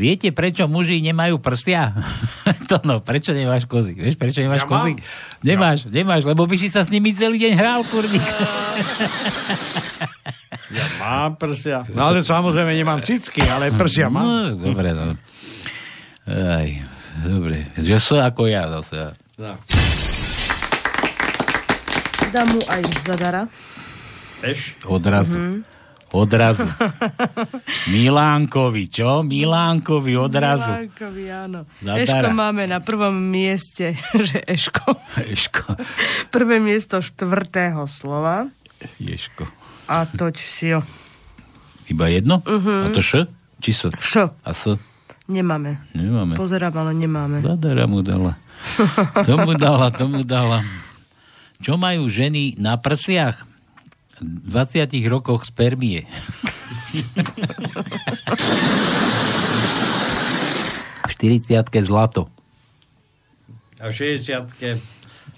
[0.03, 1.95] viete, prečo muži nemajú prstia?
[2.71, 3.95] to no, prečo nemáš kozy?
[3.95, 4.93] Vieš, prečo nemáš Ja kozy?
[5.47, 8.19] Nemáš, nemáš, lebo by si sa s nimi celý deň hral, kurník.
[10.73, 11.85] Ja mám prsia.
[11.93, 14.25] No ale samozrejme nemám cicky, ale prsia mám.
[14.25, 15.17] No, dobre, no.
[16.25, 16.69] Aj,
[17.25, 17.69] dobre.
[17.77, 19.13] Že sú ako ja zase.
[19.37, 19.53] No.
[22.33, 23.45] Dám mu aj zadara.
[24.41, 24.81] Eš?
[24.89, 25.37] Odrazu.
[25.37, 25.82] Mhm.
[26.13, 26.69] Odrazu.
[27.89, 29.23] Milánkovi, čo?
[29.23, 30.69] Milánkovi odrazu.
[30.69, 31.65] Milánkovi, áno.
[31.79, 32.05] Zadara.
[32.05, 33.97] Eško máme na prvom mieste,
[34.29, 34.93] že Eško.
[35.25, 35.73] Eško.
[36.29, 38.45] Prvé miesto štvrtého slova.
[38.99, 39.49] Ješko.
[39.87, 40.85] A toč si ho.
[41.89, 42.41] Iba jedno?
[42.41, 42.93] A Mhm.
[42.93, 43.25] to š?
[43.59, 43.83] Či s?
[43.91, 44.13] Š.
[44.39, 44.69] A s?
[45.25, 45.81] Nemáme.
[45.93, 46.35] Nemáme.
[46.35, 47.41] Pozerám, ale nemáme.
[47.41, 48.37] Zadara mu dala.
[49.27, 50.61] To mu dala, to mu dala.
[51.59, 53.49] Čo majú ženy na prsiach?
[54.23, 56.07] V 20 rokoch spermie.
[61.03, 62.31] V 40 zlato.
[63.83, 64.47] A v 60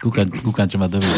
[0.05, 1.09] Kúkam, kúkam čo ma dobre.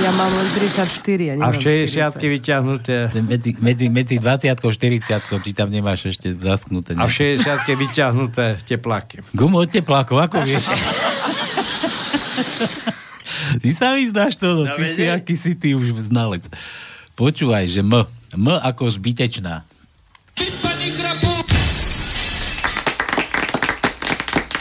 [0.00, 3.12] Ja mám len 34, ja A v 60 vyťahnuté.
[3.20, 6.96] Medzi, medzi, medzi 20 a 40 či tam nemáš ešte zasknuté.
[6.96, 9.20] A v 60 vyťahnuté tepláky.
[9.36, 10.72] Gumu od teplákov, ako vieš?
[13.62, 16.44] ty sa mi zdáš to, no, ty si, aký si ty už znalec.
[17.14, 18.06] Počúvaj, že M.
[18.32, 19.66] M ako zbytečná.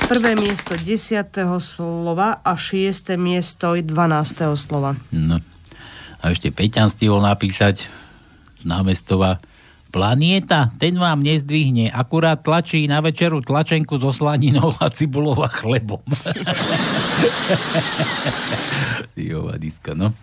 [0.10, 1.30] Prvé miesto 10.
[1.62, 3.14] slova a 6.
[3.14, 3.94] miesto 12.
[4.58, 4.98] slova.
[5.14, 5.38] No.
[6.20, 7.86] A ešte Peťan stihol napísať
[8.60, 9.38] z námestova
[9.90, 15.98] Planieta, ten vám nezdvihne, akurát tlačí na večeru tlačenku so slaninou a cibulou a chlebom.
[19.18, 19.50] Jo,
[19.98, 20.14] no.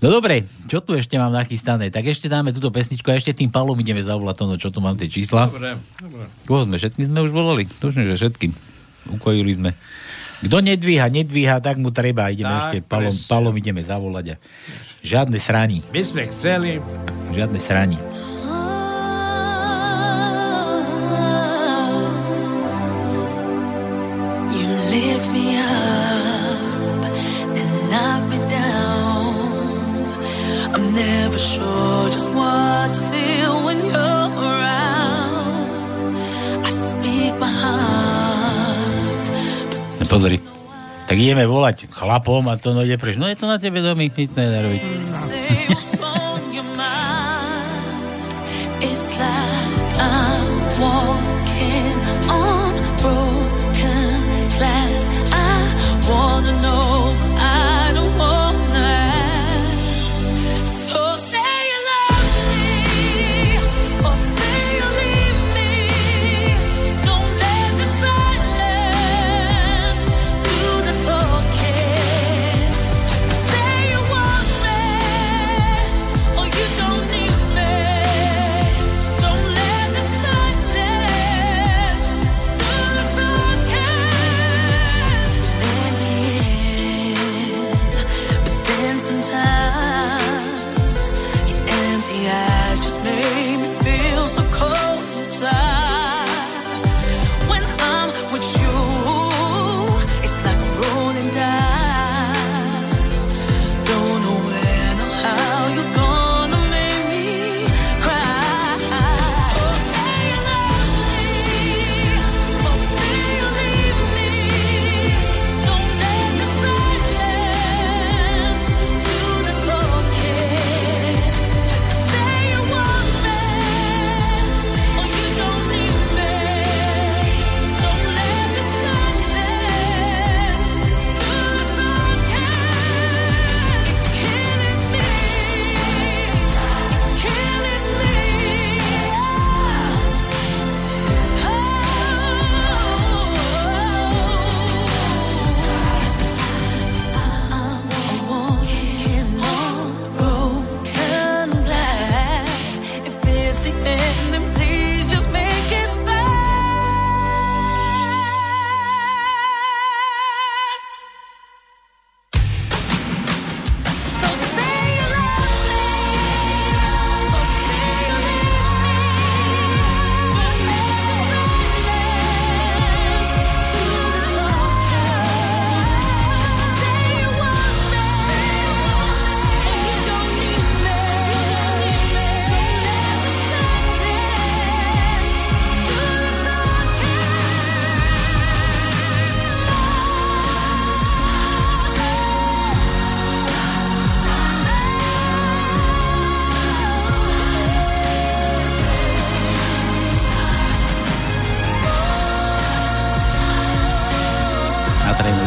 [0.00, 1.88] No dobre, čo tu ešte mám nachystané?
[1.88, 4.80] Tak ešte dáme túto pesničku a ešte tým palom ideme zavolať to, no, čo tu
[4.80, 5.48] mám tie čísla.
[5.48, 6.24] Dobre, dobre.
[6.44, 6.76] Koho sme?
[6.76, 7.64] Všetkým sme už volali.
[7.68, 8.52] Tuším, že všetkým.
[9.16, 9.70] Ukojili sme.
[10.44, 12.28] Kto nedvíha, nedvíha, tak mu treba.
[12.28, 14.34] Ideme Tak, ešte palom, palom ideme zavolať.
[14.34, 14.36] A
[15.00, 15.80] žiadne sraní.
[15.88, 16.84] My sme chceli.
[17.32, 17.96] Žiadne sraní.
[40.14, 40.38] Pozri.
[41.10, 43.18] Tak ideme volať chlapom a to no ide preč.
[43.18, 44.82] No je to na tebe domy, nic nedaroviť.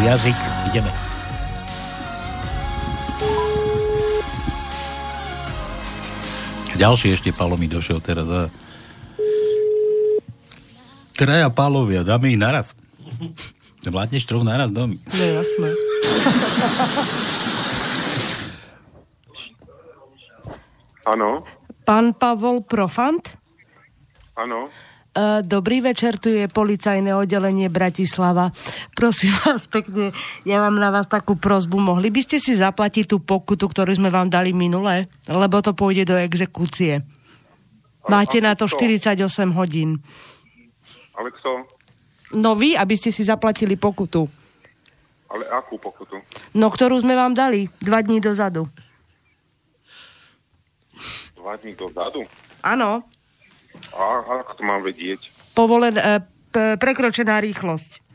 [0.08, 0.38] Jazyk.
[0.72, 0.92] Ideme.
[6.78, 8.24] Ďalší ešte Palo mi došiel teraz.
[8.30, 8.42] A...
[11.18, 12.72] Traja Palovia, dáme ich naraz.
[13.88, 14.96] Vládneš troch naraz domy.
[15.00, 15.70] No jasné.
[21.08, 21.40] Áno,
[21.88, 23.40] Pán Pavol Profant?
[24.36, 24.68] áno.
[25.18, 28.54] E, Dobrý večer, tu je policajné oddelenie Bratislava.
[28.94, 30.14] Prosím vás pekne,
[30.46, 31.82] ja mám na vás takú prozbu.
[31.82, 35.10] Mohli by ste si zaplatiť tú pokutu, ktorú sme vám dali minule?
[35.26, 37.02] Lebo to pôjde do exekúcie.
[38.06, 39.18] Máte na to 48
[39.58, 40.00] hodín.
[41.18, 41.66] Ale kto?
[42.38, 44.30] No vy, aby ste si zaplatili pokutu.
[45.28, 46.22] Ale akú pokutu?
[46.54, 48.70] No, ktorú sme vám dali dva dní dozadu.
[51.36, 52.24] Dva dní dozadu?
[52.64, 53.04] Áno,
[53.96, 54.04] A
[54.44, 55.32] ako to mám vedieť?
[55.52, 56.22] povolen, e,
[56.54, 58.06] p- prekročená rýchlosť.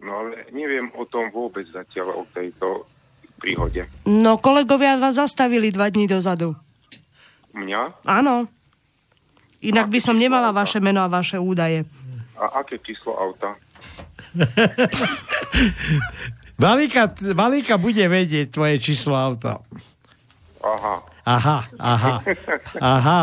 [0.00, 2.88] No ale neviem o tom vôbec zatiaľ, o tejto
[3.36, 3.84] príhode.
[4.04, 6.56] No, kolegovia vás zastavili dva dní dozadu.
[7.52, 8.04] Mňa?
[8.04, 8.48] Áno.
[9.60, 11.84] Inak by som nemala vaše meno a vaše údaje.
[12.36, 13.56] A aké číslo auta?
[16.60, 19.60] Malika, Malika bude vedieť tvoje číslo auta.
[20.64, 20.96] Aha.
[21.24, 22.14] Aha, aha,
[22.76, 23.20] aha.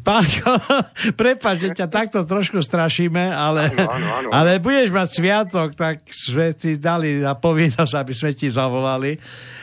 [0.00, 0.52] Pánko,
[1.20, 4.28] prepáč, že ťa takto trošku strašíme, ale, Áno, áno, áno.
[4.30, 9.18] ale budeš mať sviatok, tak sme ti dali na povinnosť, aby sme ti zavolali,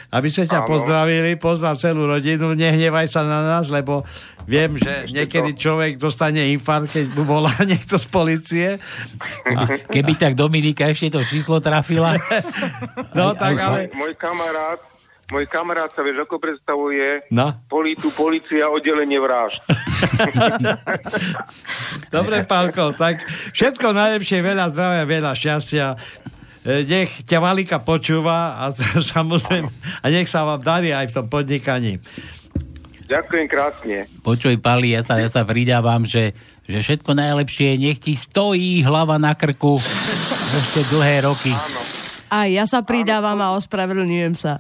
[0.08, 0.68] aby sme ťa Áno.
[0.68, 4.04] pozdravili, pozdrav celú rodinu, nehnevaj sa na nás, lebo
[4.44, 8.68] viem, že niekedy človek dostane infarkt, keď mu volá niekto z policie.
[9.88, 12.16] Keby tak Dominika ešte to číslo trafila.
[13.18, 13.90] No tak ale...
[13.98, 14.78] Môj kamarát,
[15.28, 17.52] môj kamarát sa vieš, ako predstavuje No.
[17.68, 19.60] Politu, policia, oddelenie vražd.
[22.16, 25.86] Dobre, Pálko, tak všetko najlepšie, veľa zdravia, veľa šťastia.
[26.64, 28.72] E, Nech ťa Malika počúva a
[29.16, 29.68] samozrejme,
[30.00, 32.00] a nech sa vám darí aj v tom podnikaní.
[33.08, 33.98] Ďakujem krásne.
[34.20, 36.36] Počuj, Pali, ja sa, ja sa pridávam, že,
[36.68, 41.56] že všetko najlepšie, nech ti stojí hlava na krku ešte dlhé roky.
[42.28, 44.60] A ja sa pridávam a ospravedlňujem sa.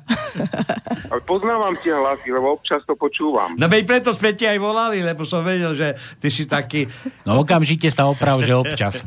[1.11, 3.55] Ale poznávam tie hlasy, lebo občas to počúvam.
[3.55, 6.87] No veď preto sme ti aj volali, lebo som vedel, že ty si taký...
[7.23, 9.03] No okamžite sa oprav, že občas.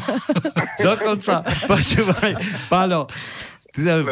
[0.86, 2.32] Dokonca, počúvaj,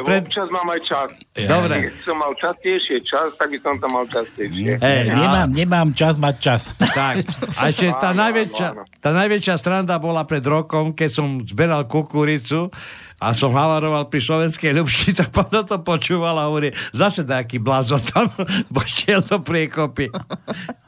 [0.01, 0.25] Lebo pred...
[0.25, 1.09] občas mám aj čas.
[1.37, 1.93] Dobre.
[1.93, 4.81] Keď som mal častejšie čas, tak by som to mal častejšie.
[4.81, 6.63] Hej, nemám, nemám čas mať čas.
[6.81, 7.29] Tak.
[7.61, 8.83] A ešte tá Áno, najväčšia, áno.
[9.05, 12.73] tá najväčšia sranda bola pred rokom, keď som zberal kukuricu
[13.21, 18.01] a som havaroval pri slovenskej ľubši, tak Pano to počúval a hovorí, zase nejaký blázon
[18.01, 18.33] tam
[18.77, 20.09] pošiel do priekopy.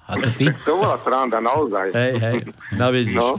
[0.08, 0.48] A to ty?
[0.64, 1.92] To bola sranda, naozaj.
[1.92, 2.36] Hej, hej,
[2.80, 3.20] no vidíš.
[3.20, 3.36] No,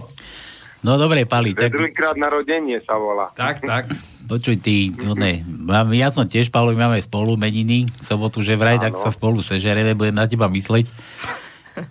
[0.83, 3.31] No dobre, Pali, to je tak druhýkrát narodenie sa volá.
[3.31, 3.87] Tak, tak.
[4.27, 8.59] počuj ty, no ne, mám, ja som tiež, Palo, my máme spolu meniny, sobotu, že
[8.59, 10.91] vraj, tak sa spolu sežereme, budem na teba mysleť.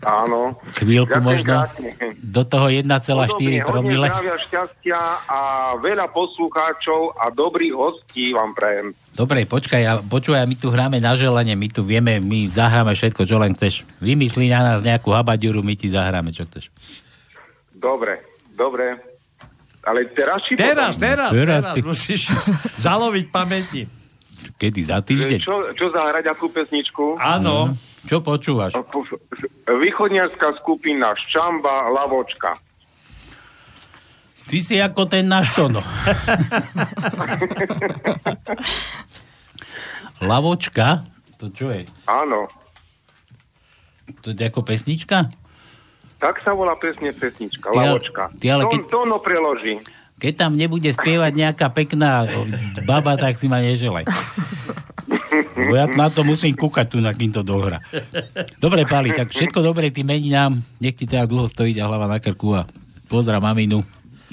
[0.01, 0.57] Áno.
[0.75, 1.53] Chvíľku Ďakujem možno.
[1.59, 1.91] krásne.
[2.19, 2.87] Do toho 1,4
[3.29, 4.07] Podobne, promile.
[4.07, 5.41] Hodne šťastia a
[5.77, 8.95] veľa poslucháčov a dobrých hostí vám prajem.
[9.11, 13.23] Dobre, počkaj, a počúvaj, my tu hráme na želanie, my tu vieme, my zahráme všetko,
[13.23, 13.83] čo len chceš.
[13.99, 16.71] Vymyslí na nás nejakú habadiuru, my ti zahráme, čo chceš.
[17.73, 18.23] Dobre,
[18.53, 19.03] dobre.
[19.83, 21.03] Ale teraz či Teraz, potom?
[21.03, 22.31] teraz, Teraz, teraz, ty- musíš
[22.79, 23.83] zaloviť pamäti.
[24.63, 25.43] Kedy, za týždeň?
[25.43, 27.19] Čo, čo zahrať, akú pesničku?
[27.19, 27.75] Áno.
[28.07, 28.79] Čo počúvaš?
[29.67, 32.55] Východniarská skupina Ščamba, Lavočka.
[34.47, 35.83] Ty si ako ten náš Tono.
[40.23, 41.03] Lavočka?
[41.43, 41.83] To čo je?
[42.07, 42.47] Áno.
[44.23, 45.27] To je ako pesnička?
[46.23, 48.31] Tak sa volá presne pesnička, Ty Lavočka.
[48.39, 49.83] ty ale Tón- keď- Tóno preloží.
[50.23, 52.31] Keď tam nebude spievať nejaká pekná
[52.87, 54.07] baba, tak si ma neželaj.
[55.59, 57.83] Lebo ja na to musím kúkať tu, na kým to dohra.
[58.63, 60.63] Dobre, Pali, tak všetko dobre tým meninám.
[60.79, 62.63] Nech ti tak dlho stojí ťa hlava na krku a
[63.11, 63.83] pozdrav maminu.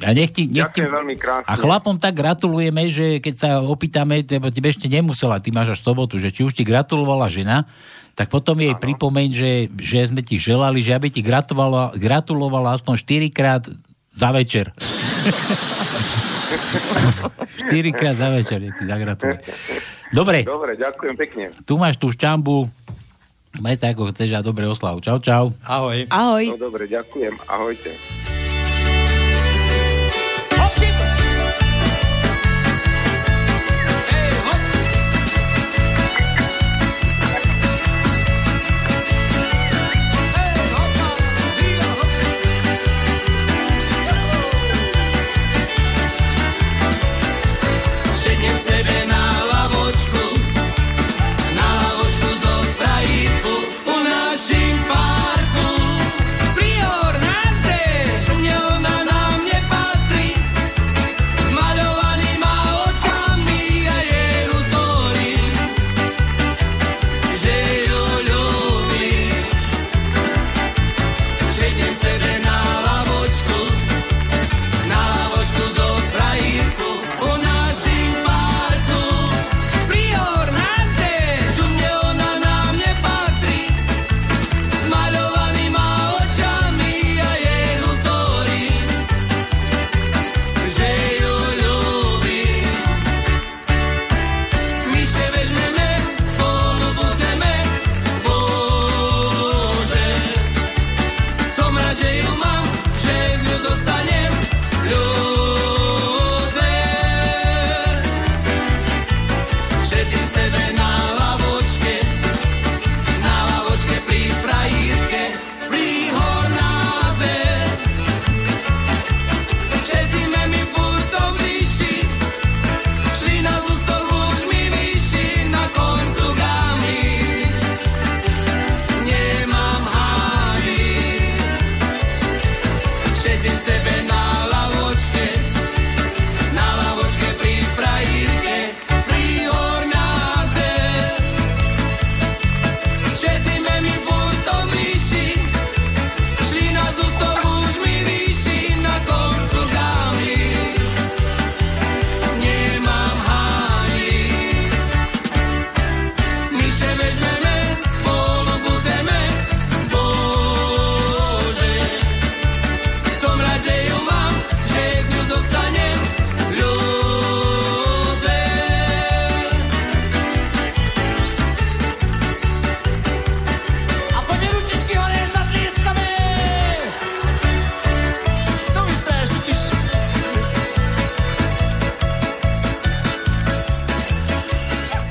[0.05, 1.49] A nech ti, nech ti, veľmi krásne.
[1.49, 5.79] a chlapom tak gratulujeme, že keď sa opýtame, lebo tebe ešte nemusela, ty máš až
[5.83, 7.67] sobotu, že či už ti gratulovala žena,
[8.15, 12.95] tak potom jej pripomeň, že, že sme ti želali, že aby ti gratulovala, gratulovala aspoň
[12.95, 13.63] 4 krát
[14.15, 14.71] za večer.
[17.69, 19.39] 4 krát za večer, nech ti zagratuluje.
[20.09, 21.43] Dobre, Dobre, ďakujem pekne.
[21.63, 22.65] tu máš tú šťambu,
[23.61, 24.97] maj sa ako chceš a dobre oslav.
[24.99, 25.53] Čau, čau.
[25.61, 26.09] Ahoj.
[26.09, 26.45] Ahoj.
[26.49, 27.37] No dobre, ďakujem.
[27.45, 27.93] Ahojte.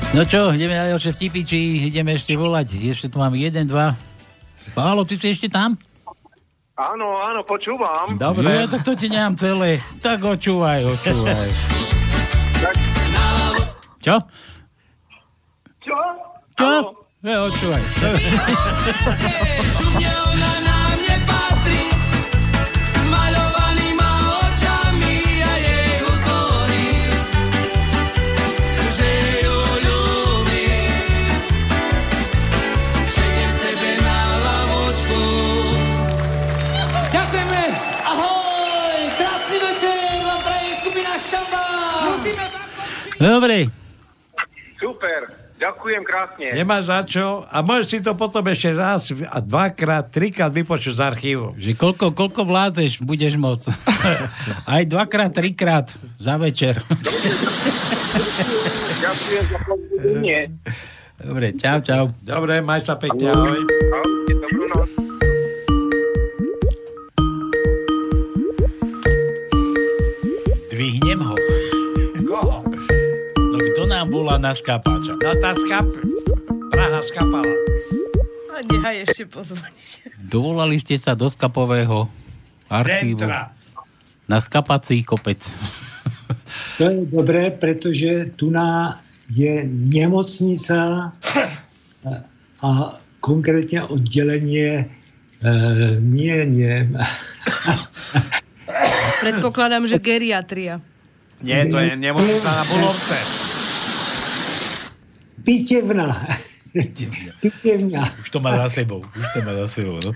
[0.09, 2.81] No čo, ideme na ďalšie vtipy, či ideme ešte volať?
[2.81, 3.93] Ešte tu mám jeden, dva.
[4.73, 5.77] Pálo, ty si ešte tam?
[6.73, 8.17] Áno, áno, počúvam.
[8.17, 8.49] Dobre.
[8.49, 9.77] Ja, tak to ti nemám celé.
[10.01, 11.49] Tak očúvaj, očúvaj.
[14.01, 14.15] Čo?
[15.85, 15.97] Čo?
[16.57, 16.71] Čo?
[17.21, 17.83] Ja, očúvaj.
[43.19, 43.67] Dobre.
[44.79, 45.27] Super,
[45.59, 46.55] ďakujem krásne.
[46.55, 47.43] Nemá za čo.
[47.51, 51.59] A môžeš si to potom ešte raz a dvakrát, trikrát vypočuť z archívu.
[51.59, 53.67] Že koľko, koľko vládzeš, budeš môcť.
[54.79, 56.79] Aj dvakrát, trikrát za večer.
[59.03, 60.39] Ďakujem za pozbudenie.
[61.19, 62.15] Dobre, čau, čau.
[62.23, 63.59] Dobre, maj sa pekne, ahoj.
[63.59, 65.18] Ahojte,
[73.99, 75.19] nám volá na skápača?
[75.19, 75.83] No tá skap...
[76.71, 77.55] Praha skapala.
[78.55, 80.15] A nechaj ešte pozvoniť.
[80.23, 82.07] Dovolali ste sa do skapového
[82.71, 83.27] archívu.
[83.27, 83.51] Centra.
[84.31, 85.43] Na skapací kopec.
[86.79, 88.95] To je dobré, pretože tu na
[89.27, 92.09] je nemocnica a,
[92.65, 92.69] a
[93.19, 94.87] konkrétne oddelenie
[95.43, 95.49] e,
[95.99, 96.87] nie, nie.
[99.19, 100.79] Predpokladám, že geriatria.
[101.43, 103.38] Nie, to je nemocnica na Bulovce.
[105.43, 106.27] Pitevna.
[107.41, 108.03] Pitevňa.
[108.21, 109.01] Už to má za sebou.
[109.19, 110.11] Už to má za sebou, no.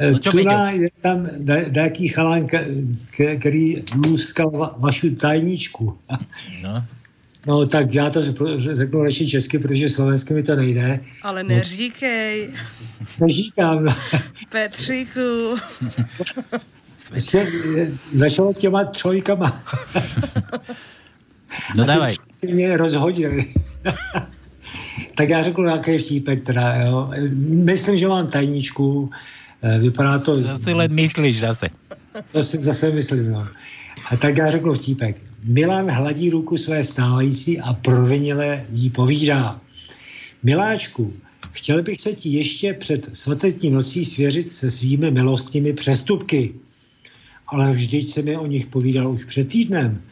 [0.00, 2.48] No čo, je tam da- nejaký chalán,
[3.38, 5.92] který lúskal va- vašu tajničku.
[6.64, 6.84] No.
[7.46, 8.22] No tak já to
[8.76, 11.00] řeknu radši česky, protože slovensky mi to nejde.
[11.22, 12.48] Ale neříkej,
[13.20, 13.92] Neříkám, no.
[14.48, 15.56] Petříku.
[17.16, 17.46] Se,
[18.12, 19.62] začalo těma trojkama.
[21.76, 22.14] No dávaj.
[22.42, 23.44] Mě rozhodili.
[25.14, 27.10] tak já řeknu nějaký vtípek teda, jo.
[27.44, 29.10] Myslím, že mám tajničku,
[29.62, 30.42] eh, vypadá to...
[30.42, 31.68] To si len myslíš zase.
[32.32, 33.48] To si zase myslím, no.
[34.10, 35.16] A tak já řeknu vtípek.
[35.44, 39.58] Milan hladí ruku své stávající a provinile jí povídá.
[40.42, 41.12] Miláčku,
[41.52, 46.54] chtěl bych se ti ještě před svatební nocí svěřit se svými milostnými přestupky.
[47.46, 50.02] Ale vždyť se mi o nich povídal už před týdnem.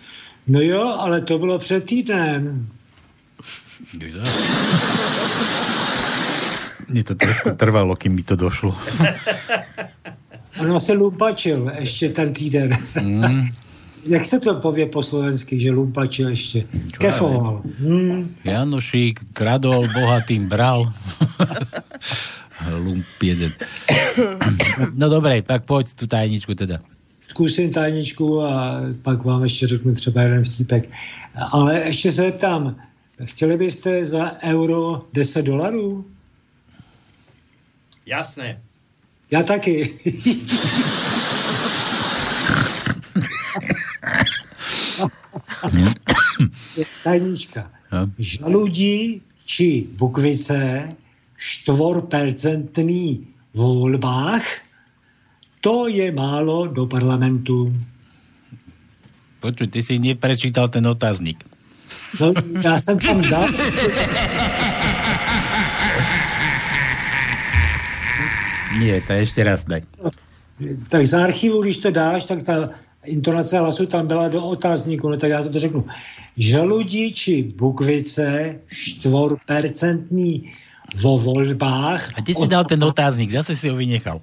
[0.49, 2.69] No jo, ale to bylo před týdnem.
[6.89, 8.73] Mne to trošku trvalo, kým mi to došlo.
[10.61, 12.77] Ono se lumpačil ještě ten týden.
[13.03, 13.49] Mm.
[14.07, 16.65] Jak se to pově po slovensky, že lumpačil ještě?
[16.99, 17.63] Kefoval.
[17.81, 18.35] Hmm.
[18.45, 20.93] Janošík kradol, bohatým bral.
[22.79, 23.53] Lump jeden.
[24.95, 26.83] No dobre, tak poď tú tajničku teda.
[27.29, 30.91] Zkusím tajničku a pak vám ještě řeknu třeba jeden vtípek.
[31.53, 32.77] Ale ještě se zeptám,
[33.25, 36.05] chtěli byste za euro 10 dolarů?
[38.07, 38.63] Jasné.
[39.31, 39.99] Já taky.
[47.05, 47.71] Tajnička.
[48.19, 50.89] Žaludí či bukvice
[51.37, 54.43] štvorpercentný v volbách,
[55.61, 57.73] to je málo do parlamentu.
[59.41, 61.45] Počuj, ty si neprečítal ten otáznik.
[62.21, 62.33] No,
[62.63, 63.49] já jsem tam dal.
[68.79, 69.83] Nie, to ešte raz daj.
[70.89, 72.71] Tak z archivu, když to dáš, tak ta
[73.07, 75.87] intonace hlasu tam byla do otázníku, no tak já to řeknu.
[76.37, 80.53] Žaludí či bukvice štvorpercentný
[81.03, 82.15] vo voľbách.
[82.17, 84.23] A ty si dal ten otáznik, zase si ho vynechal.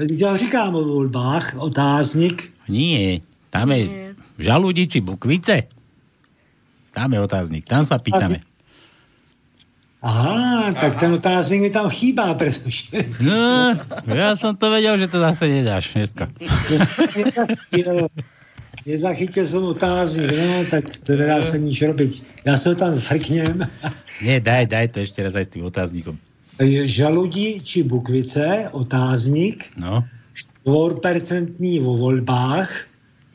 [0.00, 2.48] Já říkám o volbách, otáznik.
[2.68, 3.20] Nie,
[3.52, 5.68] tam je žalúdi či bukvice.
[6.96, 8.40] Tam je otáznik, tam sa pýtame.
[10.00, 12.88] Aha, tak ten otáznik mi tam chýbá, pretože...
[13.20, 13.76] No,
[14.08, 16.32] ja som to vedel, že to zase nedáš dneska.
[16.40, 18.08] Nezachytil,
[18.88, 22.12] nezachytil som otáznik, no, tak to nedá sa nič robiť.
[22.48, 23.68] Ja sa ho tam frknem.
[24.24, 26.16] Nie, daj, daj to ešte raz aj s tým otáznikom.
[26.86, 30.04] Žaludí či bukvice, otáznik, No,
[30.68, 32.68] 4% vo voľbách,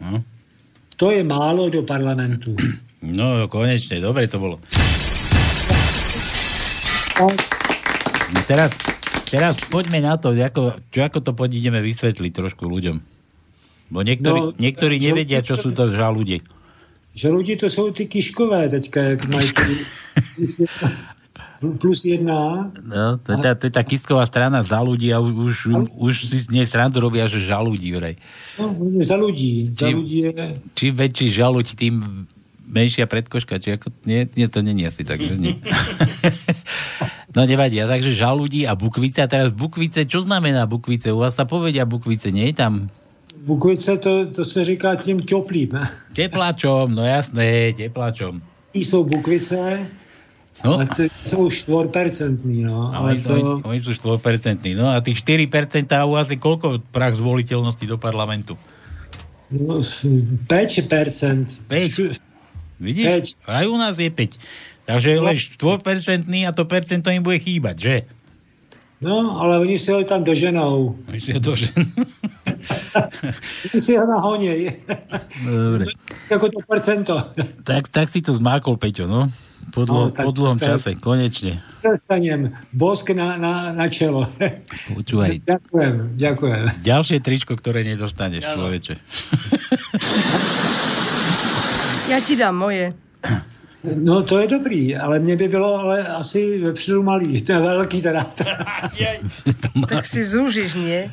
[0.05, 0.21] no.
[0.93, 2.53] to je málo do parlamentu.
[3.05, 4.57] No, konečne, dobre to bolo.
[8.33, 8.73] No teraz,
[9.29, 12.97] teraz poďme na to, ako, čo, ako to ideme vysvetliť trošku ľuďom.
[13.93, 16.41] Bo niektorí, No, no, niektorí že- nevedia, čo sú to žalúdi.
[17.13, 19.49] Žaludí to jsou ty kiškové teďka, jak mají
[21.59, 22.71] plus jedna.
[22.83, 25.33] No, to je tá, to je tá kisková strana za ľudí a už,
[25.71, 28.15] už, už si z nej srandu robia, že žalúdi vraj.
[28.59, 29.71] No, za ľudí.
[29.71, 30.31] Za Čím- ľudí je...
[30.75, 31.93] Čím väčší žaluď, tým
[32.65, 33.61] menšia predkoška.
[33.61, 35.55] Či ako, nie, nie, to není asi tak, že nie.
[37.35, 39.23] no nevadí, a takže žalúdi a bukvice.
[39.23, 41.13] A teraz bukvice, čo znamená bukvice?
[41.13, 42.73] U vás sa povedia bukvice, nie je tam
[43.45, 45.69] Bukvice, to, to se říká těm teplým.
[46.15, 48.41] tepláčom, no jasné, tepláčom.
[48.71, 49.87] Tí jsou bukvice,
[50.65, 50.79] No.
[50.81, 52.89] a ty jsou čtvorpercentní, no.
[52.93, 54.73] A Ale oni, sú, to, oni sú 4%.
[54.73, 58.57] No a tých 4% u vás je koľko prach zvoliteľnosti do parlamentu?
[59.53, 61.45] no, 5 percent.
[61.69, 62.81] 5.
[62.81, 63.05] Vidíš?
[63.05, 63.25] Päť.
[63.45, 64.35] Aj u nás je 5.
[64.85, 67.95] Takže je len 4% a to percento im bude chýbať, že?
[69.01, 70.95] No, ale oni si ho tam doženou.
[71.05, 71.85] Oni si ho doženou.
[73.67, 74.71] Oni si ho nahoněj.
[75.45, 75.85] No, dobre.
[76.31, 77.13] jako to percento.
[77.63, 79.27] Tak, tak si to zmákol, Peťo, no.
[79.73, 81.59] Po, dlho, No, po dlhom je- čase, konečne.
[81.81, 82.53] Prestanem.
[82.71, 84.27] Bosk na, na, na čelo.
[84.93, 85.41] Počúvaj.
[85.51, 86.63] ďakujem, ďakujem.
[86.81, 88.93] Ďalšie tričko, ktoré nedostaneš, človeče.
[92.05, 92.93] Ja ti dám moje.
[93.97, 98.25] No to je dobrý, ale mě by bylo ale asi vepředu malý, ten velký teda.
[99.89, 101.09] Tak si zúžiš, nie?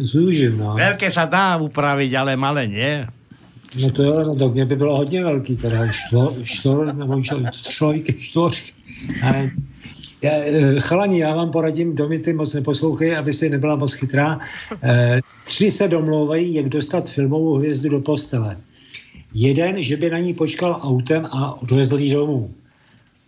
[0.00, 0.74] Zúžim, no.
[0.74, 2.92] Veľké sa dá upraviť, ale malé nie.
[3.82, 7.20] No to jo, no to mě by bylo hodně velký teda, štvor, štvor nebo
[7.78, 8.72] trojky, čtvořky.
[9.22, 9.50] Ale
[10.22, 14.40] eh, chalani, já vám poradím, kdo mi ty moc neposlouchej, aby si nebyla moc chytrá.
[14.82, 18.56] Eh, tři se domlouvají, jak dostat filmovou hvězdu do postele.
[19.34, 22.50] Jeden, že by na ní počkal autem a odvezl jí domů.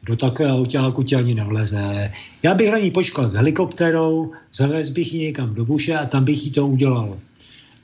[0.06, 2.12] Do takového autáku tě ani nevleze.
[2.42, 6.24] Já bych na ní počkal s helikopterou, zavez bych ji někam do buše a tam
[6.24, 7.18] bych jí to udělal.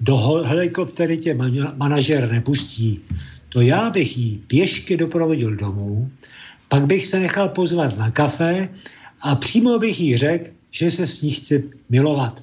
[0.03, 3.01] Do helikoptery tě man- manažer nepustí.
[3.49, 6.11] To já bych jí pěšky doprovodil domů,
[6.69, 8.69] pak bych se nechal pozvat na kafe
[9.23, 12.43] a přímo bych jí řekl, že se s ní chci milovat.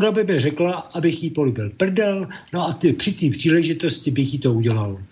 [0.00, 4.38] Doby by řekla, abych jí políbil prdel, no a ty, při té příležitosti bych jí
[4.38, 4.98] to udělal.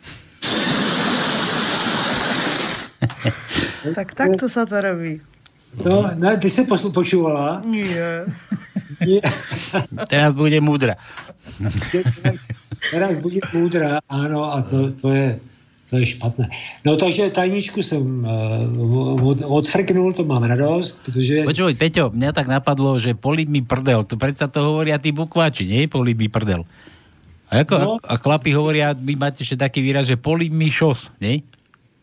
[3.95, 5.23] Tak takto sa to robí.
[5.85, 7.63] No, ne, ty se počúvala?
[7.63, 8.27] Nie.
[9.01, 9.21] Nie.
[10.09, 10.97] Teraz bude múdra.
[12.93, 15.39] Teraz bude múdra, áno, a to, to, je,
[15.91, 16.47] to je špatné.
[16.85, 21.43] No takže tajničku jsem uh, od, odfrknul, to mám radost, protože...
[21.45, 24.05] Počuj, Peťo, mňa tak napadlo, že políb mi prdel.
[24.07, 25.91] To predsa to hovoria tí bukváči, nie?
[25.91, 26.63] Políb mi prdel.
[27.51, 27.91] A, ako, No.
[28.03, 31.43] a, a chlapi hovoria, vy máte ešte taký výraz, že políb mi šos, nie?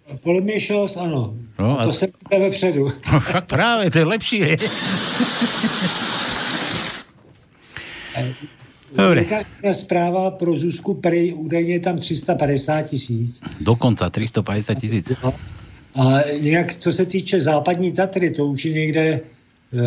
[0.03, 1.31] Polemišos, ano.
[1.55, 2.83] No, to a- se říká vepředu.
[3.11, 4.45] No, však práve, to je lepšie.
[8.97, 9.25] Dobre.
[9.25, 13.41] Jaká zpráva pro Zuzku Prej, údajně je tam 350 tisíc.
[13.61, 15.11] Dokonca 350 tisíc.
[15.95, 19.21] A jinak, co se týče západní Tatry, to už je někde
[19.73, 19.79] uh,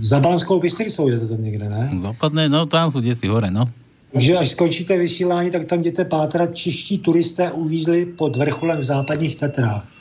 [0.00, 1.90] za Banskou Bystricou je to tam někde, ne?
[2.02, 3.66] Západné, no tam sú desi hore, no.
[4.14, 9.36] Takže až skončíte vysílání, tak tam jděte pátrat, čeští turisté uvízli pod vrcholem v západních
[9.36, 9.92] Tatrách.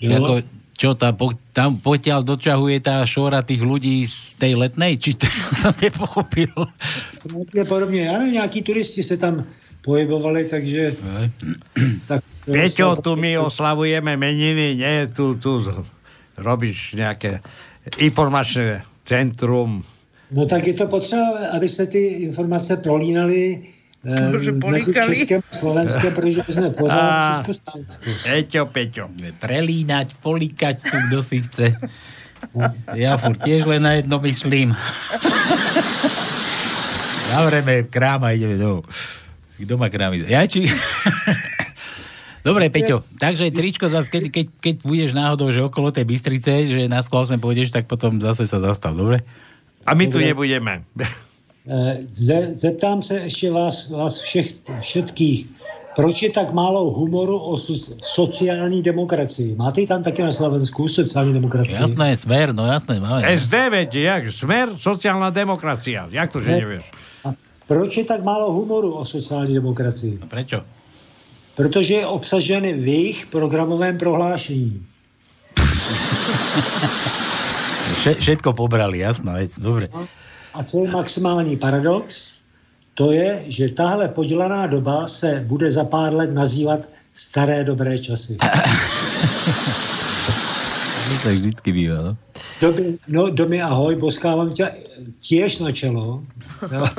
[0.00, 0.12] Jo.
[0.12, 0.42] Jako,
[0.78, 5.26] čo tá, po, tam potiaľ dočahuje tá šora tých ľudí z tej letnej, či to
[5.60, 6.54] som nepochopil.
[7.26, 9.44] Pravděpodobně, já nevím, nějaký turisti se tam
[9.82, 10.96] pohybovali, takže...
[12.06, 12.22] tak,
[12.52, 15.06] Peťo, tu my oslavujeme meniny, nie?
[15.12, 15.60] Tu, tu
[16.38, 17.44] robíš nejaké
[18.00, 19.84] informačné centrum.
[20.30, 21.98] No tak je to potřeba, aby se ty
[22.28, 23.68] informace prolínaly
[24.04, 25.26] Že mezi polikali.
[25.50, 27.50] Slovenskem, protože jsme pořád.
[28.22, 29.10] Peťo, Peťo.
[29.38, 31.66] Prelínať, polikať tu, kto si chce.
[32.94, 34.70] Ja furt tiež len na jedno myslím.
[37.34, 38.86] Zavreme krám a ideme do...
[39.58, 40.14] Kto má krám?
[40.14, 40.62] Ja či...
[42.46, 46.82] Dobre, Peťo, takže tričko, zase, keď, keď, keď budeš náhodou, že okolo tej Bystrice, že
[46.86, 49.20] na skôl sem pôjdeš, tak potom zase sa zastav, dobre?
[49.82, 50.86] A my tu nebudeme.
[52.08, 55.46] Ze, zeptám se ještě vás, vás všech, všetkých,
[55.96, 59.54] proč je tak málo humoru o so, sociální demokracii?
[59.54, 61.74] Máte tam taky na Slovensku, sociální demokracii?
[61.80, 63.38] Jasné, smer, no jasné, máme.
[63.38, 64.22] SD, veď, jak?
[64.32, 66.08] Smer, sociálna demokracia.
[66.10, 66.56] Jak to, že Ne.
[66.56, 66.84] nevieš?
[67.68, 70.18] Proč je tak málo humoru o sociální demokracii?
[70.28, 70.62] Prečo?
[71.54, 74.86] Protože je obsažen v jejich programovém prohlášení.
[77.98, 79.88] Vše, všetko pobrali, jasná vec, dobre.
[80.54, 82.38] A co je maximální paradox?
[82.94, 86.80] To je, že tahle podělaná doba se bude za pár let nazývat
[87.12, 88.36] staré dobré časy.
[88.36, 88.46] To
[91.22, 92.16] tak vždycky býva, no.
[92.60, 94.70] Doby, no, domy ahoj, boskávám tě
[95.28, 96.22] tiež na čelo.
[96.72, 96.86] Jo.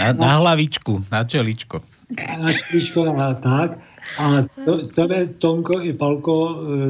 [0.00, 1.80] Na, na hlavičku, na čeličko.
[2.42, 3.78] Na čeličko, na, tak.
[4.18, 6.46] A to, to je Tonko i Palko e,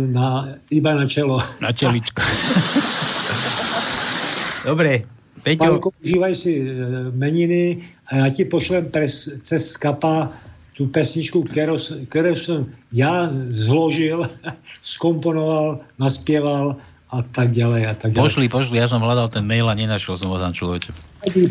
[0.06, 1.42] na, iba na čelo.
[1.60, 2.22] Na čeličko.
[4.66, 5.02] Dobre,
[5.46, 5.62] Peťo.
[5.62, 6.66] Palko, užívaj si e,
[7.14, 7.78] meniny
[8.10, 10.34] a já ti pošlem pres, cez skapa
[10.74, 11.78] tu pesničku, kterou,
[12.08, 14.26] kterou jsem já zložil,
[14.82, 16.76] skomponoval, naspěval
[17.10, 18.26] a tak ďalej a tak ďalej.
[18.26, 20.90] Pošli, pošli, ja som hľadal ten mail a nenašiel som ho tam človeče.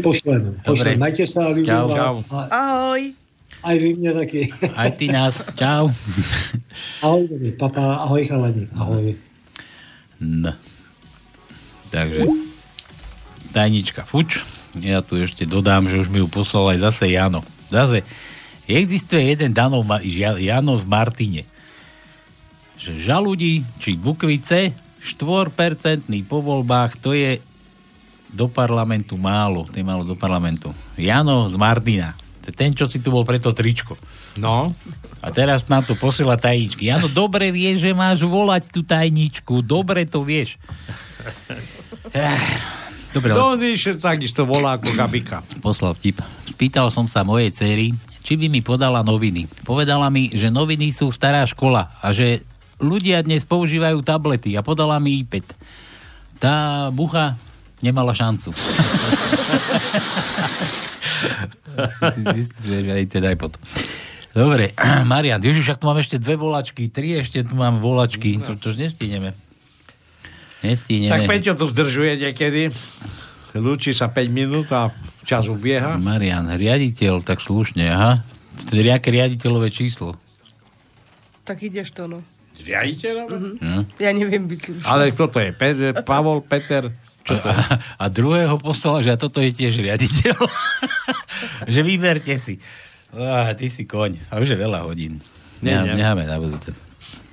[0.04, 0.60] Pošlem.
[0.60, 0.68] Dobre.
[0.68, 1.00] pošlem.
[1.00, 1.88] Majte sa, ľubím Čau.
[1.96, 2.16] Čau.
[2.36, 3.02] A, Ahoj.
[3.64, 4.52] aj vy mne taky.
[4.84, 5.88] Aj ty nás, čau.
[7.08, 9.16] Ahoj, papa, ahoj chalani, ahoj.
[10.20, 10.52] No.
[11.90, 12.28] Takže
[13.56, 14.44] tajnička fuč.
[14.84, 17.40] Ja tu ešte dodám, že už mi ju poslal aj zase Jano.
[17.72, 18.04] Zase
[18.68, 21.48] existuje jeden Danov Jano v Martine.
[22.76, 27.40] Že žaludí, či bukvice, 4% po voľbách, to je
[28.36, 29.64] do parlamentu málo.
[29.72, 30.76] To je málo do parlamentu.
[31.00, 32.12] Jano z Martina.
[32.44, 33.96] To je ten, čo si tu bol pre to tričko.
[34.36, 34.76] No.
[35.24, 36.92] A teraz nám tu posiela tajničky.
[36.92, 39.64] Jano, dobre vieš, že máš volať tú tajničku.
[39.64, 40.60] Dobre to vieš.
[43.16, 45.40] Dobre, ale- No, on ešte takisto volá ako Gabika.
[45.60, 46.20] poslal vtip.
[46.46, 49.48] Spýtal som sa mojej cery, či by mi podala noviny.
[49.64, 52.44] Povedala mi, že noviny sú stará škola a že
[52.76, 55.48] ľudia dnes používajú tablety a podala mi iPad.
[56.36, 56.56] Tá
[56.92, 57.40] bucha
[57.80, 58.52] nemala šancu.
[64.36, 64.76] Dobre,
[65.08, 68.72] Marian, ježiš, ak tu mám ešte dve volačky, tri ešte tu mám volačky, to, to
[68.72, 68.78] už
[70.62, 71.12] nestíneme.
[71.12, 71.12] Nestíneme.
[71.12, 72.72] Tak Peťo tu zdržuje niekedy.
[73.56, 74.92] Lúči sa 5 minút a
[75.24, 75.96] čas ubieha.
[75.96, 78.20] Marian, riaditeľ, tak slušne, aha.
[78.68, 80.16] To je nejaké riaditeľové číslo.
[81.48, 82.20] Tak ideš to, no.
[82.56, 83.16] Riaditeľ?
[83.60, 83.84] Hm?
[84.00, 84.84] Ja neviem byť slušný.
[84.88, 85.50] Ale kto to je?
[85.56, 86.92] Peter, Pavol, Peter?
[87.24, 87.56] Čo to je?
[87.56, 87.64] A,
[88.00, 90.36] a druhého poslala, že a toto je tiež riaditeľ.
[91.74, 92.60] že vyberte si.
[93.16, 94.20] Ah, ty si koň.
[94.32, 95.24] A už je veľa hodín.
[95.64, 95.94] Nie, Nechá- nie.
[96.00, 96.76] Necháme na budúce.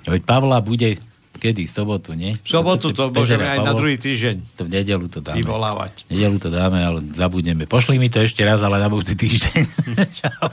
[0.06, 0.98] Veď Pavla bude
[1.42, 1.66] kedy?
[1.66, 2.38] V sobotu, nie?
[2.38, 5.42] V sobotu to Peter môžeme aj na druhý týždeň To v nedelu to dáme.
[5.42, 6.06] vyvolávať.
[6.06, 7.66] V nedelu to dáme, ale zabudneme.
[7.66, 9.62] Pošli mi to ešte raz, ale na budúci týždeň.
[10.18, 10.46] Čau.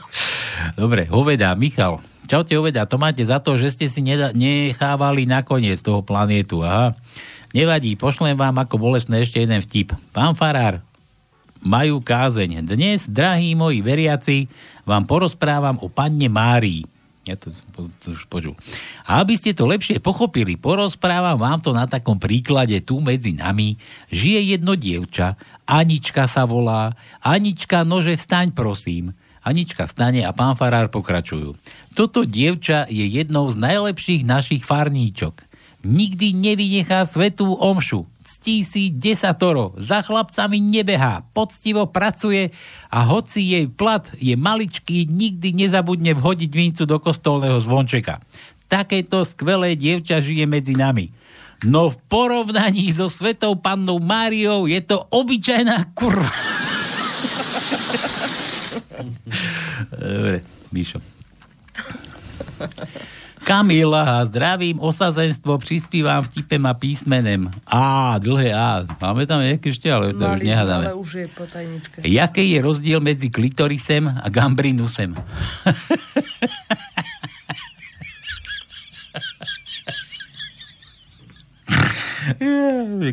[0.74, 2.02] Dobre, hoveda, Michal.
[2.26, 2.82] Čaute, hoveda.
[2.84, 6.60] To máte za to, že ste si neda- nechávali nakoniec toho planétu.
[6.60, 6.98] Aha.
[7.50, 9.94] Nevadí, pošlem vám ako bolestné ešte jeden vtip.
[10.10, 10.78] Pán Farár,
[11.60, 12.62] majú kázeň.
[12.64, 14.46] Dnes, drahí moji veriaci,
[14.82, 16.86] vám porozprávam o panne Márii.
[17.28, 17.52] Ja to,
[18.00, 18.56] to už počul.
[19.04, 23.76] A aby ste to lepšie pochopili, porozprávam vám to na takom príklade tu medzi nami.
[24.08, 25.36] Žije jedno dievča,
[25.68, 26.96] Anička sa volá.
[27.20, 29.12] Anička, nože vstaň prosím.
[29.40, 31.56] Anička vstane a pán Farár pokračujú.
[31.96, 35.44] Toto dievča je jednou z najlepších našich farníčok.
[35.80, 38.04] Nikdy nevynechá svetú omšu.
[38.30, 42.54] Ctí si desatoro, za chlapcami nebehá, poctivo pracuje
[42.86, 48.22] a hoci jej plat je maličký, nikdy nezabudne vhodiť vincu do kostolného zvončeka.
[48.70, 51.10] Takéto skvelé dievča žije medzi nami.
[51.66, 56.30] No v porovnaní so svetou pannou Máriou je to obyčajná kurva.
[59.90, 60.46] Dobre,
[63.50, 67.50] Kamila, zdravím osazenstvo, prispívam vtipem a písmenem.
[67.66, 68.86] Á, dlhé A.
[69.02, 70.84] Máme tam nejaké ešte, ale to už Mali sme, nehádame.
[70.86, 71.98] ale už je po tajničke.
[72.06, 75.18] Jaký je rozdiel medzi klitorisem a gambrinusem?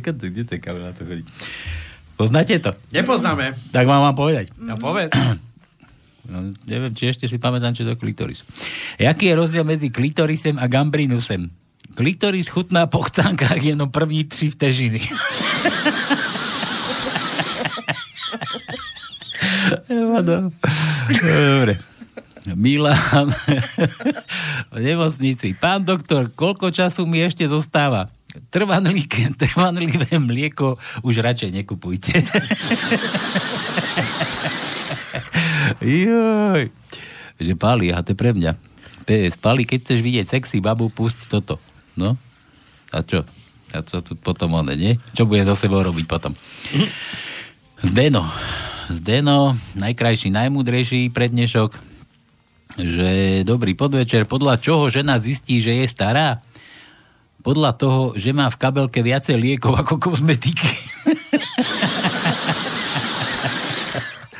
[0.07, 1.25] To, kde to je kamera to chodí?
[2.15, 2.71] Poznáte to?
[2.95, 3.57] Nepoznáme.
[3.75, 4.53] Tak vám mám povedať.
[4.55, 5.11] No povedz.
[6.27, 8.43] No, neviem, či ešte si pamätám, čo to je klitoris.
[8.99, 11.47] Jaký je rozdiel medzi klitorisem a gambrinusem?
[11.95, 15.01] Klitoris chutná po chcánkach jenom první tři vtežiny.
[21.07, 21.79] Dobre.
[22.55, 23.27] Milan
[24.71, 25.51] v nemocnici.
[25.55, 28.07] Pán doktor, koľko času mi ešte zostáva?
[28.49, 32.11] trvanlivé, trvanlivé mlieko už radšej nekupujte.
[35.81, 36.69] Joj.
[37.37, 38.57] Že Pali, a to je pre mňa.
[39.07, 41.61] PS, Pali, keď chceš vidieť sexy babu, pusť toto.
[41.95, 42.19] No.
[42.91, 43.23] A čo?
[43.75, 44.95] A co tu potom one, nie?
[45.15, 46.31] Čo bude so sebou robiť potom?
[47.83, 48.23] Zdeno.
[48.87, 51.75] Zdeno, najkrajší, najmúdrejší prednešok,
[52.79, 56.39] že dobrý podvečer, podľa čoho žena zistí, že je stará?
[57.43, 60.67] Podľa toho, že má v kabelke viacej liekov ako kozmetiky.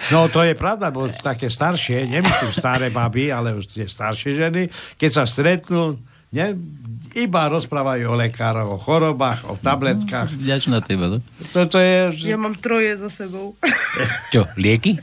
[0.08, 4.72] No to je pravda, bo také staršie, nemyslím staré baby, ale už tie staršie ženy,
[4.96, 6.00] keď sa stretnú,
[6.32, 6.56] ne,
[7.12, 10.32] iba rozprávajú o lekároch, o chorobách, o tabletkách.
[10.32, 11.18] Vďačná teba, no?
[11.52, 12.14] Toto je...
[12.24, 13.60] Ja mám troje za sebou.
[14.34, 14.96] Čo, lieky?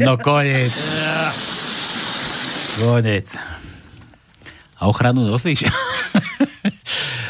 [0.00, 0.74] No konec.
[2.82, 3.30] Konec.
[4.78, 5.66] A ochranu nosíš?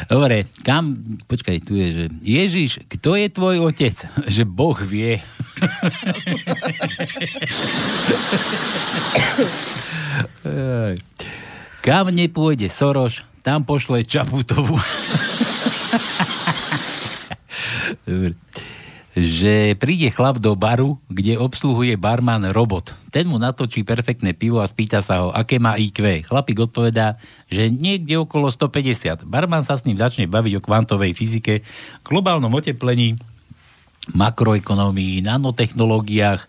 [0.09, 3.95] Dobre, kam, počkaj, tu je, že Ježiš, kto je tvoj otec?
[4.35, 5.19] Že Boh vie.
[11.85, 14.79] Kam nepôjde Soroš, tam pošle Čaputovú.
[18.07, 18.48] Dobre.
[19.19, 22.95] Že príde chlap do baru, kde obsluhuje barman robot.
[23.11, 26.23] Ten mu natočí perfektné pivo a spýta sa ho, aké má IQ.
[26.23, 27.19] Chlapík odpovedá,
[27.51, 29.27] že niekde okolo 150.
[29.27, 31.67] Barman sa s ním začne baviť o kvantovej fyzike,
[32.07, 33.19] globálnom oteplení,
[34.15, 36.47] makroekonomii, nanotechnológiách.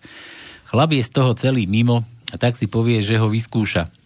[0.71, 4.00] Chlap je z toho celý mimo a tak si povie, že ho vyskúša.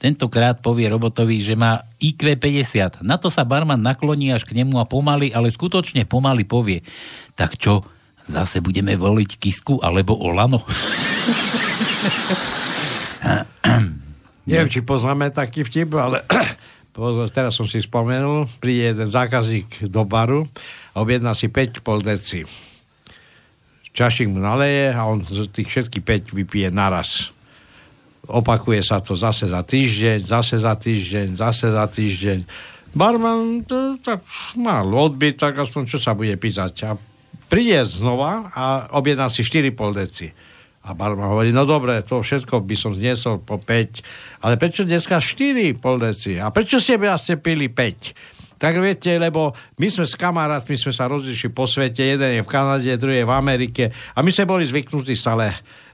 [0.00, 3.04] Tentokrát povie robotovi, že má IQ 50.
[3.04, 6.80] Na to sa barman nakloní až k nemu a pomaly, ale skutočne pomaly povie,
[7.36, 7.84] tak čo,
[8.24, 10.64] zase budeme voliť Kisku alebo Olano?
[14.48, 16.24] Neviem, či poznáme taký vtip, ale
[17.36, 20.48] teraz som si spomenul, príde jeden zákazník do baru
[20.96, 22.48] a objedná si 5 pol deci.
[23.92, 27.36] Čašik mu naleje a on z tých všetkých 5 vypije naraz.
[28.28, 32.38] Opakuje sa to zase za týždeň, zase za týždeň, zase za týždeň.
[32.90, 34.20] Barman to, tak
[34.58, 36.74] mal odbyt, tak aspoň čo sa bude písať.
[36.90, 36.98] A
[37.48, 40.28] príde znova a objedná si 4 pol deci.
[40.80, 45.20] A barman hovorí, no dobre, to všetko by som zniesol po 5, ale prečo dneska
[45.20, 46.40] 4 pol deci?
[46.40, 48.40] A prečo ste by ste pili 5?
[48.60, 52.48] Tak viete, lebo my sme s kamarátmi, sme sa rozlišili po svete, jeden je v
[52.48, 55.48] Kanade, druhý je v Amerike a my sme boli zvyknutí stále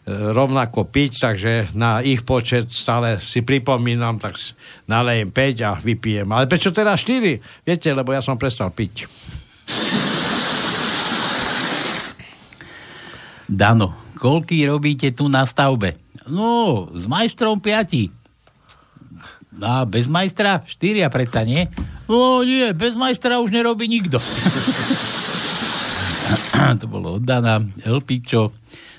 [0.07, 4.39] rovnako piť, takže na ich počet stále si pripomínam, tak
[4.87, 6.31] nalejem 5 a vypijem.
[6.31, 7.67] Ale prečo teda 4?
[7.67, 9.11] Viete, lebo ja som prestal piť.
[13.51, 15.99] Dano, koľký robíte tu na stavbe?
[16.31, 18.11] No, s majstrom piati.
[19.59, 20.63] A bez majstra?
[20.67, 21.67] Štyria predsa, nie?
[22.07, 24.23] No nie, bez majstra už nerobí nikto.
[26.81, 27.63] to bolo od Dana.
[27.83, 28.55] Elpičo.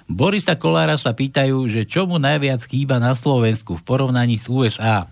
[0.07, 5.03] Borisa Kolára sa pýtajú, že čo mu najviac chýba na Slovensku v porovnaní s USA.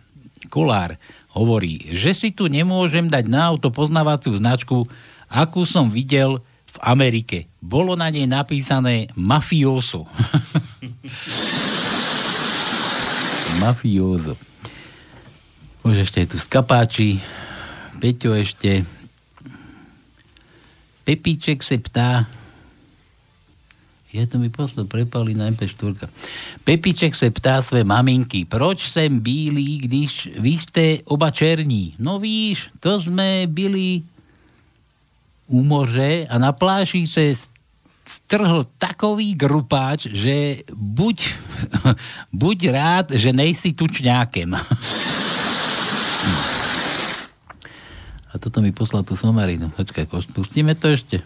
[0.48, 0.96] Kolár
[1.36, 4.88] hovorí, že si tu nemôžem dať na auto poznávaciu značku,
[5.28, 6.40] akú som videl
[6.72, 7.52] v Amerike.
[7.60, 10.08] Bolo na nej napísané mafioso.
[13.64, 14.40] mafioso.
[15.84, 17.20] Už ešte je tu skapáči.
[18.00, 18.88] Peťo ešte.
[21.06, 22.26] Pepíček se ptá,
[24.16, 26.08] ja to mi poslal prepali na MP4.
[26.64, 31.96] Pepiček se ptá své maminky, proč jsem bílý, když vy jste oba černí?
[32.00, 34.02] No víš, to jsme byli
[35.48, 37.36] u moře a na pláži se
[38.08, 41.18] strhl takový grupáč, že buď,
[42.34, 44.56] buď rád, že nejsi tučňákem.
[48.36, 49.72] A toto mi poslal tú somarinu.
[49.72, 51.24] Počkaj, pustíme to ešte.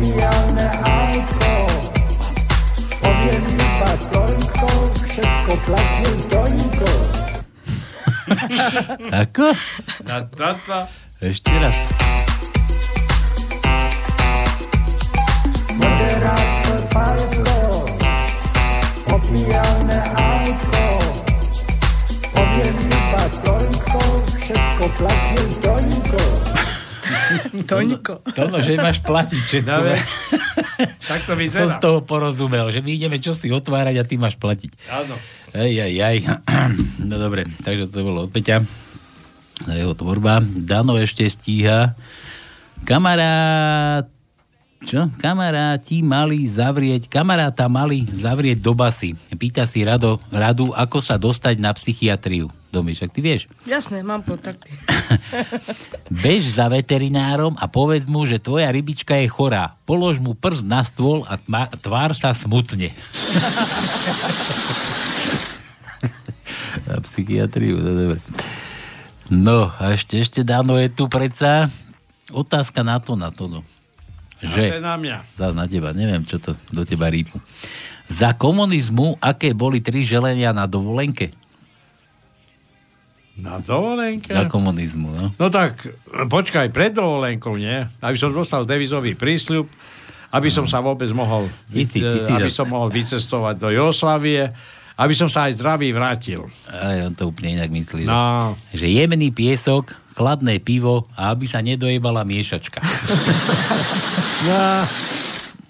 [0.00, 1.56] Opíjane ajko,
[3.04, 6.92] objedný batonko, všetko platí doňko.
[9.12, 9.48] Ako?
[10.08, 10.88] Na tata.
[11.20, 11.76] Ešte raz.
[15.76, 17.60] Moderátor Pálko,
[19.20, 20.84] opíjane ajko,
[22.40, 24.00] objedný batonko,
[24.32, 26.49] všetko platí doňko.
[27.70, 28.14] Toňko.
[28.32, 29.70] Tono, že máš platiť všetko.
[29.72, 30.00] No, veď.
[31.10, 31.72] tak to Som vyzerá.
[31.72, 34.70] z toho porozumel, že my ideme čo si otvárať a ty máš platiť.
[34.90, 35.14] Áno.
[35.50, 36.16] Ej, aj, aj.
[37.02, 38.62] No dobre, takže to bolo od Peťa.
[39.66, 40.40] Je jeho tvorba.
[40.40, 41.92] Dano ešte stíha.
[42.88, 44.08] Kamarát
[44.80, 45.12] Čo?
[45.20, 49.12] Kamaráti mali zavrieť, kamaráta mali zavrieť do basy.
[49.36, 52.48] Pýta si rado, radu, ako sa dostať na psychiatriu.
[52.70, 53.50] Domy, však ty vieš.
[53.66, 54.70] Jasné, mám kontakty.
[56.22, 59.74] Bež za veterinárom a povedz mu, že tvoja rybička je chorá.
[59.82, 62.94] Polož mu prst na stôl a tma, tvár sa smutne.
[66.86, 68.22] na psychiatriu, no dobre.
[69.30, 71.70] No, a ešte, ešte dáno je tu predsa
[72.30, 73.66] otázka na to, na to, no.
[74.40, 75.16] Zase na mňa.
[75.36, 77.36] Zás na teba, neviem, čo to do teba rýpu.
[78.10, 81.30] Za komunizmu, aké boli tri želenia na dovolenke?
[83.38, 84.34] Na dovolenke?
[84.34, 85.26] Za komunizmu, no.
[85.38, 85.86] No tak,
[86.28, 87.86] počkaj, pred dovolenkou, nie?
[88.02, 89.70] Aby som dostal devizový prísľub,
[90.30, 94.50] aby som sa vôbec mohol, Ty ty si aby som mohol vycestovať do Jugoslavie,
[95.00, 96.44] aby som sa aj zdravý vrátil.
[96.68, 98.04] Aj on to úplne inak myslí.
[98.04, 98.54] No.
[98.76, 102.80] Že jemný piesok, chladné pivo a aby sa nedojebala miešačka.
[104.40, 104.56] No.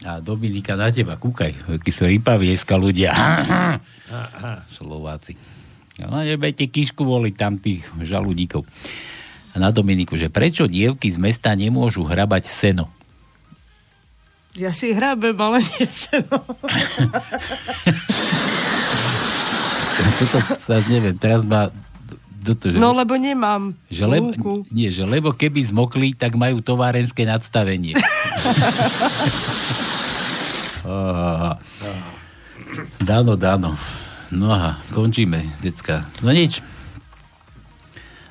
[0.07, 3.11] A Dominika na teba, kúkaj, aký sú rypavieska ľudia.
[4.71, 5.35] Slováci.
[6.09, 8.65] No nebejte kišku voliť tam tých žaludíkov.
[9.51, 12.87] A na Dominiku, že prečo dievky z mesta nemôžu hrabať seno?
[14.55, 16.39] Ja si hrabem, ale nie seno.
[20.21, 21.71] Toto sa neviem, teraz ma...
[22.41, 24.33] Toto, že, No lebo nemám že lebo,
[24.73, 27.93] nie, že lebo keby zmokli, tak majú továrenské nadstavenie.
[30.89, 31.61] Aha.
[32.97, 33.77] Dano, dano.
[34.31, 36.07] No a končíme, decka.
[36.23, 36.63] No nič.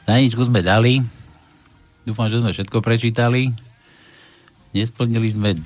[0.07, 1.03] Na ničku sme dali.
[2.07, 3.51] Dúfam, že sme všetko prečítali.
[4.71, 5.59] Nesplnili sme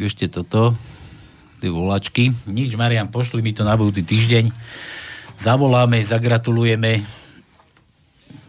[0.00, 0.74] ešte toto,
[1.62, 2.32] tie volačky.
[2.48, 4.48] Nič, Marian, pošli mi to na budúci týždeň.
[5.38, 7.04] Zavoláme, zagratulujeme.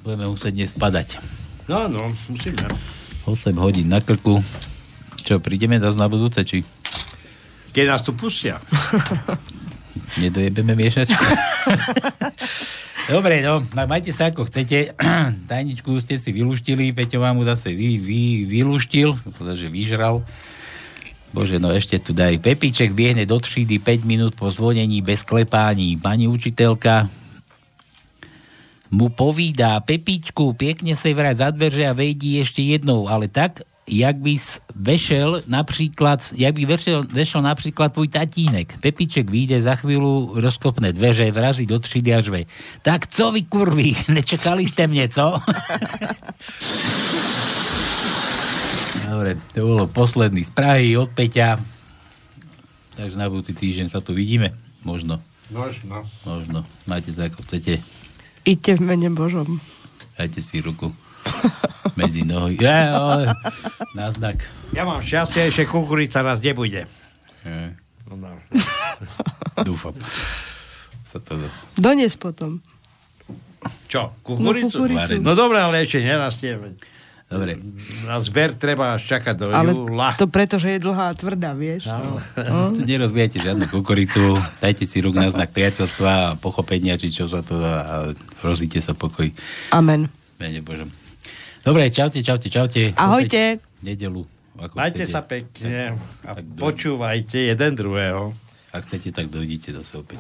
[0.02, 1.22] Budeme musieť dnes padať.
[1.70, 2.66] No, no, musíme.
[3.30, 4.42] 8 hodín na krku.
[5.22, 6.66] Čo, prídeme zase na budúce, či
[7.70, 8.58] Keď nás tu pustia.
[10.18, 11.24] nedojebeme miešačku?
[13.12, 14.96] Dobre, no, ma- majte sa ako chcete.
[15.52, 20.24] Tajničku ste si vyluštili, Peťo vám mu zase vy, vy, vyluštil, teda, že vyžral.
[21.32, 22.44] Bože, no ešte tu daj.
[22.44, 25.96] Pepiček biehne do třídy 5 minút po zvonení bez klepání.
[26.00, 27.08] Pani učiteľka
[28.92, 34.16] mu povídá, Pepičku, pěkně se vrať za dveře a vejdi ještě jednou, ale tak, jak
[34.18, 38.78] bys vešel například, jak by vešel, vešel například tvůj tatínek.
[38.80, 42.44] Pepiček vyjde za chvíľu, rozkopne dveře, vrazí do třídy a žve.
[42.82, 45.42] Tak co vy kurví, nečekali jste mě, co?
[49.12, 51.60] Dobre, to bolo posledný z Prahy od Peťa.
[52.96, 54.56] Takže na budúci týždeň sa tu vidíme.
[54.88, 55.20] Možno.
[55.52, 56.08] Možno.
[56.24, 56.64] Možno.
[56.88, 57.84] Majte sa ako chcete.
[58.48, 59.60] Iďte v mene Božom.
[60.16, 60.96] Dajte si ruku
[62.00, 62.56] medzi nohy.
[62.58, 63.36] Ja, ale,
[63.94, 64.44] na znak.
[64.72, 66.86] Ja mám šťastie, že kukurica nás nebude.
[67.42, 67.74] Ja,
[68.12, 68.36] No, no.
[69.68, 69.96] dúfam.
[71.08, 71.40] Sa to...
[71.80, 72.60] Dones potom.
[73.88, 74.76] Čo, kukuricu?
[74.76, 75.14] No, kukuricu.
[75.24, 76.60] No dobre, ale ešte nerastie.
[77.32, 77.56] Dobre.
[78.04, 80.20] Na zber treba až čakať do Ale júla.
[80.20, 81.88] to preto, že je dlhá a tvrdá, vieš.
[81.88, 82.20] No.
[82.76, 87.40] Tu nerozvíjate žiadnu kukuricu, dajte si ruk na znak priateľstva a pochopenia, či čo sa
[87.40, 87.96] to dá a
[88.44, 89.32] rozíte sa pokoj.
[89.72, 90.12] Amen.
[90.36, 90.92] Mene Božom.
[91.62, 92.90] Dobre, čaute, čaute, čaute.
[92.98, 93.62] Ahojte.
[93.86, 94.26] Nedelu.
[94.58, 95.10] Ako Majte chcete.
[95.10, 98.30] sa pekne a počúvajte jeden druhého.
[98.72, 100.20] Ak chcete, tak dojdite zase opäť.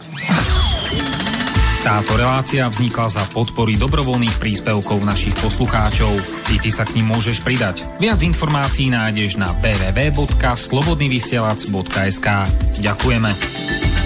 [1.81, 6.13] Táto relácia vznikla za podpory dobrovoľných príspevkov našich poslucháčov.
[6.53, 7.81] I ty sa k ním môžeš pridať.
[7.97, 12.27] Viac informácií nájdeš na www.slobodnyvysielac.sk
[12.85, 14.00] Ďakujeme.